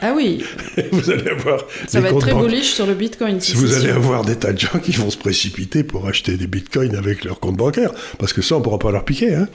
Ah 0.02 0.14
oui. 0.16 0.44
vous 0.92 1.12
allez 1.12 1.30
avoir. 1.30 1.66
Ça 1.88 2.02
va 2.02 2.10
être 2.10 2.20
très 2.20 2.34
bullish 2.34 2.74
sur 2.74 2.88
le 2.88 2.96
bitcoin. 2.96 3.40
Si 3.40 3.54
vous 3.54 3.74
allez 3.74 3.92
avoir 3.92 4.26
des 4.26 4.36
tas 4.36 4.52
de 4.52 4.60
gens 4.60 4.80
qui 4.80 4.92
vont 4.94 5.12
se 5.12 5.18
précipiter 5.18 5.84
pour 5.84 6.08
acheter 6.08 6.38
des 6.38 6.48
bitcoins 6.48 6.96
avec 6.96 7.24
leur 7.24 7.40
compte 7.40 7.56
bancaire, 7.56 7.92
parce 8.18 8.34
que 8.34 8.42
ça, 8.42 8.56
on 8.56 8.60
ne 8.60 8.64
pourra 8.64 8.80
pas 8.80 8.92
leur 8.92 9.06
piquer. 9.06 9.36
Hein. 9.36 9.48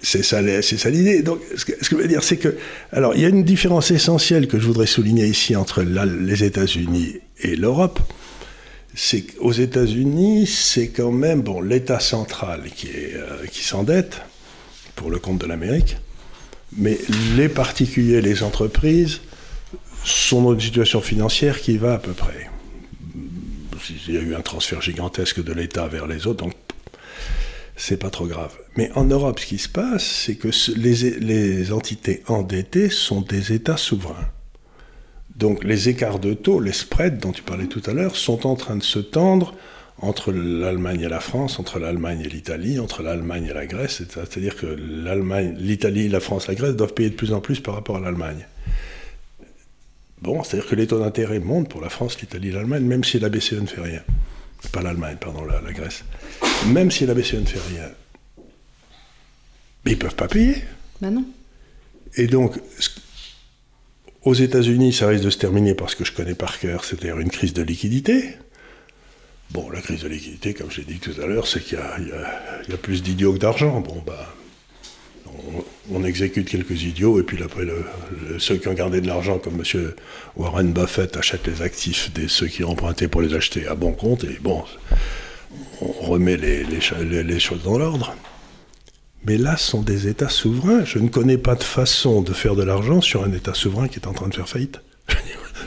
C'est 0.00 0.22
ça, 0.22 0.40
c'est 0.62 0.78
ça 0.78 0.90
l'idée. 0.90 1.22
Donc, 1.22 1.40
ce 1.56 1.64
que, 1.64 1.72
je 1.80 1.96
veux 1.96 2.06
dire, 2.06 2.22
c'est 2.22 2.36
que, 2.36 2.56
alors, 2.92 3.16
il 3.16 3.20
y 3.20 3.24
a 3.24 3.28
une 3.28 3.42
différence 3.42 3.90
essentielle 3.90 4.46
que 4.46 4.60
je 4.60 4.66
voudrais 4.66 4.86
souligner 4.86 5.26
ici 5.26 5.56
entre 5.56 5.82
les 5.82 6.44
États-Unis 6.44 7.16
et 7.40 7.56
l'Europe. 7.56 7.98
C'est 8.94 9.22
qu'aux 9.22 9.52
États-Unis, 9.52 10.46
c'est 10.46 10.88
quand 10.88 11.10
même 11.10 11.42
bon 11.42 11.60
l'État 11.60 12.00
central 12.00 12.62
qui 12.74 12.88
euh, 12.88 13.46
qui 13.50 13.62
s'endette 13.62 14.22
pour 14.96 15.10
le 15.10 15.18
compte 15.18 15.38
de 15.40 15.46
l'Amérique, 15.46 15.96
mais 16.76 16.98
les 17.36 17.48
particuliers, 17.48 18.20
les 18.20 18.42
entreprises 18.42 19.20
une 20.04 20.60
situation 20.60 21.00
financière 21.00 21.60
qui 21.60 21.76
va 21.76 21.94
à 21.94 21.98
peu 21.98 22.12
près. 22.12 22.50
Il 24.06 24.14
y 24.14 24.18
a 24.18 24.20
eu 24.20 24.34
un 24.34 24.40
transfert 24.40 24.82
gigantesque 24.82 25.42
de 25.42 25.52
l'État 25.52 25.86
vers 25.88 26.06
les 26.06 26.26
autres, 26.26 26.44
donc 26.44 26.54
c'est 27.76 27.96
pas 27.96 28.10
trop 28.10 28.26
grave. 28.26 28.54
Mais 28.76 28.90
en 28.94 29.04
Europe, 29.04 29.38
ce 29.38 29.46
qui 29.46 29.58
se 29.58 29.68
passe, 29.68 30.04
c'est 30.04 30.34
que 30.34 30.48
les, 30.76 31.10
les, 31.20 31.72
entités 31.72 32.22
endettées 32.26 32.90
sont 32.90 33.20
des 33.20 33.52
États 33.52 33.76
souverains. 33.76 34.28
Donc 35.36 35.62
les 35.62 35.88
écarts 35.88 36.18
de 36.18 36.34
taux, 36.34 36.60
les 36.60 36.72
spreads 36.72 37.18
dont 37.18 37.32
tu 37.32 37.42
parlais 37.42 37.66
tout 37.66 37.82
à 37.86 37.92
l'heure, 37.92 38.16
sont 38.16 38.46
en 38.46 38.56
train 38.56 38.76
de 38.76 38.82
se 38.82 38.98
tendre 38.98 39.54
entre 40.00 40.32
l'Allemagne 40.32 41.00
et 41.02 41.08
la 41.08 41.20
France, 41.20 41.58
entre 41.58 41.78
l'Allemagne 41.78 42.22
et 42.24 42.28
l'Italie, 42.28 42.78
entre 42.78 43.02
l'Allemagne 43.02 43.46
et 43.50 43.54
la 43.54 43.66
Grèce. 43.66 44.02
C'est-à-dire 44.08 44.56
que 44.56 44.66
l'Allemagne, 44.66 45.56
l'Italie, 45.58 46.08
la 46.08 46.20
France, 46.20 46.46
la 46.46 46.54
Grèce 46.54 46.76
doivent 46.76 46.94
payer 46.94 47.10
de 47.10 47.14
plus 47.14 47.32
en 47.32 47.40
plus 47.40 47.60
par 47.60 47.74
rapport 47.74 47.96
à 47.96 48.00
l'Allemagne. 48.00 48.46
Bon, 50.22 50.42
c'est-à-dire 50.42 50.68
que 50.68 50.74
les 50.74 50.86
taux 50.86 50.98
d'intérêt 50.98 51.38
montent 51.38 51.68
pour 51.68 51.80
la 51.80 51.88
France, 51.88 52.20
l'Italie, 52.20 52.50
l'Allemagne, 52.50 52.84
même 52.84 53.04
si 53.04 53.18
la 53.18 53.28
BCE 53.28 53.52
ne 53.52 53.66
fait 53.66 53.80
rien. 53.80 54.02
Pas 54.72 54.82
l'Allemagne, 54.82 55.16
pardon, 55.20 55.44
la, 55.44 55.72
Grèce. 55.72 56.04
Même 56.66 56.90
si 56.90 57.06
la 57.06 57.14
BCE 57.14 57.34
ne 57.34 57.46
fait 57.46 57.60
rien. 57.74 57.88
Mais 59.84 59.92
ils 59.92 59.96
ne 59.96 60.00
peuvent 60.00 60.16
pas 60.16 60.28
payer. 60.28 60.56
Ben 61.00 61.10
non. 61.10 61.24
Et 62.16 62.26
donc, 62.26 62.58
aux 64.22 64.34
États-Unis, 64.34 64.92
ça 64.92 65.06
risque 65.06 65.24
de 65.24 65.30
se 65.30 65.38
terminer 65.38 65.74
parce 65.74 65.94
que 65.94 66.04
je 66.04 66.12
connais 66.12 66.34
par 66.34 66.58
cœur, 66.58 66.84
c'est-à-dire 66.84 67.20
une 67.20 67.30
crise 67.30 67.52
de 67.52 67.62
liquidité. 67.62 68.34
Bon, 69.52 69.70
la 69.70 69.80
crise 69.80 70.02
de 70.02 70.08
liquidité, 70.08 70.52
comme 70.52 70.70
j'ai 70.70 70.84
dit 70.84 70.98
tout 70.98 71.14
à 71.22 71.26
l'heure, 71.26 71.46
c'est 71.46 71.60
qu'il 71.60 71.78
y, 71.78 72.72
a 72.72 72.76
plus 72.76 73.02
d'idiots 73.02 73.32
que 73.32 73.38
d'argent. 73.38 73.80
Bon, 73.80 74.02
bah, 74.04 74.34
on, 75.90 76.04
exécute 76.04 76.48
quelques 76.48 76.82
idiots, 76.82 77.20
et 77.20 77.22
puis 77.22 77.42
après, 77.42 77.66
ceux 78.38 78.56
qui 78.56 78.68
ont 78.68 78.74
gardé 78.74 79.00
de 79.00 79.06
l'argent, 79.06 79.38
comme 79.38 79.54
M. 79.54 79.92
Warren 80.36 80.72
Buffett, 80.72 81.16
achètent 81.16 81.46
les 81.46 81.62
actifs 81.62 82.12
de 82.12 82.28
ceux 82.28 82.46
qui 82.46 82.64
ont 82.64 82.70
emprunté 82.70 83.08
pour 83.08 83.22
les 83.22 83.34
acheter 83.34 83.66
à 83.66 83.74
bon 83.74 83.92
compte, 83.92 84.24
et 84.24 84.38
bon, 84.40 84.64
on 85.80 86.06
remet 86.06 86.36
les, 86.36 86.64
les 86.64 87.40
choses 87.40 87.62
dans 87.62 87.78
l'ordre. 87.78 88.14
Mais 89.24 89.36
là, 89.36 89.56
ce 89.56 89.70
sont 89.70 89.82
des 89.82 90.08
États 90.08 90.28
souverains. 90.28 90.84
Je 90.84 90.98
ne 90.98 91.08
connais 91.08 91.38
pas 91.38 91.54
de 91.54 91.62
façon 91.62 92.22
de 92.22 92.32
faire 92.32 92.54
de 92.54 92.62
l'argent 92.62 93.00
sur 93.00 93.24
un 93.24 93.32
État 93.32 93.52
souverain 93.52 93.88
qui 93.88 93.96
est 93.96 94.06
en 94.06 94.12
train 94.12 94.28
de 94.28 94.34
faire 94.34 94.48
faillite. 94.48 94.80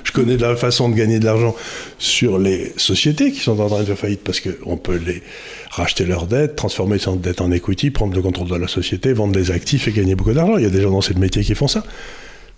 Je 0.03 0.11
connais 0.11 0.37
de 0.37 0.41
la 0.41 0.55
façon 0.55 0.89
de 0.89 0.95
gagner 0.95 1.19
de 1.19 1.25
l'argent 1.25 1.55
sur 1.99 2.39
les 2.39 2.73
sociétés 2.77 3.31
qui 3.31 3.39
sont 3.39 3.59
en 3.59 3.67
train 3.67 3.79
de 3.79 3.85
faire 3.85 3.97
faillite 3.97 4.21
parce 4.23 4.39
qu'on 4.39 4.77
peut 4.77 4.97
les 4.97 5.21
racheter 5.69 6.05
leurs 6.05 6.27
dettes, 6.27 6.55
transformer 6.55 6.99
ces 6.99 7.15
dettes 7.17 7.41
en 7.41 7.51
equity, 7.51 7.91
prendre 7.91 8.13
le 8.13 8.21
contrôle 8.21 8.49
de 8.49 8.55
la 8.55 8.67
société, 8.67 9.13
vendre 9.13 9.33
des 9.33 9.51
actifs 9.51 9.87
et 9.87 9.91
gagner 9.91 10.15
beaucoup 10.15 10.33
d'argent. 10.33 10.57
Il 10.57 10.63
y 10.63 10.67
a 10.67 10.69
des 10.69 10.81
gens 10.81 10.91
dans 10.91 11.01
ce 11.01 11.13
métier 11.13 11.43
qui 11.43 11.55
font 11.55 11.67
ça. 11.67 11.83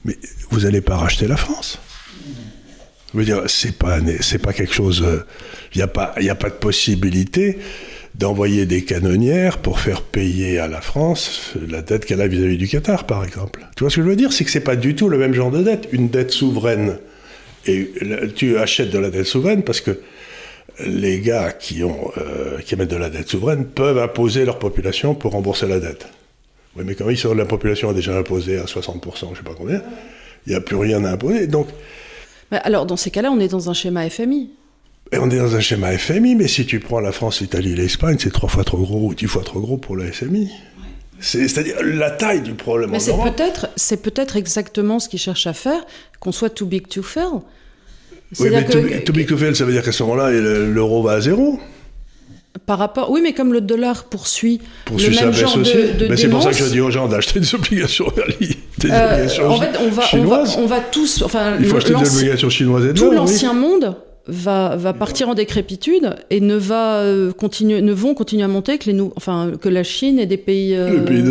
Mais 0.05 0.17
vous 0.49 0.61
n'allez 0.61 0.81
pas 0.81 0.97
racheter 0.97 1.27
la 1.27 1.37
France. 1.37 1.79
Je 3.13 3.19
veux 3.19 3.25
dire, 3.25 3.43
c'est 3.47 3.77
pas, 3.77 3.99
pas 4.41 4.53
quelque 4.53 4.73
chose. 4.73 5.03
Euh, 5.05 5.23
il 5.75 5.77
n'y 5.77 5.83
a 6.29 6.35
pas, 6.35 6.49
de 6.49 6.55
possibilité 6.55 7.59
d'envoyer 8.15 8.65
des 8.65 8.83
canonnières 8.83 9.57
pour 9.59 9.79
faire 9.79 10.01
payer 10.01 10.59
à 10.59 10.67
la 10.67 10.81
France 10.81 11.53
la 11.67 11.81
dette 11.81 12.05
qu'elle 12.05 12.21
a 12.21 12.27
vis-à-vis 12.27 12.57
du 12.57 12.67
Qatar, 12.67 13.05
par 13.05 13.23
exemple. 13.23 13.65
Tu 13.75 13.83
vois 13.83 13.89
ce 13.89 13.97
que 13.97 14.03
je 14.03 14.07
veux 14.07 14.15
dire? 14.15 14.33
C'est 14.33 14.45
que 14.45 14.51
c'est 14.51 14.59
pas 14.59 14.75
du 14.75 14.95
tout 14.95 15.09
le 15.09 15.17
même 15.17 15.33
genre 15.33 15.51
de 15.51 15.63
dette. 15.63 15.89
Une 15.91 16.09
dette 16.09 16.31
souveraine, 16.31 16.97
et 17.65 17.91
tu 18.35 18.57
achètes 18.57 18.89
de 18.89 18.99
la 18.99 19.09
dette 19.09 19.25
souveraine 19.25 19.63
parce 19.63 19.81
que 19.81 19.99
les 20.85 21.19
gars 21.19 21.51
qui, 21.51 21.83
ont, 21.83 22.11
euh, 22.17 22.59
qui 22.59 22.73
émettent 22.73 22.89
de 22.89 22.97
la 22.97 23.09
dette 23.09 23.29
souveraine 23.29 23.65
peuvent 23.65 23.99
imposer 23.99 24.45
leur 24.45 24.59
population 24.59 25.13
pour 25.15 25.33
rembourser 25.33 25.67
la 25.67 25.79
dette. 25.79 26.07
Oui, 26.75 26.83
mais 26.85 26.95
quand 26.95 27.09
ils 27.09 27.17
sont, 27.17 27.33
la 27.33 27.45
population 27.45 27.89
a 27.89 27.93
déjà 27.93 28.17
imposé 28.17 28.57
à 28.57 28.63
60%, 28.63 29.01
je 29.19 29.25
ne 29.25 29.35
sais 29.35 29.43
pas 29.43 29.53
combien, 29.55 29.81
il 30.47 30.49
n'y 30.49 30.55
a 30.55 30.61
plus 30.61 30.75
rien 30.75 31.03
à 31.05 31.11
imposer. 31.11 31.47
Donc, 31.47 31.67
alors, 32.51 32.85
dans 32.85 32.97
ces 32.97 33.11
cas-là, 33.11 33.31
on 33.31 33.39
est 33.39 33.47
dans 33.47 33.69
un 33.69 33.73
schéma 33.73 34.09
FMI. 34.09 34.51
Et 35.11 35.17
on 35.17 35.29
est 35.29 35.37
dans 35.37 35.55
un 35.55 35.59
schéma 35.59 35.97
FMI, 35.97 36.35
mais 36.35 36.47
si 36.47 36.65
tu 36.65 36.79
prends 36.79 36.99
la 36.99 37.11
France, 37.11 37.41
l'Italie 37.41 37.75
l'Espagne, 37.75 38.17
c'est 38.19 38.31
trois 38.31 38.49
fois 38.49 38.63
trop 38.63 38.77
gros 38.77 39.07
ou 39.07 39.13
dix 39.13 39.27
fois 39.27 39.43
trop 39.43 39.59
gros 39.59 39.77
pour 39.77 39.95
la 39.95 40.11
FMI. 40.11 40.49
C'est-à-dire 41.23 41.77
la 41.81 42.11
taille 42.11 42.41
du 42.41 42.53
problème 42.53 42.89
Mais 42.91 42.99
c'est 42.99 43.13
peut-être, 43.13 43.69
c'est 43.77 44.01
peut-être 44.01 44.35
exactement 44.35 44.99
ce 44.99 45.07
qu'ils 45.07 45.19
cherchent 45.19 45.47
à 45.47 45.53
faire, 45.53 45.85
qu'on 46.19 46.33
soit 46.33 46.49
too 46.49 46.65
big 46.65 46.87
to 46.87 47.01
fail. 47.01 47.39
Oui, 48.39 48.49
mais 48.51 48.65
too, 48.65 49.13
big 49.13 49.27
to 49.27 49.37
fail, 49.37 49.55
ça 49.55 49.63
veut 49.63 49.71
dire 49.71 49.83
qu'à 49.83 49.91
ce 49.91 50.03
moment-là, 50.03 50.31
l'euro 50.31 51.01
va 51.01 51.13
à 51.13 51.21
zéro. 51.21 51.59
Par 52.65 52.77
rapport, 52.77 53.09
oui, 53.09 53.21
mais 53.23 53.33
comme 53.33 53.53
le 53.53 53.61
dollar 53.61 54.03
poursuit, 54.05 54.59
poursuit 54.85 55.15
le 55.15 55.21
même 55.21 55.33
genre 55.33 55.57
de, 55.57 56.07
de 56.07 56.15
C'est 56.15 56.29
pour 56.29 56.43
ça 56.43 56.51
que 56.51 56.57
je 56.57 56.65
dis 56.65 56.81
aux 56.81 56.91
gens 56.91 57.07
d'acheter 57.07 57.39
des 57.39 57.55
obligations, 57.55 58.05
des 58.79 58.91
euh, 58.91 59.13
obligations 59.13 59.49
en 59.49 59.59
fait, 59.59 59.71
on 59.79 59.89
va, 59.89 60.03
chinoises. 60.03 60.55
On 60.57 60.65
va, 60.65 60.79
tous, 60.81 61.21
enfin, 61.23 61.55
il 61.59 61.65
faut 61.65 61.77
acheter 61.77 61.95
des 61.95 62.15
obligations 62.15 62.49
chinoises 62.49 62.85
et 62.85 62.93
tout 62.93 63.11
l'ancien 63.11 63.53
monde 63.53 63.95
va, 64.27 64.75
va 64.77 64.93
partir 64.93 65.29
en 65.29 65.33
décrépitude 65.33 66.15
et 66.29 66.39
ne 66.39 66.55
va 66.55 66.99
euh, 66.99 67.33
continuer, 67.33 67.81
ne 67.81 67.91
vont 67.91 68.13
continuer 68.13 68.43
à 68.43 68.47
monter 68.47 68.77
que 68.77 68.85
les 68.85 68.93
nous, 68.93 69.11
enfin 69.15 69.53
que 69.59 69.69
la 69.69 69.83
Chine 69.83 70.19
et 70.19 70.25
des 70.25 70.37
pays, 70.37 70.75
euh, 70.75 70.99
pays 71.03 71.21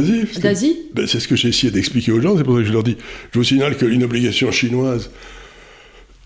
d'Asie. 0.41 0.79
Ben, 0.95 1.07
c'est 1.07 1.21
ce 1.21 1.29
que 1.29 1.37
j'ai 1.37 1.49
essayé 1.49 1.71
d'expliquer 1.71 2.13
aux 2.13 2.21
gens. 2.21 2.37
C'est 2.37 2.45
pour 2.45 2.57
ça 2.57 2.61
que 2.61 2.69
je 2.69 2.73
leur 2.73 2.83
dis. 2.83 2.97
Je 3.33 3.39
vous 3.39 3.45
signale 3.45 3.77
qu'une 3.77 4.05
obligation 4.05 4.51
chinoise 4.51 5.11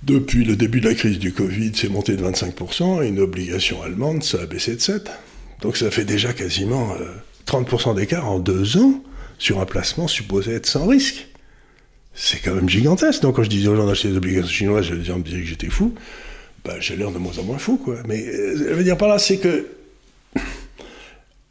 depuis 0.03 0.45
le 0.45 0.57
début 0.57 0.81
de 0.81 0.89
la 0.89 0.95
crise 0.95 1.19
du 1.19 1.33
Covid, 1.33 1.73
c'est 1.75 1.89
monté 1.89 2.17
de 2.17 2.23
25%, 2.23 3.03
et 3.03 3.09
une 3.09 3.19
obligation 3.19 3.83
allemande, 3.83 4.23
ça 4.23 4.43
a 4.43 4.47
baissé 4.47 4.77
de 4.77 4.81
7%. 4.81 5.03
Donc 5.63 5.77
ça 5.77 5.91
fait 5.91 6.05
déjà 6.05 6.33
quasiment 6.33 6.95
30% 7.47 7.91
euh, 7.91 7.95
d'écart 7.95 8.31
en 8.31 8.39
deux 8.39 8.77
ans 8.77 9.03
sur 9.39 9.61
un 9.61 9.65
placement 9.65 10.07
supposé 10.07 10.53
être 10.53 10.67
sans 10.67 10.87
risque. 10.87 11.29
C'est 12.15 12.39
quand 12.41 12.55
même 12.55 12.69
gigantesque. 12.69 13.23
Donc 13.23 13.37
quand 13.37 13.43
je 13.43 13.51
disais 13.51 13.69
aux 13.69 13.77
gens 13.77 13.87
d'acheter 13.87 14.09
des 14.09 14.17
obligations 14.17 14.49
chinoises, 14.49 14.91
les 14.91 15.05
gens 15.05 15.19
me 15.19 15.23
disaient 15.23 15.41
que 15.41 15.47
j'étais 15.47 15.69
fou. 15.71 15.95
Ben, 16.67 16.81
j'ai 16.81 16.97
l'air 16.97 17.13
de 17.13 17.19
moins 17.19 17.39
en 17.39 17.45
moins 17.45 17.59
fou, 17.59 17.77
quoi. 17.77 17.97
Mais 18.09 18.27
euh, 18.27 18.57
je 18.57 18.75
veux 18.75 18.85
dire 18.85 18.99
par 18.99 19.09
là, 19.09 19.19
c'est 19.19 19.39
que 19.39 19.67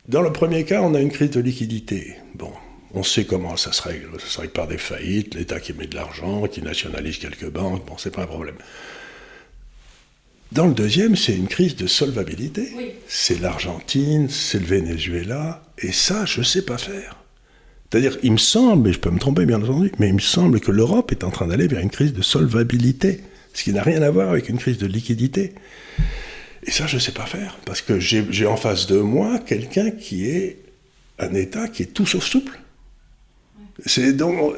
dans 0.07 0.21
le 0.21 0.31
premier 0.33 0.65
cas, 0.65 0.81
on 0.81 0.93
a 0.93 0.99
une 0.99 1.11
crise 1.11 1.31
de 1.31 1.39
liquidité. 1.39 2.15
Bon, 2.35 2.51
on 2.93 3.01
sait 3.01 3.25
comment 3.25 3.55
ça 3.55 3.71
se 3.71 3.81
règle. 3.81 4.09
Ça 4.19 4.27
se 4.27 4.39
règle 4.41 4.53
par 4.53 4.67
des 4.67 4.77
faillites, 4.77 5.35
l'État 5.35 5.59
qui 5.59 5.73
met 5.73 5.87
de 5.87 5.95
l'argent, 5.95 6.47
qui 6.47 6.61
nationalise 6.61 7.17
quelques 7.17 7.49
banques. 7.49 7.85
Bon, 7.87 7.97
c'est 7.97 8.13
pas 8.13 8.23
un 8.23 8.27
problème. 8.27 8.55
Dans 10.51 10.67
le 10.67 10.73
deuxième, 10.73 11.15
c'est 11.15 11.35
une 11.35 11.47
crise 11.47 11.75
de 11.75 11.87
solvabilité. 11.87 12.71
C'est 13.07 13.39
l'Argentine, 13.39 14.29
c'est 14.29 14.59
le 14.59 14.65
Venezuela, 14.65 15.63
et 15.79 15.91
ça, 15.91 16.25
je 16.25 16.39
ne 16.39 16.45
sais 16.45 16.63
pas 16.63 16.77
faire. 16.77 17.17
C'est-à-dire, 17.89 18.17
il 18.21 18.33
me 18.33 18.37
semble, 18.37 18.89
et 18.89 18.93
je 18.93 18.99
peux 18.99 19.09
me 19.09 19.19
tromper 19.19 19.45
bien 19.45 19.61
entendu, 19.61 19.91
mais 19.97 20.09
il 20.09 20.15
me 20.15 20.19
semble 20.19 20.59
que 20.59 20.71
l'Europe 20.71 21.11
est 21.11 21.23
en 21.23 21.31
train 21.31 21.47
d'aller 21.47 21.67
vers 21.67 21.79
une 21.79 21.89
crise 21.89 22.13
de 22.13 22.21
solvabilité 22.21 23.21
ce 23.55 23.63
qui 23.63 23.73
n'a 23.73 23.81
rien 23.81 24.03
à 24.03 24.11
voir 24.11 24.29
avec 24.29 24.49
une 24.49 24.59
crise 24.59 24.77
de 24.77 24.85
liquidité. 24.85 25.53
Et 26.67 26.71
ça, 26.71 26.85
je 26.85 26.95
ne 26.95 26.99
sais 26.99 27.11
pas 27.11 27.25
faire, 27.25 27.57
parce 27.65 27.81
que 27.81 27.99
j'ai 27.99 28.45
en 28.45 28.57
face 28.57 28.85
de 28.85 28.97
moi 28.97 29.39
quelqu'un 29.39 29.91
qui 29.91 30.27
est 30.29 30.59
un 31.17 31.33
État 31.33 31.67
qui 31.67 31.83
est 31.83 31.87
tout 31.87 32.05
sauf 32.05 32.23
souple. 32.23 32.59
C'est 33.85 34.13
donc 34.13 34.53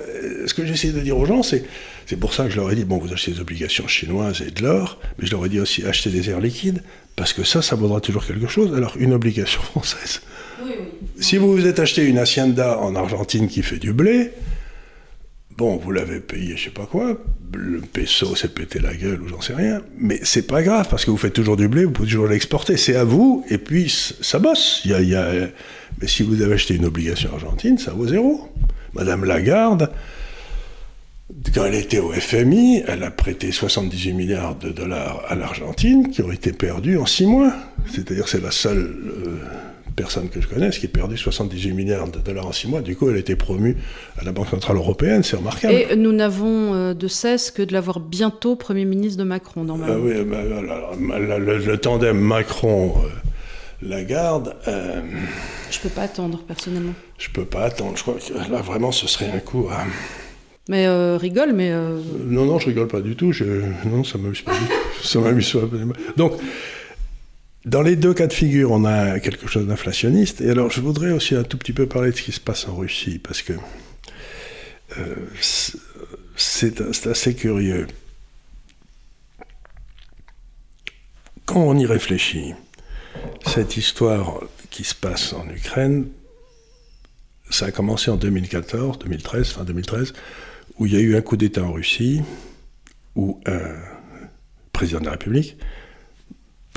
ce 0.46 0.54
que 0.54 0.66
j'essaie 0.66 0.92
de 0.92 1.00
dire 1.00 1.18
aux 1.18 1.26
gens, 1.26 1.42
c'est 1.42 1.64
c'est 2.06 2.18
pour 2.18 2.34
ça 2.34 2.46
que 2.46 2.52
je 2.52 2.56
leur 2.56 2.72
ai 2.72 2.76
dit 2.76 2.86
bon, 2.86 3.00
vous 3.00 3.12
achetez 3.12 3.32
des 3.32 3.40
obligations 3.42 3.88
chinoises 3.88 4.42
et 4.42 4.52
de 4.52 4.62
l'or, 4.62 5.00
mais 5.18 5.26
je 5.26 5.32
leur 5.32 5.46
ai 5.46 5.50
dit 5.50 5.60
aussi 5.60 5.84
acheter 5.86 6.10
des 6.10 6.30
airs 6.30 6.40
liquides 6.40 6.82
parce 7.16 7.34
que 7.34 7.44
ça, 7.44 7.62
ça 7.62 7.76
vaudra 7.76 8.00
toujours 8.00 8.26
quelque 8.26 8.48
chose. 8.48 8.74
Alors 8.76 8.96
une 8.98 9.14
obligation 9.14 9.62
française. 9.74 10.22
Si 11.20 11.38
vous 11.38 11.52
vous 11.52 11.66
êtes 11.66 11.80
acheté 11.80 12.04
une 12.04 12.20
hacienda 12.20 12.80
en 12.80 12.96
Argentine 12.96 13.48
qui 13.48 13.64
fait 13.64 13.78
du 13.78 13.92
blé, 13.92 14.32
Bon, 15.58 15.78
vous 15.78 15.92
l'avez 15.92 16.20
payé, 16.20 16.56
je 16.56 16.66
sais 16.66 16.70
pas 16.70 16.86
quoi. 16.86 17.18
Le 17.56 17.80
peso 17.82 18.36
s'est 18.36 18.50
pété 18.50 18.78
la 18.78 18.94
gueule 18.94 19.24
ou 19.24 19.28
j'en 19.28 19.42
sais 19.42 19.56
rien. 19.56 19.82
Mais 19.98 20.20
c'est 20.22 20.46
pas 20.46 20.62
grave 20.62 20.88
parce 20.88 21.04
que 21.04 21.10
vous 21.10 21.18
faites 21.18 21.34
toujours 21.34 21.58
du 21.58 21.68
blé, 21.68 21.84
vous 21.84 21.92
pouvez 21.92 22.08
toujours 22.08 22.28
l'exporter. 22.28 22.78
C'est 22.78 22.96
à 22.96 23.04
vous 23.04 23.44
et 23.50 23.58
puis 23.58 23.90
ça 24.22 24.38
bosse. 24.38 24.86
Mais 24.86 26.08
si 26.08 26.22
vous 26.22 26.44
avez 26.44 26.54
acheté 26.54 26.76
une 26.76 26.86
obligation 26.86 27.34
argentine, 27.34 27.80
ça 27.80 27.92
vaut 27.92 28.08
zéro. 28.08 28.48
Madame 28.94 29.26
Lagarde, 29.26 29.92
quand 31.56 31.66
elle 31.66 31.74
était 31.74 32.00
au 32.00 32.12
FMI, 32.12 32.84
elle 32.88 33.02
a 33.02 33.10
prêté 33.10 33.52
78 33.52 34.14
milliards 34.14 34.56
de 34.56 34.70
dollars 34.70 35.24
à 35.28 35.34
l'Argentine 35.34 36.12
qui 36.12 36.22
ont 36.22 36.32
été 36.32 36.54
perdus 36.54 36.98
en 36.98 37.08
six 37.08 37.26
mois. 37.26 37.52
C'est-à-dire 37.92 38.28
c'est 38.28 38.44
la 38.44 38.52
seule 38.52 38.96
euh, 39.26 39.38
personne 39.98 40.30
que 40.30 40.40
je 40.40 40.48
connaisse 40.48 40.78
qui 40.78 40.86
a 40.86 40.90
perdu 40.90 41.18
78 41.18 41.74
milliards 41.74 42.08
de 42.08 42.20
dollars 42.20 42.48
en 42.48 42.54
six 42.54 42.70
mois. 42.70 42.80
Du 42.82 42.96
coup, 42.96 43.10
elle 43.10 43.18
a 43.18 43.20
été 43.20 43.36
promue 43.36 43.76
à 44.18 44.24
la 44.24 44.32
Banque 44.32 44.48
Centrale 44.50 44.78
Européenne, 44.78 45.24
c'est 45.24 45.36
remarquable. 45.36 45.74
Et 45.74 45.98
nous 45.98 46.14
n'avons 46.14 46.74
euh, 46.74 46.94
de 46.94 47.08
cesse 47.08 47.52
que 47.52 47.64
de 47.64 47.74
l'avoir 47.74 48.00
bientôt 48.00 48.56
Premier 48.56 48.86
ministre 48.86 49.18
de 49.18 49.26
Macron, 49.26 49.64
normalement. 49.64 49.96
Ah 49.98 50.00
oui, 50.00 50.24
bah, 50.24 50.38
bah, 51.00 51.20
le, 51.20 51.78
tandem 51.78 52.20
Macron-Lagarde. 52.20 54.56
Euh, 54.68 55.02
je 55.72 55.80
peux 55.80 55.90
pas 55.90 56.04
attendre, 56.04 56.44
personnellement. 56.48 56.94
Je 57.18 57.30
peux 57.32 57.46
pas 57.46 57.64
attendre. 57.64 57.98
Je 57.98 58.04
crois 58.04 58.14
que 58.14 58.32
là, 58.52 58.62
vraiment, 58.62 58.94
ce 58.94 59.08
serait 59.08 59.32
un 59.32 59.40
coup 59.40 59.68
à. 59.72 59.84
Mais 60.70 60.86
euh, 60.86 61.18
rigole, 61.18 61.54
mais. 61.54 61.72
Non, 61.72 62.46
non, 62.46 62.60
je 62.60 62.68
rigole 62.68 62.88
pas 62.88 63.02
du 63.02 63.16
tout. 63.16 63.32
Je... 63.32 63.46
Non, 63.86 64.04
ça 64.04 64.20
m'amuse 64.20 64.42
pas 64.42 64.54
du 64.54 64.60
tout. 64.60 64.74
Ça 65.04 65.20
m'amuse 65.20 65.54
pas. 65.54 65.62
Donc. 66.18 66.34
Dans 67.68 67.82
les 67.82 67.98
deux 67.98 68.14
cas 68.14 68.28
de 68.28 68.34
figure, 68.34 68.72
on 68.72 68.86
a 68.86 69.20
quelque 69.20 69.46
chose 69.46 69.68
d'inflationniste. 69.68 70.40
Et 70.40 70.50
alors, 70.50 70.72
je 70.72 70.80
voudrais 70.80 71.12
aussi 71.12 71.36
un 71.36 71.44
tout 71.44 71.58
petit 71.58 71.74
peu 71.74 71.86
parler 71.86 72.12
de 72.12 72.16
ce 72.16 72.22
qui 72.22 72.32
se 72.32 72.40
passe 72.40 72.66
en 72.66 72.78
Russie, 72.78 73.20
parce 73.20 73.42
que 73.42 73.52
euh, 74.98 75.16
c'est 76.38 77.08
assez 77.08 77.36
curieux. 77.36 77.88
Quand 81.46 81.60
on 81.60 81.78
y 81.78 81.86
réfléchit, 81.86 82.54
cette 83.46 83.76
histoire 83.76 84.40
qui 84.70 84.86
se 84.86 84.96
passe 84.96 85.34
en 85.34 85.46
Ukraine, 85.50 86.08
ça 87.50 87.66
a 87.66 87.72
commencé 87.72 88.10
en 88.10 88.16
2014, 88.16 89.00
2013, 89.00 89.50
fin 89.50 89.66
2013, 89.66 90.14
où 90.78 90.86
il 90.86 90.94
y 90.94 90.96
a 90.96 91.02
eu 91.02 91.18
un 91.18 91.22
coup 91.22 91.36
d'État 91.36 91.66
en 91.66 91.74
Russie, 91.74 92.22
où 93.18 93.42
un 93.46 93.76
président 94.72 95.02
de 95.02 95.06
la 95.06 95.12
République 95.12 95.58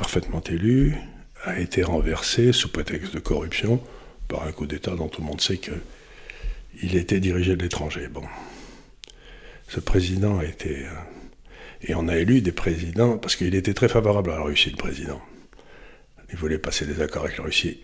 parfaitement 0.00 0.42
élu, 0.48 0.96
a 1.44 1.58
été 1.58 1.82
renversé 1.82 2.54
sous 2.54 2.70
prétexte 2.70 3.12
de 3.14 3.20
corruption 3.20 3.82
par 4.28 4.46
un 4.46 4.52
coup 4.52 4.66
d'État 4.66 4.96
dont 4.96 5.08
tout 5.08 5.20
le 5.20 5.26
monde 5.26 5.42
sait 5.42 5.58
qu'il 5.58 6.96
était 6.96 7.20
dirigé 7.20 7.54
de 7.54 7.62
l'étranger. 7.62 8.08
Bon. 8.08 8.24
Ce 9.68 9.78
président 9.78 10.38
a 10.38 10.44
été... 10.46 10.86
Euh, 10.86 10.90
et 11.82 11.94
on 11.94 12.08
a 12.08 12.16
élu 12.16 12.40
des 12.40 12.52
présidents, 12.52 13.18
parce 13.18 13.36
qu'il 13.36 13.54
était 13.54 13.74
très 13.74 13.88
favorable 13.88 14.30
à 14.30 14.36
la 14.36 14.42
Russie, 14.42 14.70
le 14.70 14.76
président. 14.76 15.20
Il 16.30 16.36
voulait 16.36 16.58
passer 16.58 16.86
des 16.86 17.02
accords 17.02 17.24
avec 17.24 17.36
la 17.36 17.44
Russie. 17.44 17.80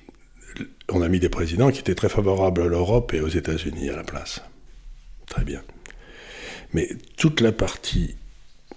On 0.88 1.02
a 1.02 1.08
mis 1.08 1.20
des 1.20 1.28
présidents 1.28 1.70
qui 1.70 1.80
étaient 1.80 1.94
très 1.94 2.08
favorables 2.08 2.62
à 2.62 2.66
l'Europe 2.66 3.12
et 3.12 3.20
aux 3.20 3.28
États-Unis 3.28 3.90
à 3.90 3.96
la 3.96 4.04
place. 4.04 4.40
Très 5.26 5.44
bien. 5.44 5.62
Mais 6.72 6.88
toute 7.18 7.40
la 7.42 7.52
partie 7.52 8.16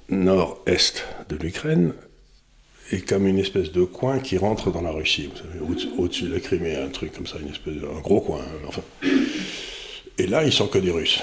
nord-est 0.09 1.05
de 1.29 1.37
l'Ukraine 1.37 1.93
est 2.91 3.07
comme 3.07 3.27
une 3.27 3.39
espèce 3.39 3.71
de 3.71 3.83
coin 3.83 4.19
qui 4.19 4.37
rentre 4.37 4.71
dans 4.71 4.81
la 4.81 4.91
Russie. 4.91 5.29
Vous 5.31 5.77
savez, 5.77 5.91
au-dessus 5.97 6.25
de 6.25 6.33
la 6.33 6.39
Crimée, 6.39 6.75
un 6.75 6.89
truc 6.89 7.13
comme 7.13 7.27
ça, 7.27 7.37
une 7.39 7.49
espèce 7.49 7.75
de, 7.75 7.85
un 7.85 7.99
gros 8.01 8.21
coin. 8.21 8.41
Hein, 8.41 8.67
enfin. 8.67 8.81
Et 10.17 10.27
là, 10.27 10.43
ils 10.43 10.51
sont 10.51 10.67
que 10.67 10.79
des 10.79 10.91
Russes. 10.91 11.21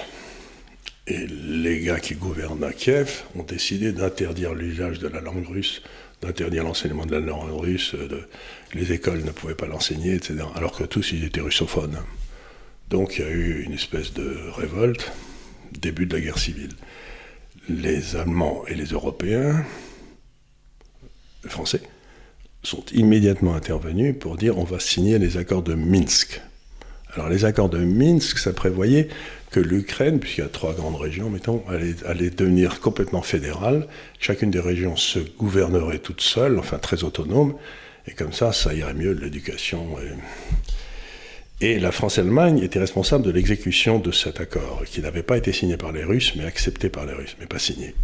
Et 1.08 1.26
les 1.26 1.80
gars 1.80 2.00
qui 2.00 2.14
gouvernent 2.14 2.64
à 2.64 2.72
Kiev 2.72 3.22
ont 3.36 3.44
décidé 3.44 3.92
d'interdire 3.92 4.54
l'usage 4.54 4.98
de 4.98 5.06
la 5.06 5.20
langue 5.20 5.46
russe, 5.46 5.82
d'interdire 6.20 6.64
l'enseignement 6.64 7.06
de 7.06 7.12
la 7.12 7.20
langue 7.20 7.52
russe, 7.52 7.94
de, 7.94 8.22
les 8.74 8.92
écoles 8.92 9.22
ne 9.24 9.30
pouvaient 9.30 9.54
pas 9.54 9.66
l'enseigner, 9.66 10.14
etc. 10.14 10.38
Alors 10.56 10.72
que 10.76 10.84
tous, 10.84 11.12
ils 11.12 11.24
étaient 11.24 11.40
russophones. 11.40 11.98
Donc 12.90 13.18
il 13.18 13.24
y 13.24 13.28
a 13.28 13.30
eu 13.30 13.62
une 13.62 13.72
espèce 13.72 14.12
de 14.14 14.36
révolte, 14.56 15.12
début 15.80 16.06
de 16.06 16.14
la 16.14 16.20
guerre 16.20 16.38
civile. 16.38 16.72
Les 17.68 18.16
Allemands 18.16 18.64
et 18.66 18.74
les 18.74 18.86
Européens 18.86 19.64
Français, 21.48 21.80
sont 22.62 22.84
immédiatement 22.92 23.54
intervenus 23.54 24.14
pour 24.18 24.36
dire 24.36 24.58
on 24.58 24.64
va 24.64 24.80
signer 24.80 25.18
les 25.18 25.36
accords 25.36 25.62
de 25.62 25.74
Minsk. 25.74 26.40
Alors 27.14 27.28
les 27.28 27.44
accords 27.44 27.68
de 27.68 27.78
Minsk, 27.78 28.38
ça 28.38 28.52
prévoyait 28.52 29.08
que 29.50 29.60
l'Ukraine, 29.60 30.18
puisqu'il 30.18 30.42
y 30.42 30.44
a 30.44 30.48
trois 30.48 30.74
grandes 30.74 30.96
régions, 30.96 31.30
mettons, 31.30 31.62
allait, 31.68 32.30
devenir 32.30 32.80
complètement 32.80 33.22
fédérale. 33.22 33.86
Chacune 34.18 34.50
des 34.50 34.60
régions 34.60 34.96
se 34.96 35.18
gouvernerait 35.18 36.00
toute 36.00 36.20
seule, 36.20 36.58
enfin 36.58 36.78
très 36.78 37.04
autonome, 37.04 37.54
et 38.06 38.12
comme 38.12 38.32
ça, 38.32 38.52
ça 38.52 38.74
irait 38.74 38.94
mieux 38.94 39.14
de 39.14 39.20
l'éducation. 39.20 39.96
Et... 41.60 41.68
et 41.72 41.78
la 41.78 41.92
France 41.92 42.18
et 42.18 42.22
l'Allemagne 42.22 42.58
étaient 42.58 42.80
responsables 42.80 43.24
de 43.24 43.30
l'exécution 43.30 43.98
de 43.98 44.12
cet 44.12 44.40
accord, 44.40 44.82
qui 44.84 45.00
n'avait 45.00 45.22
pas 45.22 45.38
été 45.38 45.52
signé 45.52 45.76
par 45.76 45.92
les 45.92 46.04
Russes, 46.04 46.34
mais 46.36 46.44
accepté 46.44 46.90
par 46.90 47.06
les 47.06 47.14
Russes, 47.14 47.36
mais 47.40 47.46
pas 47.46 47.58
signé. 47.58 47.94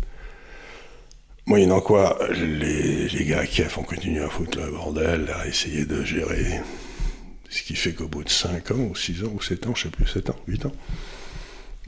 Moyennant 1.46 1.80
quoi, 1.80 2.18
les, 2.30 3.24
gars 3.24 3.40
à 3.40 3.46
Kiev 3.46 3.76
ont 3.78 3.82
continué 3.82 4.20
à 4.22 4.28
foutre 4.28 4.58
le 4.58 4.70
bordel, 4.70 5.28
à 5.34 5.46
essayer 5.46 5.84
de 5.84 6.04
gérer. 6.04 6.60
Ce 7.48 7.62
qui 7.62 7.74
fait 7.74 7.92
qu'au 7.92 8.06
bout 8.06 8.22
de 8.22 8.28
5 8.28 8.70
ans, 8.70 8.88
ou 8.90 8.94
6 8.94 9.24
ans, 9.24 9.32
ou 9.34 9.42
7 9.42 9.66
ans, 9.66 9.74
je 9.74 9.82
sais 9.82 9.90
plus, 9.90 10.06
7 10.06 10.30
ans, 10.30 10.36
8 10.46 10.66
ans, 10.66 10.72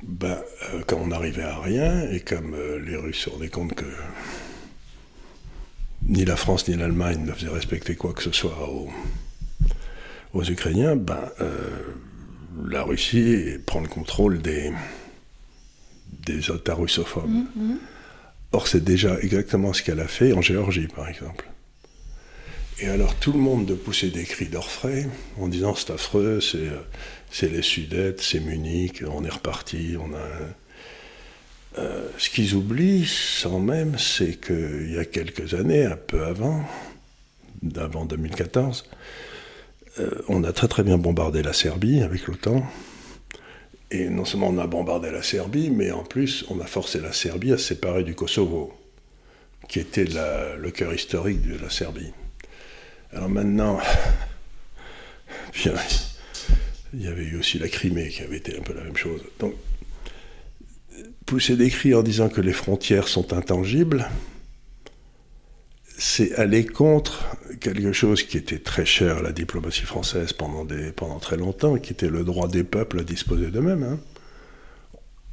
ben, 0.02 0.38
euh, 0.72 0.82
quand 0.86 0.96
on 0.96 1.06
n'arrivait 1.06 1.44
à 1.44 1.60
rien, 1.60 2.02
et 2.10 2.20
comme 2.20 2.54
euh, 2.54 2.78
les 2.80 2.96
Russes 2.96 3.20
se 3.20 3.30
rendaient 3.30 3.48
compte 3.48 3.74
que 3.74 3.86
ni 6.06 6.24
la 6.24 6.36
France 6.36 6.68
ni 6.68 6.74
l'Allemagne 6.76 7.24
ne 7.24 7.32
faisaient 7.32 7.48
respecter 7.48 7.94
quoi 7.94 8.12
que 8.12 8.22
ce 8.22 8.32
soit 8.32 8.68
aux, 8.68 8.90
aux 10.34 10.44
Ukrainiens, 10.44 10.96
ben, 10.96 11.30
euh, 11.40 11.94
la 12.66 12.82
Russie 12.82 13.56
prend 13.64 13.80
le 13.80 13.88
contrôle 13.88 14.42
des, 14.42 14.72
des 16.26 16.40
russophobes. 16.68 17.30
Mmh, 17.30 17.46
mmh. 17.56 17.78
Or, 18.54 18.68
c'est 18.68 18.84
déjà 18.84 19.18
exactement 19.18 19.72
ce 19.72 19.82
qu'elle 19.82 19.98
a 19.98 20.06
fait 20.06 20.32
en 20.32 20.40
Géorgie, 20.40 20.86
par 20.86 21.08
exemple. 21.08 21.44
Et 22.78 22.86
alors, 22.86 23.16
tout 23.16 23.32
le 23.32 23.40
monde 23.40 23.66
de 23.66 23.74
pousser 23.74 24.10
des 24.10 24.22
cris 24.22 24.46
d'orfraie 24.46 25.08
en 25.40 25.48
disant 25.48 25.74
c'est 25.74 25.90
affreux, 25.90 26.40
c'est, 26.40 26.68
euh, 26.68 27.48
les 27.48 27.62
Sudètes, 27.62 28.20
c'est 28.22 28.38
Munich, 28.38 29.02
on 29.10 29.24
est 29.24 29.30
reparti, 29.30 29.96
on 29.98 30.14
a. 30.14 31.80
Euh, 31.80 32.06
ce 32.16 32.30
qu'ils 32.30 32.54
oublient, 32.54 33.06
sans 33.06 33.58
même, 33.58 33.98
c'est 33.98 34.40
qu'il 34.40 34.92
y 34.94 34.98
a 34.98 35.04
quelques 35.04 35.54
années, 35.54 35.86
un 35.86 35.96
peu 35.96 36.24
avant, 36.24 36.64
d'avant 37.60 38.04
2014, 38.04 38.88
euh, 39.98 40.10
on 40.28 40.44
a 40.44 40.52
très 40.52 40.68
très 40.68 40.84
bien 40.84 40.96
bombardé 40.96 41.42
la 41.42 41.52
Serbie 41.52 42.02
avec 42.02 42.28
l'OTAN. 42.28 42.64
Et 43.94 44.08
non 44.08 44.24
seulement 44.24 44.48
on 44.48 44.58
a 44.58 44.66
bombardé 44.66 45.12
la 45.12 45.22
Serbie, 45.22 45.70
mais 45.70 45.92
en 45.92 46.02
plus 46.02 46.44
on 46.48 46.58
a 46.58 46.66
forcé 46.66 47.00
la 47.00 47.12
Serbie 47.12 47.52
à 47.52 47.58
se 47.58 47.68
séparer 47.68 48.02
du 48.02 48.16
Kosovo, 48.16 48.74
qui 49.68 49.78
était 49.78 50.04
le 50.04 50.70
cœur 50.72 50.92
historique 50.92 51.40
de 51.42 51.56
la 51.56 51.70
Serbie. 51.70 52.12
Alors 53.12 53.28
maintenant, 53.28 53.78
il 55.64 57.02
y 57.02 57.06
avait 57.06 57.22
eu 57.22 57.38
aussi 57.38 57.60
la 57.60 57.68
Crimée 57.68 58.08
qui 58.08 58.22
avait 58.22 58.38
été 58.38 58.58
un 58.58 58.62
peu 58.62 58.74
la 58.74 58.82
même 58.82 58.96
chose. 58.96 59.22
Donc, 59.38 59.54
pousser 61.24 61.54
des 61.54 61.70
cris 61.70 61.94
en 61.94 62.02
disant 62.02 62.28
que 62.28 62.40
les 62.40 62.52
frontières 62.52 63.06
sont 63.06 63.32
intangibles, 63.32 64.08
c'est 65.96 66.34
aller 66.36 66.66
contre 66.66 67.24
quelque 67.60 67.92
chose 67.92 68.22
qui 68.22 68.36
était 68.36 68.58
très 68.58 68.84
cher 68.84 69.18
à 69.18 69.22
la 69.22 69.32
diplomatie 69.32 69.82
française 69.82 70.32
pendant, 70.32 70.66
très 71.20 71.36
longtemps, 71.36 71.76
qui 71.76 71.92
était 71.92 72.08
le 72.08 72.24
droit 72.24 72.48
des 72.48 72.64
peuples 72.64 73.00
à 73.00 73.04
disposer 73.04 73.46
d'eux-mêmes. 73.46 73.84
Hein. 73.84 73.98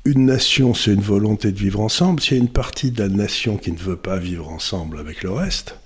Une 0.05 0.25
nation, 0.25 0.73
c'est 0.73 0.93
une 0.93 1.01
volonté 1.01 1.51
de 1.51 1.59
vivre 1.59 1.79
ensemble. 1.79 2.21
S'il 2.21 2.37
y 2.37 2.39
a 2.39 2.43
une 2.43 2.49
partie 2.49 2.91
de 2.91 3.01
la 3.01 3.09
nation 3.09 3.57
qui 3.57 3.71
ne 3.71 3.77
veut 3.77 3.97
pas 3.97 4.17
vivre 4.17 4.49
ensemble 4.49 4.99
avec 4.99 5.23
le 5.23 5.31
reste, 5.31 5.77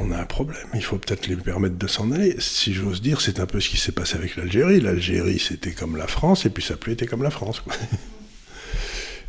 on 0.00 0.10
a 0.10 0.18
un 0.18 0.24
problème. 0.24 0.66
Il 0.74 0.82
faut 0.82 0.98
peut-être 0.98 1.26
lui 1.26 1.36
permettre 1.36 1.76
de 1.76 1.86
s'en 1.86 2.10
aller. 2.12 2.36
Si 2.38 2.72
j'ose 2.72 3.00
dire, 3.00 3.20
c'est 3.20 3.40
un 3.40 3.46
peu 3.46 3.60
ce 3.60 3.68
qui 3.68 3.76
s'est 3.76 3.92
passé 3.92 4.16
avec 4.16 4.36
l'Algérie. 4.36 4.80
L'Algérie, 4.80 5.38
c'était 5.38 5.72
comme 5.72 5.96
la 5.96 6.06
France, 6.06 6.46
et 6.46 6.50
puis 6.50 6.62
ça 6.62 6.76
plus 6.76 6.92
été 6.92 7.06
comme 7.06 7.22
la 7.22 7.30
France. 7.30 7.62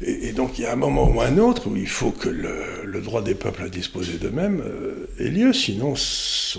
Et, 0.06 0.34
donc 0.34 0.58
il 0.58 0.64
y 0.64 0.66
a 0.66 0.74
un 0.74 0.78
moment 0.78 1.10
ou 1.10 1.22
un 1.22 1.38
autre 1.38 1.70
où 1.70 1.76
il 1.76 1.88
faut 1.88 2.12
que 2.12 2.30
le, 2.30 3.02
droit 3.02 3.22
des 3.22 3.36
peuples 3.36 3.64
à 3.64 3.70
disposer 3.70 4.18
d'eux-mêmes 4.18 4.62
euh, 4.66 5.08
ait 5.20 5.30
lieu, 5.30 5.54
sinon 5.54 5.94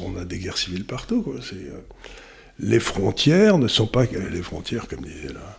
on 0.03 0.17
a 0.19 0.25
des 0.25 0.39
guerres 0.39 0.59
civiles 0.59 0.85
partout. 0.85 1.23
Quoi. 1.23 1.35
Euh, 1.35 1.81
les 2.59 2.81
frontières 2.81 3.59
ne 3.59 3.69
sont 3.69 3.87
pas 3.87 4.05
les 4.05 4.43
frontières, 4.43 4.89
comme 4.89 5.03
disait 5.03 5.33
la, 5.33 5.59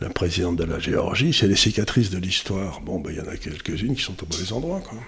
la 0.00 0.10
présidente 0.10 0.56
de 0.56 0.64
la 0.64 0.78
Géorgie, 0.78 1.32
c'est 1.32 1.46
les 1.46 1.56
cicatrices 1.56 2.10
de 2.10 2.18
l'histoire. 2.18 2.80
Bon, 2.80 3.00
ben, 3.00 3.10
il 3.10 3.18
y 3.18 3.20
en 3.20 3.28
a 3.28 3.36
quelques-unes 3.36 3.94
qui 3.94 4.02
sont 4.02 4.16
au 4.22 4.26
mauvais 4.26 4.52
endroit, 4.52 4.80
quoi, 4.80 4.98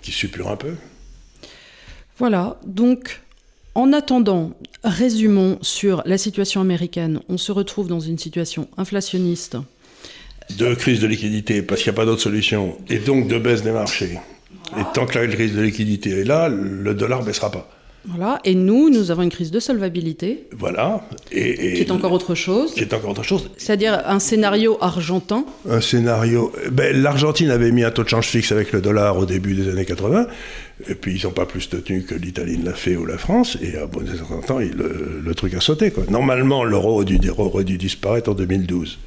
qui 0.00 0.12
suppurent 0.12 0.50
un 0.50 0.56
peu. 0.56 0.74
Voilà, 2.18 2.58
donc 2.66 3.20
en 3.74 3.92
attendant, 3.92 4.52
résumons 4.84 5.58
sur 5.62 6.02
la 6.04 6.18
situation 6.18 6.60
américaine. 6.60 7.20
On 7.28 7.38
se 7.38 7.52
retrouve 7.52 7.88
dans 7.88 8.00
une 8.00 8.18
situation 8.18 8.68
inflationniste 8.76 9.56
de 10.56 10.74
crise 10.74 11.00
de 11.00 11.06
liquidité, 11.06 11.62
parce 11.62 11.82
qu'il 11.82 11.92
n'y 11.92 11.96
a 11.96 12.00
pas 12.00 12.06
d'autre 12.06 12.22
solution, 12.22 12.76
et 12.88 12.98
donc 12.98 13.28
de 13.28 13.38
baisse 13.38 13.62
des 13.62 13.72
marchés. 13.72 14.18
Et 14.78 14.82
tant 14.94 15.06
que 15.06 15.18
la 15.18 15.26
crise 15.26 15.54
de 15.54 15.60
liquidité 15.60 16.20
est 16.20 16.24
là, 16.24 16.48
le 16.48 16.94
dollar 16.94 17.20
ne 17.20 17.26
baissera 17.26 17.50
pas. 17.50 17.68
Voilà, 18.04 18.40
et 18.44 18.56
nous, 18.56 18.90
nous 18.90 19.12
avons 19.12 19.22
une 19.22 19.30
crise 19.30 19.52
de 19.52 19.60
solvabilité. 19.60 20.48
Voilà. 20.50 21.02
Et, 21.30 21.74
qui 21.74 21.82
est 21.82 21.90
encore 21.92 22.10
autre 22.10 22.34
chose. 22.34 22.74
Qui 22.74 22.80
est 22.80 22.92
encore 22.92 23.10
autre 23.10 23.22
chose. 23.22 23.48
C'est-à-dire 23.56 24.02
un 24.06 24.18
scénario 24.18 24.76
argentin. 24.80 25.44
Un 25.70 25.80
scénario. 25.80 26.52
Ben, 26.72 27.00
L'Argentine 27.00 27.50
avait 27.50 27.70
mis 27.70 27.84
un 27.84 27.92
taux 27.92 28.02
de 28.02 28.08
change 28.08 28.26
fixe 28.26 28.50
avec 28.50 28.72
le 28.72 28.80
dollar 28.80 29.18
au 29.18 29.24
début 29.24 29.54
des 29.54 29.68
années 29.68 29.84
80, 29.84 30.26
et 30.88 30.94
puis 30.96 31.16
ils 31.16 31.24
n'ont 31.26 31.32
pas 31.32 31.46
plus 31.46 31.68
tenu 31.68 32.02
que 32.02 32.16
l'Italie 32.16 32.58
l'a 32.64 32.74
fait 32.74 32.96
ou 32.96 33.06
la 33.06 33.18
France, 33.18 33.56
et 33.62 33.76
à 33.76 33.86
bon 33.86 34.02
temps, 34.48 34.58
le, 34.58 35.20
le, 35.24 35.34
truc 35.36 35.54
a 35.54 35.60
sauté. 35.60 35.92
Quoi. 35.92 36.02
Normalement, 36.10 36.64
l'euro 36.64 37.04
aurait 37.38 37.64
dû 37.64 37.78
disparaître 37.78 38.30
en 38.30 38.34
2012. 38.34 38.98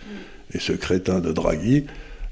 Et 0.53 0.59
ce 0.59 0.73
crétin 0.73 1.19
de 1.19 1.31
Draghi 1.31 1.85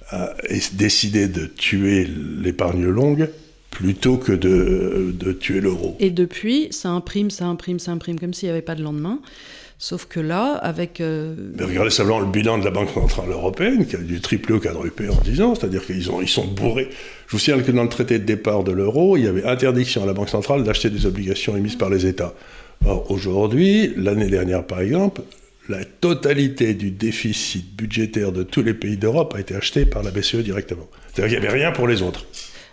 a 0.10 0.34
décidé 0.74 1.28
de 1.28 1.46
tuer 1.46 2.08
l'épargne 2.42 2.86
longue 2.86 3.30
plutôt 3.72 4.18
que 4.18 4.32
de, 4.32 5.14
de 5.18 5.32
tuer 5.32 5.60
l'euro. 5.60 5.98
Et 6.00 6.12
depuis, 6.12 6.68
ça 6.72 6.90
imprime, 6.90 7.32
ça 7.32 7.46
imprime, 7.46 7.80
ça 7.80 7.92
imprime, 7.92 8.20
comme 8.20 8.34
s'il 8.34 8.48
n'y 8.48 8.52
avait 8.52 8.62
pas 8.62 8.76
de 8.76 8.84
lendemain. 8.84 9.20
Sauf 9.80 10.06
que 10.06 10.20
là, 10.20 10.54
avec. 10.54 11.02
Euh, 11.02 11.36
Mais 11.58 11.66
regardez 11.66 11.90
simplement 11.90 12.20
le 12.20 12.28
bilan 12.28 12.60
de 12.60 12.64
la 12.64 12.72
Banque 12.72 12.92
Centrale 12.94 13.32
Européenne, 13.32 13.86
qui 13.86 13.96
a 13.96 14.00
dû 14.00 14.22
tripler 14.22 14.56
ou 14.56 14.60
quadrupler 14.60 15.10
en 15.10 15.16
10 15.16 15.42
ans, 15.42 15.56
c'est-à-dire 15.56 15.86
qu'ils 15.86 16.08
ils 16.22 16.30
sont 16.30 16.46
bourrés. 16.46 16.90
Je 17.28 17.32
vous 17.34 17.40
signale 17.40 17.64
que 17.66 17.72
dans 17.72 17.84
le 17.84 17.90
traité 17.90 18.20
de 18.20 18.24
départ 18.24 18.64
de 18.64 18.72
l'euro, 18.72 19.18
il 19.18 19.26
y 19.26 19.28
avait 19.28 19.44
interdiction 19.44 20.04
à 20.04 20.06
la 20.06 20.14
Banque 20.14 20.30
Centrale 20.30 20.64
d'acheter 20.64 20.90
des 20.90 21.06
obligations 21.06 21.58
émises 21.58 21.76
par 21.76 21.90
les 21.90 22.06
États. 22.06 22.34
Or, 22.86 23.10
aujourd'hui, 23.12 23.94
l'année 23.98 24.30
dernière 24.30 24.66
par 24.66 24.80
exemple, 24.80 25.22
la 25.70 25.86
totalité 25.86 26.74
du 26.74 26.92
déficit 26.92 27.76
budgétaire 27.76 28.32
de 28.32 28.44
tous 28.44 28.64
les 28.64 28.74
pays 28.74 28.98
d'Europe 28.98 29.34
a 29.36 29.40
été 29.40 29.56
achetée 29.56 29.86
par 29.86 30.04
la 30.04 30.12
BCE 30.12 30.38
directement. 30.38 30.88
C'est-à-dire 31.14 31.36
qu'il 31.36 31.42
n'y 31.42 31.48
avait 31.48 31.58
rien 31.58 31.72
pour 31.72 31.88
les 31.88 32.02
autres. 32.02 32.26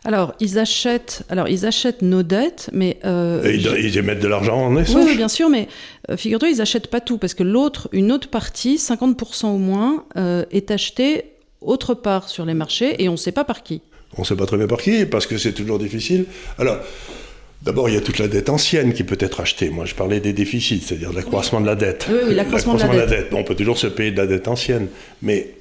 Alors 0.05 0.35
ils 0.41 0.59
achètent, 0.59 1.25
alors 1.29 1.49
ils 1.49 1.67
achètent 1.67 2.03
nos 2.03 2.23
dettes, 2.23 2.71
mais 2.73 2.99
euh, 3.05 3.45
Et 3.45 3.57
ils, 3.57 3.99
émettent 3.99 4.21
de 4.21 4.29
l'argent 4.29 4.57
en 4.57 4.77
échange. 4.79 5.05
Oui, 5.05 5.17
bien 5.17 5.29
sûr, 5.29 5.51
mais 5.51 5.69
euh, 6.11 6.17
figure-toi, 6.17 6.49
ils 6.49 6.61
achètent 6.63 6.89
pas 6.89 7.01
tout 7.01 7.19
parce 7.19 7.35
que 7.35 7.43
l'autre, 7.43 7.89
une 7.93 8.11
autre 8.11 8.29
partie, 8.29 8.77
50% 8.77 9.47
au 9.49 9.59
moins, 9.59 10.05
euh, 10.17 10.45
est 10.51 10.71
achetée 10.71 11.25
autre 11.61 11.93
part 11.93 12.31
sur 12.31 12.47
les 12.47 12.55
marchés 12.55 13.03
et 13.03 13.09
on 13.11 13.13
ne 13.13 13.17
sait 13.19 13.33
pas 13.33 13.45
par 13.45 13.63
qui. 13.63 13.83
On 14.17 14.23
ne 14.23 14.27
sait 14.27 14.37
pas 14.37 14.47
très 14.47 14.57
bien 14.57 14.67
par 14.67 14.81
qui 14.81 15.05
parce 15.05 15.27
que 15.27 15.37
c'est 15.37 15.53
toujours 15.53 15.79
difficile. 15.79 16.25
Alors. 16.59 16.79
D'abord, 17.63 17.91
il 17.91 17.95
y 17.95 17.99
a 17.99 18.01
toute 18.01 18.19
la 18.19 18.29
dette 18.29 18.49
ancienne 18.49 18.95
qui 18.95 19.05
peut 19.05 19.19
être 19.21 19.41
achetée. 19.41 19.69
Moi, 19.69 19.85
je 19.85 19.95
parlais 19.95 20.21
des 20.21 20.33
déficits, 20.33 20.81
c'est-à-dire 20.81 21.13
l'accroissement 21.13 21.61
de 21.61 21.67
la 21.67 21.75
dette. 21.75 22.07
Oui, 22.11 22.19
oui 22.29 22.35
l'accroissement 22.35 22.75
de, 22.75 22.81
la 22.81 23.07
dette. 23.07 23.29
on 23.33 23.45
peut 23.45 23.55
toujours 23.55 23.77
se 23.77 23.87
payer 23.87 24.11
de 24.11 24.17
la 24.17 24.27
dette 24.27 24.49
ancienne, 24.49 24.89
mais 25.21 25.55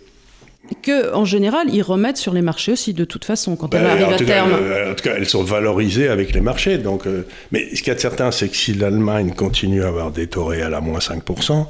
que 0.83 1.13
en 1.13 1.25
général 1.25 1.67
ils 1.73 1.81
remettent 1.81 2.17
sur 2.17 2.33
les 2.33 2.41
marchés 2.41 2.73
aussi 2.73 2.93
de 2.93 3.03
toute 3.03 3.25
façon 3.25 3.55
quand 3.55 3.73
elles 3.73 3.81
ben, 3.81 3.89
arrivent 3.89 4.21
à 4.21 4.25
terme. 4.25 4.51
Euh, 4.53 4.91
en 4.91 4.95
tout 4.95 5.03
cas, 5.03 5.15
elles 5.15 5.27
sont 5.27 5.43
valorisées 5.43 6.07
avec 6.07 6.33
les 6.33 6.41
marchés. 6.41 6.77
Donc, 6.77 7.07
euh, 7.07 7.25
mais 7.51 7.75
ce 7.75 7.81
qu'il 7.81 7.87
y 7.87 7.91
a 7.91 7.95
de 7.95 7.99
certain, 7.99 8.31
c'est 8.31 8.49
que 8.49 8.55
si 8.55 8.73
l'Allemagne 8.73 9.33
continue 9.35 9.83
à 9.83 9.87
avoir 9.87 10.11
des 10.11 10.27
taux 10.27 10.45
réels 10.45 10.73
à 10.73 10.81
moins 10.81 10.99
5%, 10.99 11.65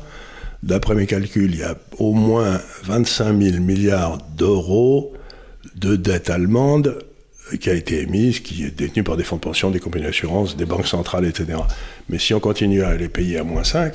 d'après 0.63 0.95
mes 0.95 1.05
calculs, 1.05 1.51
il 1.53 1.59
y 1.59 1.63
a 1.63 1.75
au 1.97 2.13
moins 2.13 2.59
25 2.83 3.41
000 3.41 3.57
milliards 3.63 4.17
d'euros 4.35 5.13
de 5.75 5.95
dette 5.95 6.29
allemande 6.29 6.99
qui 7.57 7.69
a 7.69 7.73
été 7.73 8.01
émise, 8.01 8.39
qui 8.39 8.63
est 8.63 8.71
détenue 8.71 9.03
par 9.03 9.17
des 9.17 9.23
fonds 9.23 9.37
de 9.37 9.41
pension, 9.41 9.71
des 9.71 9.79
compagnies 9.79 10.05
d'assurance, 10.05 10.55
des 10.55 10.65
banques 10.65 10.87
centrales, 10.87 11.25
etc. 11.25 11.59
Mais 12.09 12.19
si 12.19 12.33
on 12.33 12.39
continue 12.39 12.83
à 12.83 12.95
les 12.95 13.09
payer 13.09 13.37
à 13.37 13.43
moins 13.43 13.63
5, 13.63 13.93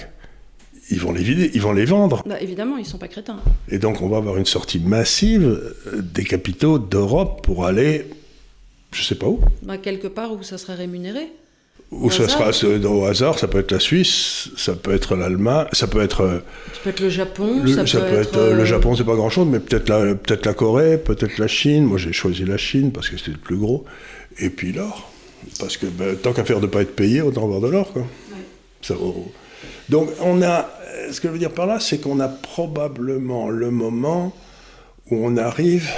ils 0.91 1.01
vont 1.01 1.13
les 1.13 1.23
vider, 1.23 1.51
ils 1.55 1.61
vont 1.61 1.73
les 1.73 1.85
vendre. 1.85 2.23
Bah, 2.27 2.41
évidemment, 2.41 2.77
ils 2.77 2.83
ne 2.83 2.89
sont 2.89 2.99
pas 2.99 3.09
crétins. 3.09 3.41
Et 3.69 3.79
donc, 3.79 4.03
on 4.03 4.09
va 4.09 4.19
avoir 4.19 4.37
une 4.37 4.47
sortie 4.47 4.79
massive 4.79 5.45
euh, 5.45 6.03
des 6.03 6.25
capitaux 6.25 6.79
d'Europe 6.79 7.43
pour 7.43 7.65
aller, 7.65 8.07
je 8.93 9.01
ne 9.01 9.05
sais 9.05 9.15
pas 9.15 9.27
où. 9.27 9.41
Bah, 9.63 9.79
quelque 9.79 10.09
part 10.09 10.33
où 10.33 10.43
ça 10.43 10.59
serait 10.59 10.75
rémunéré. 10.75 11.33
Où 11.91 12.11
ça 12.11 12.29
sera 12.29 12.51
au 12.91 13.05
hasard, 13.05 13.39
ça 13.39 13.47
peut 13.47 13.61
être 13.61 13.71
la 13.71 13.79
Suisse, 13.79 14.49
ça 14.57 14.75
peut 14.75 14.93
être 14.93 15.15
l'Allemagne, 15.15 15.67
ça 15.73 15.87
peut 15.87 16.03
être. 16.03 16.23
Euh, 16.23 16.39
ça 16.73 16.81
peut 16.83 16.91
être 16.91 17.01
le 17.01 17.09
Japon, 17.09 17.63
ça, 17.87 18.01
peut, 18.01 18.15
être. 18.15 18.37
Euh, 18.37 18.55
le 18.55 18.65
Japon, 18.65 18.97
c'est 18.97 19.05
pas 19.05 19.15
grand 19.15 19.31
chose, 19.31 19.47
mais 19.49 19.61
peut-être 19.61 19.89
la, 19.89 20.15
peut 20.15 20.39
la 20.45 20.55
Corée, 20.55 20.99
peut-être 20.99 21.39
la 21.39 21.47
Chine. 21.47 21.85
Moi, 21.85 21.99
j'ai 21.99 22.13
choisi 22.13 22.45
la 22.45 22.57
Chine 22.57 22.91
parce 22.91 23.09
que 23.09 23.17
c'était 23.17 23.31
le 23.31 23.39
plus 23.39 23.57
gros. 23.57 23.85
Et 24.39 24.51
puis 24.51 24.73
l'or. 24.73 25.13
Parce 25.61 25.77
que 25.77 25.87
ben, 25.87 26.17
tant 26.17 26.33
qu'à 26.33 26.45
faire 26.45 26.59
de 26.59 26.67
ne 26.67 26.71
pas 26.71 26.83
être 26.83 26.97
payé, 26.97 27.23
autant 27.23 27.45
avoir 27.45 27.61
de 27.61 27.69
l'or. 27.69 27.93
Quoi. 27.93 28.07
Ça, 28.83 28.95
donc, 29.89 30.09
on 30.21 30.43
a, 30.43 30.69
ce 31.11 31.21
que 31.21 31.29
je 31.29 31.33
veux 31.33 31.39
dire 31.39 31.53
par 31.53 31.67
là, 31.67 31.79
c'est 31.81 31.99
qu'on 31.99 32.21
a 32.21 32.29
probablement 32.29 33.51
le 33.51 33.71
moment 33.71 34.35
où 35.11 35.27
on 35.27 35.37
arrive, 35.37 35.89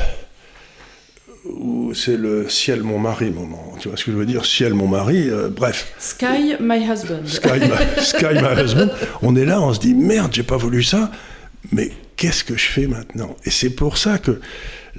où 1.58 1.94
c'est 1.94 2.16
le 2.16 2.48
ciel 2.48 2.82
mon 2.82 2.98
mari 2.98 3.30
moment. 3.30 3.74
Tu 3.78 3.88
vois 3.88 3.96
ce 3.96 4.04
que 4.04 4.12
je 4.12 4.16
veux 4.16 4.26
dire? 4.26 4.44
Ciel 4.44 4.74
mon 4.74 4.88
mari, 4.88 5.28
euh, 5.28 5.48
bref. 5.48 5.92
Sky 5.98 6.56
my 6.60 6.78
husband. 6.78 7.26
Sky 7.26 7.60
my, 7.60 8.02
sky 8.02 8.34
my 8.34 8.60
husband. 8.62 8.90
On 9.22 9.36
est 9.36 9.44
là, 9.44 9.60
on 9.60 9.72
se 9.72 9.80
dit 9.80 9.94
merde, 9.94 10.32
j'ai 10.32 10.42
pas 10.42 10.56
voulu 10.56 10.82
ça, 10.82 11.10
mais 11.72 11.90
qu'est-ce 12.16 12.44
que 12.44 12.56
je 12.56 12.66
fais 12.66 12.86
maintenant? 12.86 13.36
Et 13.44 13.50
c'est 13.50 13.70
pour 13.70 13.98
ça 13.98 14.18
que 14.18 14.40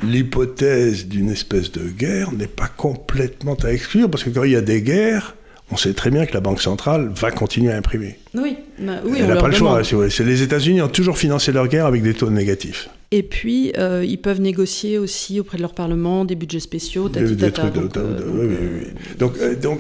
l'hypothèse 0.02 1.08
d'une 1.08 1.30
espèce 1.30 1.72
de 1.72 1.88
guerre 1.88 2.32
n'est 2.32 2.48
pas 2.48 2.68
complètement 2.68 3.56
à 3.64 3.72
exclure, 3.72 4.10
parce 4.10 4.24
que 4.24 4.30
quand 4.30 4.43
il 4.43 4.52
y 4.52 4.56
a 4.56 4.62
des 4.62 4.82
guerres, 4.82 5.36
on 5.72 5.78
sait 5.78 5.93
très 5.93 6.10
bien 6.10 6.26
que 6.26 6.34
la 6.34 6.39
Banque 6.39 6.62
centrale 6.62 7.10
va 7.14 7.32
continuer 7.32 7.74
à 7.74 7.78
imprimer. 7.78 8.18
Oui, 8.34 8.58
bah, 8.80 9.02
oui 9.04 9.18
Elle 9.20 9.28
n'a 9.28 9.36
pas 9.36 9.48
le 9.48 9.56
choix. 9.56 9.82
C'est 9.84 10.24
les 10.24 10.41
États-Unis 10.41 10.82
ont 10.82 10.88
toujours 10.88 11.18
financé 11.18 11.52
leur 11.52 11.68
guerre 11.68 11.86
avec 11.86 12.04
des 12.04 12.14
taux 12.14 12.30
négatifs. 12.30 12.89
Et 13.12 13.24
puis, 13.24 13.72
euh, 13.78 14.03
ils 14.05 14.20
peuvent 14.20 14.41
négocier 14.41 14.97
aussi 14.97 15.39
auprès 15.39 15.58
de 15.58 15.62
leur 15.62 15.74
Parlement 15.74 16.26
des 16.26 16.36
budgets 16.36 16.60
spéciaux, 16.60 17.08
des, 17.08 17.36
des 17.36 17.51
trucs 17.51 17.74
donc, 17.74 17.95
euh, 17.95 18.20
oui, 18.34 18.47
oui, 18.49 18.82
oui. 18.82 19.16
donc, 19.18 19.38
euh, 19.38 19.55
donc 19.55 19.80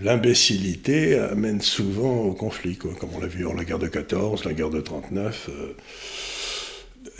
l'imbécilité 0.00 1.18
amène 1.18 1.60
souvent 1.60 2.22
au 2.22 2.32
conflit, 2.32 2.76
quoi, 2.76 2.92
comme 2.98 3.10
on 3.16 3.20
l'a 3.20 3.26
vu 3.26 3.44
en 3.44 3.54
la 3.54 3.64
guerre 3.64 3.80
de 3.80 3.88
14, 3.88 4.44
la 4.44 4.54
guerre 4.54 4.70
de 4.70 4.80
39. 4.80 5.50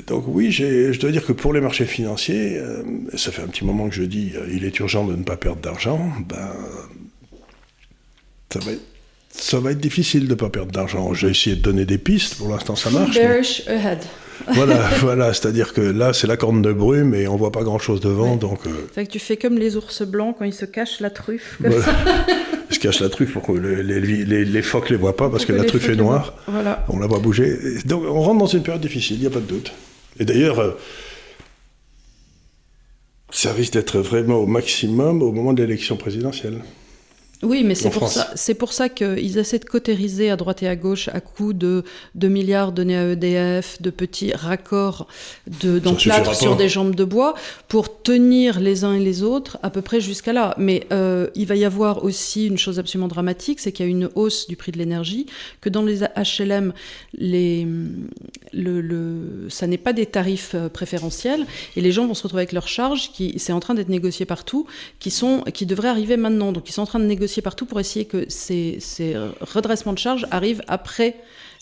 Donc 0.06 0.24
oui, 0.26 0.50
je 0.50 0.98
dois 0.98 1.10
dire 1.10 1.24
que 1.24 1.32
pour 1.32 1.52
les 1.52 1.60
marchés 1.60 1.84
financiers, 1.84 2.58
euh, 2.58 2.82
ça 3.16 3.32
fait 3.32 3.42
un 3.42 3.48
petit 3.48 3.64
moment 3.64 3.88
que 3.88 3.94
je 3.94 4.02
dis 4.02 4.32
euh, 4.34 4.46
il 4.52 4.64
est 4.64 4.78
urgent 4.78 5.06
de 5.06 5.14
ne 5.14 5.22
pas 5.22 5.36
perdre 5.36 5.60
d'argent, 5.60 6.10
ben, 6.28 6.52
ça, 8.52 8.60
va 8.60 8.72
être, 8.72 8.82
ça 9.30 9.60
va 9.60 9.72
être 9.72 9.80
difficile 9.80 10.24
de 10.24 10.30
ne 10.30 10.34
pas 10.34 10.50
perdre 10.50 10.72
d'argent. 10.72 11.14
J'ai 11.14 11.28
essayé 11.28 11.56
de 11.56 11.62
donner 11.62 11.84
des 11.84 11.98
pistes, 11.98 12.34
pour 12.36 12.48
l'instant 12.48 12.76
ça 12.76 12.90
marche. 12.90 13.16
ahead. 13.66 13.98
voilà, 14.54 14.88
voilà 15.00 15.34
c'est-à-dire 15.34 15.74
que 15.74 15.82
là 15.82 16.14
c'est 16.14 16.26
la 16.26 16.38
corne 16.38 16.62
de 16.62 16.72
brume 16.72 17.14
et 17.14 17.28
on 17.28 17.36
voit 17.36 17.52
pas 17.52 17.62
grand-chose 17.62 18.00
devant. 18.00 18.36
Donc, 18.36 18.66
euh, 18.66 18.70
C'est 18.94 19.06
que 19.06 19.10
tu 19.10 19.18
fais 19.18 19.36
comme 19.36 19.58
les 19.58 19.76
ours 19.76 20.02
blancs 20.02 20.36
quand 20.38 20.44
ils 20.46 20.54
se 20.54 20.64
cachent 20.64 21.00
la 21.00 21.10
truffe. 21.10 21.60
ils 22.70 22.74
se 22.74 22.80
cachent 22.80 23.00
la 23.00 23.10
truffe 23.10 23.34
pour 23.34 23.42
que 23.42 23.52
les, 23.52 24.00
les, 24.00 24.44
les, 24.44 24.62
phoques 24.62 24.88
les 24.88 24.96
voient 24.96 25.16
pas 25.16 25.28
parce 25.28 25.44
que, 25.44 25.52
la 25.52 25.64
truffe 25.64 25.88
est 25.90 25.96
noire. 25.96 26.34
Voilà. 26.46 26.84
On 26.88 26.98
la 26.98 27.06
voit 27.06 27.18
bouger. 27.18 27.58
Donc 27.84 28.04
on 28.04 28.20
rentre 28.22 28.38
dans 28.38 28.46
une 28.46 28.62
période 28.62 28.82
difficile, 28.82 29.16
il 29.16 29.20
n'y 29.20 29.26
a 29.26 29.30
pas 29.30 29.40
de 29.40 29.46
doute. 29.46 29.72
Et 30.18 30.24
d'ailleurs, 30.24 30.58
euh, 30.58 30.70
ça 33.30 33.52
risque 33.52 33.74
d'être 33.74 33.98
vraiment 33.98 34.36
au 34.36 34.46
maximum 34.46 35.22
au 35.22 35.32
moment 35.32 35.52
de 35.52 35.62
l'élection 35.62 35.96
présidentielle. 35.96 36.62
Oui, 37.42 37.64
mais 37.64 37.74
c'est 37.74 37.88
pour, 37.88 38.08
ça, 38.08 38.30
c'est 38.34 38.54
pour 38.54 38.74
ça 38.74 38.90
qu'ils 38.90 39.38
essaient 39.38 39.58
de 39.58 39.64
cautériser 39.64 40.30
à 40.30 40.36
droite 40.36 40.62
et 40.62 40.68
à 40.68 40.76
gauche 40.76 41.08
à 41.08 41.20
coups 41.20 41.54
de, 41.54 41.84
de 42.14 42.28
milliards 42.28 42.70
donnés 42.70 42.98
à 42.98 43.12
EDF, 43.12 43.80
de 43.80 43.88
petits 43.88 44.32
raccords 44.32 45.06
d'enclave 45.46 46.34
sur 46.34 46.56
des 46.56 46.68
jambes 46.68 46.94
de 46.94 47.04
bois, 47.04 47.34
pour 47.68 48.02
tenir 48.02 48.60
les 48.60 48.84
uns 48.84 48.92
et 48.92 49.00
les 49.00 49.22
autres 49.22 49.58
à 49.62 49.70
peu 49.70 49.80
près 49.80 50.02
jusqu'à 50.02 50.34
là. 50.34 50.54
Mais 50.58 50.86
euh, 50.92 51.28
il 51.34 51.46
va 51.46 51.56
y 51.56 51.64
avoir 51.64 52.04
aussi 52.04 52.46
une 52.46 52.58
chose 52.58 52.78
absolument 52.78 53.08
dramatique, 53.08 53.60
c'est 53.60 53.72
qu'il 53.72 53.86
y 53.86 53.88
a 53.88 53.90
une 53.90 54.10
hausse 54.16 54.46
du 54.46 54.56
prix 54.56 54.72
de 54.72 54.78
l'énergie, 54.78 55.24
que 55.62 55.70
dans 55.70 55.82
les 55.82 56.00
HLM, 56.00 56.74
les, 57.16 57.66
le, 58.52 58.82
le, 58.82 59.46
ça 59.48 59.66
n'est 59.66 59.78
pas 59.78 59.94
des 59.94 60.04
tarifs 60.04 60.54
euh, 60.54 60.68
préférentiels, 60.68 61.46
et 61.74 61.80
les 61.80 61.90
gens 61.90 62.06
vont 62.06 62.14
se 62.14 62.22
retrouver 62.22 62.42
avec 62.42 62.52
leurs 62.52 62.68
charges, 62.68 63.12
qui 63.12 63.38
c'est 63.38 63.54
en 63.54 63.60
train 63.60 63.72
d'être 63.72 63.88
négocié 63.88 64.26
partout, 64.26 64.66
qui, 64.98 65.10
sont, 65.10 65.40
qui 65.54 65.64
devraient 65.64 65.88
arriver 65.88 66.18
maintenant. 66.18 66.52
Donc 66.52 66.68
ils 66.68 66.72
sont 66.72 66.82
en 66.82 66.86
train 66.86 66.98
de 66.98 67.04
négocier 67.04 67.29
partout 67.42 67.66
pour 67.66 67.80
essayer 67.80 68.04
que 68.04 68.26
ces, 68.28 68.78
redressements 69.40 69.92
de 69.92 69.98
charges 69.98 70.26
arrivent 70.30 70.62
après 70.68 71.16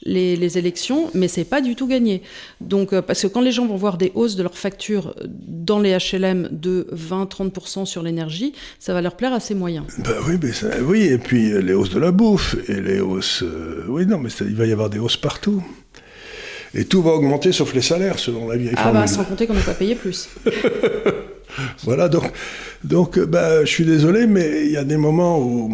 les, 0.04 0.58
élections, 0.58 1.10
mais 1.14 1.28
c'est 1.28 1.44
pas 1.44 1.60
du 1.60 1.74
tout 1.74 1.86
gagné. 1.86 2.22
Donc, 2.60 2.92
euh, 2.92 3.02
parce 3.02 3.22
que 3.22 3.26
quand 3.26 3.40
les 3.40 3.52
gens 3.52 3.66
vont 3.66 3.76
voir 3.76 3.98
des 3.98 4.12
hausses 4.14 4.36
de 4.36 4.42
leurs 4.42 4.56
factures 4.56 5.14
dans 5.26 5.80
les 5.80 5.96
HLM 5.96 6.48
de 6.52 6.86
20-30% 6.94 7.84
sur 7.84 8.02
l'énergie, 8.02 8.52
ça 8.78 8.94
va 8.94 9.02
leur 9.02 9.16
plaire 9.16 9.32
assez 9.32 9.54
moyen. 9.54 9.86
Bah 9.98 10.12
oui, 10.26 10.38
mais 10.42 10.52
oui, 10.82 11.02
et 11.02 11.18
puis 11.18 11.52
euh, 11.52 11.60
les 11.60 11.74
hausses 11.74 11.90
de 11.90 11.98
la 11.98 12.12
bouffe 12.12 12.56
et 12.68 12.80
les 12.80 13.00
hausses. 13.00 13.42
Euh, 13.42 13.84
oui, 13.88 14.06
non, 14.06 14.18
mais 14.18 14.30
il 14.40 14.54
va 14.54 14.66
y 14.66 14.72
avoir 14.72 14.88
des 14.88 14.98
hausses 14.98 15.16
partout. 15.16 15.62
Et 16.74 16.84
tout 16.84 17.02
va 17.02 17.12
augmenter 17.12 17.52
sauf 17.52 17.74
les 17.74 17.82
salaires, 17.82 18.18
selon 18.18 18.48
la 18.48 18.56
vieille 18.56 18.74
ah 18.76 18.92
bah, 18.92 19.06
sans 19.06 19.24
compter 19.24 19.46
qu'on 19.46 19.54
n'a 19.54 19.60
pas 19.60 19.74
payé 19.74 19.94
plus. 19.94 20.28
voilà, 21.84 22.08
donc, 22.08 22.30
donc 22.85 23.18
bah, 23.18 23.64
je 23.64 23.70
suis 23.70 23.85
désolé, 23.85 24.26
mais 24.26 24.66
il 24.66 24.72
y 24.72 24.76
a 24.76 24.85
des 24.85 24.97
moments 24.97 25.41
où... 25.41 25.70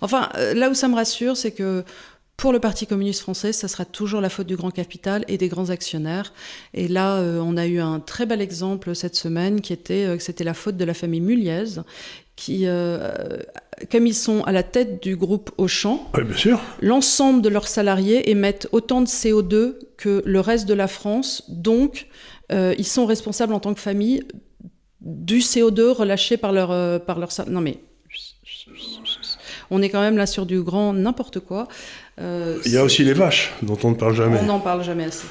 Enfin, 0.00 0.28
euh, 0.36 0.54
là 0.54 0.70
où 0.70 0.74
ça 0.74 0.88
me 0.88 0.94
rassure, 0.94 1.36
c'est 1.36 1.52
que 1.52 1.82
pour 2.36 2.52
le 2.52 2.60
Parti 2.60 2.86
communiste 2.86 3.22
français, 3.22 3.52
ça 3.52 3.66
sera 3.66 3.86
toujours 3.86 4.20
la 4.20 4.28
faute 4.28 4.46
du 4.46 4.56
grand 4.56 4.70
capital 4.70 5.24
et 5.26 5.38
des 5.38 5.48
grands 5.48 5.70
actionnaires. 5.70 6.34
Et 6.74 6.86
là, 6.86 7.16
euh, 7.16 7.40
on 7.40 7.56
a 7.56 7.66
eu 7.66 7.80
un 7.80 7.98
très 7.98 8.26
bel 8.26 8.42
exemple 8.42 8.94
cette 8.94 9.16
semaine 9.16 9.62
qui 9.62 9.72
était 9.72 10.04
euh, 10.04 10.16
que 10.18 10.22
c'était 10.22 10.44
la 10.44 10.52
faute 10.52 10.76
de 10.76 10.84
la 10.84 10.92
famille 10.92 11.22
Muliez 11.22 11.80
qui, 12.36 12.66
euh, 12.66 13.38
comme 13.90 14.06
ils 14.06 14.14
sont 14.14 14.44
à 14.44 14.52
la 14.52 14.62
tête 14.62 15.02
du 15.02 15.16
groupe 15.16 15.50
Auchan, 15.56 16.08
Oui, 16.14 16.52
l'ensemble 16.80 17.40
de 17.40 17.48
leurs 17.48 17.66
salariés 17.66 18.30
émettent 18.30 18.68
autant 18.72 19.00
de 19.00 19.06
CO2 19.06 19.76
que 19.96 20.22
le 20.24 20.40
reste 20.40 20.68
de 20.68 20.74
la 20.74 20.86
France. 20.86 21.44
Donc, 21.48 22.08
euh, 22.52 22.74
ils 22.78 22.86
sont 22.86 23.06
responsables 23.06 23.54
en 23.54 23.60
tant 23.60 23.74
que 23.74 23.80
famille 23.80 24.22
du 25.06 25.38
CO2 25.38 25.92
relâché 25.92 26.36
par 26.36 26.52
leur, 26.52 26.72
euh, 26.72 26.98
par 26.98 27.18
leur... 27.18 27.30
Non 27.48 27.60
mais... 27.60 27.78
On 29.70 29.80
est 29.82 29.88
quand 29.88 30.00
même 30.00 30.16
là 30.16 30.26
sur 30.26 30.46
du 30.46 30.62
grand 30.62 30.92
n'importe 30.92 31.40
quoi. 31.40 31.68
Euh, 32.18 32.56
Il 32.64 32.72
y 32.72 32.78
a 32.78 32.82
aussi 32.82 33.04
les 33.04 33.12
vaches, 33.12 33.52
dont 33.62 33.76
on 33.84 33.90
ne 33.90 33.94
parle 33.94 34.14
jamais. 34.14 34.38
on 34.40 34.46
n'en 34.46 34.58
parle 34.58 34.82
jamais 34.82 35.04
assez. 35.04 35.26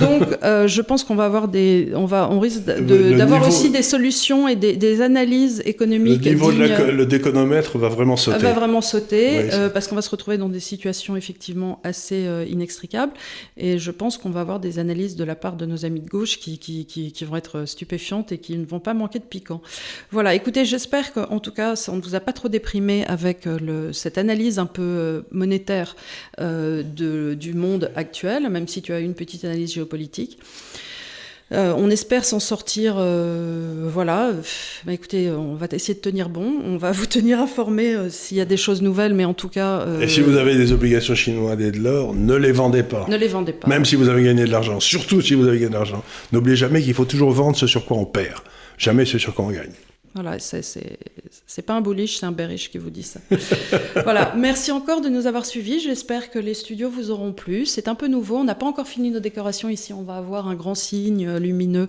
Donc, 0.00 0.22
euh, 0.42 0.66
je 0.66 0.82
pense 0.82 1.04
qu'on 1.04 1.14
va 1.14 1.26
avoir 1.26 1.46
des, 1.46 1.92
on 1.94 2.06
va, 2.06 2.28
on 2.28 2.40
risque 2.40 2.62
Le- 2.66 3.10
le 3.12 3.16
d'avoir 3.16 3.38
niveau- 3.40 3.52
aussi 3.52 3.70
des 3.70 3.82
solutions 3.82 4.48
et 4.48 4.56
des, 4.56 4.74
des 4.74 5.00
analyses 5.00 5.58
Le 5.64 5.68
économiques. 5.68 6.26
niveau 6.26 6.50
de 6.50 6.58
la 6.64 6.90
le 6.90 7.06
déconomètre 7.06 7.78
va 7.78 7.88
vraiment 7.88 8.16
sauter. 8.16 8.38
va 8.38 8.52
vraiment 8.52 8.80
sauter 8.80 9.42
Oui, 9.44 9.50
euh, 9.52 9.68
parce 9.68 9.86
qu'on 9.86 9.94
va 9.94 10.02
se 10.02 10.10
retrouver 10.10 10.36
dans 10.36 10.48
des 10.48 10.58
situations 10.58 11.16
effectivement 11.16 11.78
assez 11.84 12.26
inextricables 12.48 13.12
et 13.56 13.78
je 13.78 13.90
pense 13.92 14.18
qu'on 14.18 14.30
va 14.30 14.40
avoir 14.40 14.58
des 14.58 14.80
analyses 14.80 15.14
de 15.14 15.22
la 15.22 15.36
part 15.36 15.54
de 15.54 15.66
nos 15.66 15.84
amis 15.84 16.00
de 16.00 16.08
gauche 16.10 16.40
qui, 16.40 16.58
qui, 16.58 16.84
qui, 16.86 17.12
qui 17.12 17.24
vont 17.24 17.36
être 17.36 17.64
stupéfiantes 17.64 18.32
et 18.32 18.38
qui 18.38 18.56
ne 18.58 18.66
vont 18.66 18.80
pas 18.80 18.94
manquer 18.94 19.20
de 19.20 19.24
piquant. 19.24 19.62
Voilà, 20.10 20.34
écoutez, 20.34 20.64
j'espère 20.64 21.12
qu'en 21.12 21.38
tout 21.38 21.52
cas, 21.52 21.76
ça- 21.76 21.92
on 21.92 21.96
ne 21.96 22.02
vous 22.02 22.16
a 22.16 22.20
pas 22.20 22.32
trop 22.32 22.48
déprimé 22.48 23.04
avec 23.06 23.44
le, 23.44 23.92
cette 23.92 24.18
analyse 24.18 24.58
un 24.58 24.66
peu 24.66 25.24
monétaire 25.30 25.94
de, 26.38 27.34
du 27.34 27.54
monde 27.54 27.90
actuel, 27.96 28.48
même 28.50 28.68
si 28.68 28.82
tu 28.82 28.92
as 28.92 29.00
une 29.00 29.14
petite 29.14 29.44
analyse 29.44 29.72
géopolitique. 29.74 30.38
Euh, 31.52 31.74
on 31.76 31.90
espère 31.90 32.24
s'en 32.24 32.40
sortir. 32.40 32.94
euh, 32.98 33.86
voilà. 33.92 34.32
Bah, 34.86 34.92
écoutez, 34.94 35.30
on 35.30 35.54
va 35.54 35.66
essayer 35.70 35.94
de 35.94 36.00
tenir 36.00 36.30
bon. 36.30 36.54
On 36.64 36.78
va 36.78 36.90
vous 36.98 37.06
tenir 37.06 37.38
informé 37.38 37.94
euh, 37.94 38.08
s'il 38.08 38.38
y 38.38 38.40
a 38.40 38.46
des 38.46 38.56
choses 38.56 38.80
nouvelles, 38.80 39.12
mais 39.14 39.26
en 39.26 39.34
tout 39.34 39.50
cas, 39.50 39.80
euh, 39.80 40.00
Et 40.00 40.08
si 40.08 40.20
vous 40.22 40.36
avez 40.36 40.56
des 40.56 40.72
obligations 40.72 41.14
chinoises 41.14 41.60
et 41.60 41.70
de 41.70 41.78
l'or, 41.78 42.14
ne 42.14 42.34
les 42.34 42.50
vendez 42.50 42.82
pas. 42.82 43.04
ne 43.08 43.16
les 43.16 43.28
vendez 43.28 43.52
pas. 43.52 43.68
Même 43.68 43.84
si 43.84 43.94
vous 43.94 44.08
avez 44.08 44.24
gagné 44.24 44.44
de 44.44 44.50
l'argent, 44.50 44.80
surtout 44.80 45.20
si 45.20 45.34
vous 45.34 45.46
avez 45.46 45.58
gagné 45.58 45.68
de 45.68 45.74
l'argent. 45.74 46.02
N'oubliez 46.32 46.56
jamais 46.56 46.80
qu'il 46.82 46.94
faut 46.94 47.04
toujours 47.04 47.30
vendre 47.30 47.56
ce 47.56 47.66
sur 47.66 47.84
quoi 47.84 47.98
on 47.98 48.06
perd, 48.06 48.40
jamais 48.78 49.04
ce 49.04 49.18
sur 49.18 49.34
quoi 49.34 49.44
on 49.44 49.50
gagne. 49.50 49.70
Voilà, 50.14 50.38
c'est- 50.38 51.62
pas 51.66 51.74
un 51.74 51.80
bullish, 51.80 52.18
c'est 52.18 52.26
un 52.26 52.30
bearish 52.30 52.70
qui 52.70 52.78
vous 52.78 52.90
dit 52.90 53.02
ça. 53.02 53.20
voilà, 54.04 54.32
merci 54.36 54.70
encore 54.70 55.00
de 55.00 55.08
nous 55.08 55.26
avoir 55.26 55.44
suivis. 55.44 55.80
J'espère 55.80 56.30
que 56.30 56.38
les 56.38 56.54
studios 56.54 56.88
vous 56.88 57.10
auront 57.10 57.32
plu. 57.32 57.66
C'est 57.66 57.88
un 57.88 57.96
peu 57.96 58.06
nouveau. 58.06 58.36
On 58.36 58.44
n'a 58.44 58.54
pas 58.54 58.66
encore 58.66 58.86
fini 58.86 59.10
nos 59.10 59.18
décorations 59.18 59.68
ici. 59.68 59.92
On 59.92 60.02
va 60.02 60.16
avoir 60.16 60.46
un 60.46 60.54
grand 60.54 60.76
signe 60.76 61.26
euh, 61.26 61.38
lumineux 61.40 61.88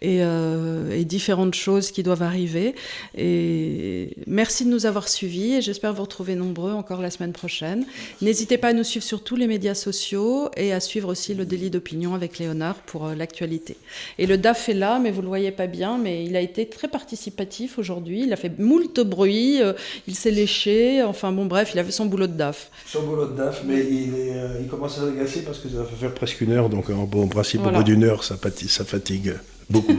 et, 0.00 0.22
euh, 0.22 0.92
et 0.92 1.04
différentes 1.04 1.54
choses 1.54 1.90
qui 1.90 2.02
doivent 2.02 2.22
arriver. 2.22 2.74
Et 3.16 4.14
merci 4.26 4.64
de 4.64 4.70
nous 4.70 4.86
avoir 4.86 5.08
suivis. 5.08 5.56
Et 5.56 5.60
j'espère 5.62 5.92
vous 5.92 6.02
retrouver 6.02 6.36
nombreux 6.36 6.72
encore 6.72 7.02
la 7.02 7.10
semaine 7.10 7.32
prochaine. 7.32 7.84
N'hésitez 8.22 8.56
pas 8.56 8.68
à 8.68 8.72
nous 8.72 8.84
suivre 8.84 9.04
sur 9.04 9.22
tous 9.22 9.36
les 9.36 9.46
médias 9.46 9.74
sociaux 9.74 10.48
et 10.56 10.72
à 10.72 10.80
suivre 10.80 11.10
aussi 11.10 11.34
le 11.34 11.44
délit 11.44 11.68
d'opinion 11.68 12.14
avec 12.14 12.38
Léonard 12.38 12.76
pour 12.76 13.06
euh, 13.06 13.14
l'actualité. 13.14 13.76
Et 14.18 14.26
le 14.26 14.38
DAF 14.38 14.70
est 14.70 14.74
là, 14.74 15.00
mais 15.00 15.10
vous 15.10 15.20
le 15.20 15.28
voyez 15.28 15.50
pas 15.50 15.66
bien, 15.66 15.98
mais 15.98 16.24
il 16.24 16.34
a 16.34 16.40
été 16.40 16.66
très 16.66 16.88
participatif 16.88 17.57
aujourd'hui. 17.78 18.22
Il 18.24 18.32
a 18.32 18.36
fait 18.36 18.58
moult 18.58 19.00
bruit, 19.00 19.60
euh, 19.62 19.72
il 20.06 20.14
s'est 20.14 20.30
léché. 20.30 21.02
Enfin 21.02 21.32
bon, 21.32 21.46
bref, 21.46 21.70
il 21.74 21.78
a 21.78 21.84
fait 21.84 21.90
son 21.90 22.06
boulot 22.06 22.26
de 22.26 22.32
DAF. 22.34 22.70
Son 22.86 23.02
boulot 23.02 23.26
de 23.26 23.36
DAF, 23.36 23.62
mais 23.66 23.80
il, 23.80 24.14
est, 24.14 24.32
euh, 24.34 24.60
il 24.60 24.68
commence 24.68 24.98
à 24.98 25.02
s'agacer 25.06 25.42
parce 25.42 25.58
que 25.58 25.68
ça 25.68 25.78
va 25.78 25.84
faire 25.84 26.14
presque 26.14 26.40
une 26.40 26.52
heure, 26.52 26.68
donc 26.68 26.90
en 26.90 27.04
bon 27.04 27.26
principe, 27.28 27.60
Voilà. 27.62 27.78
au 27.78 27.80
bout 27.80 27.84
d'une 27.84 28.04
heure, 28.04 28.22
ça, 28.24 28.36
ça 28.68 28.84
fatigue 28.84 29.34
beaucoup. 29.70 29.96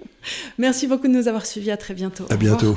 Merci 0.58 0.86
beaucoup 0.86 1.08
de 1.08 1.12
nous 1.12 1.28
avoir 1.28 1.46
suivis. 1.46 1.70
À 1.70 1.76
très 1.76 1.94
bientôt. 1.94 2.24
à 2.30 2.36
bientôt. 2.36 2.76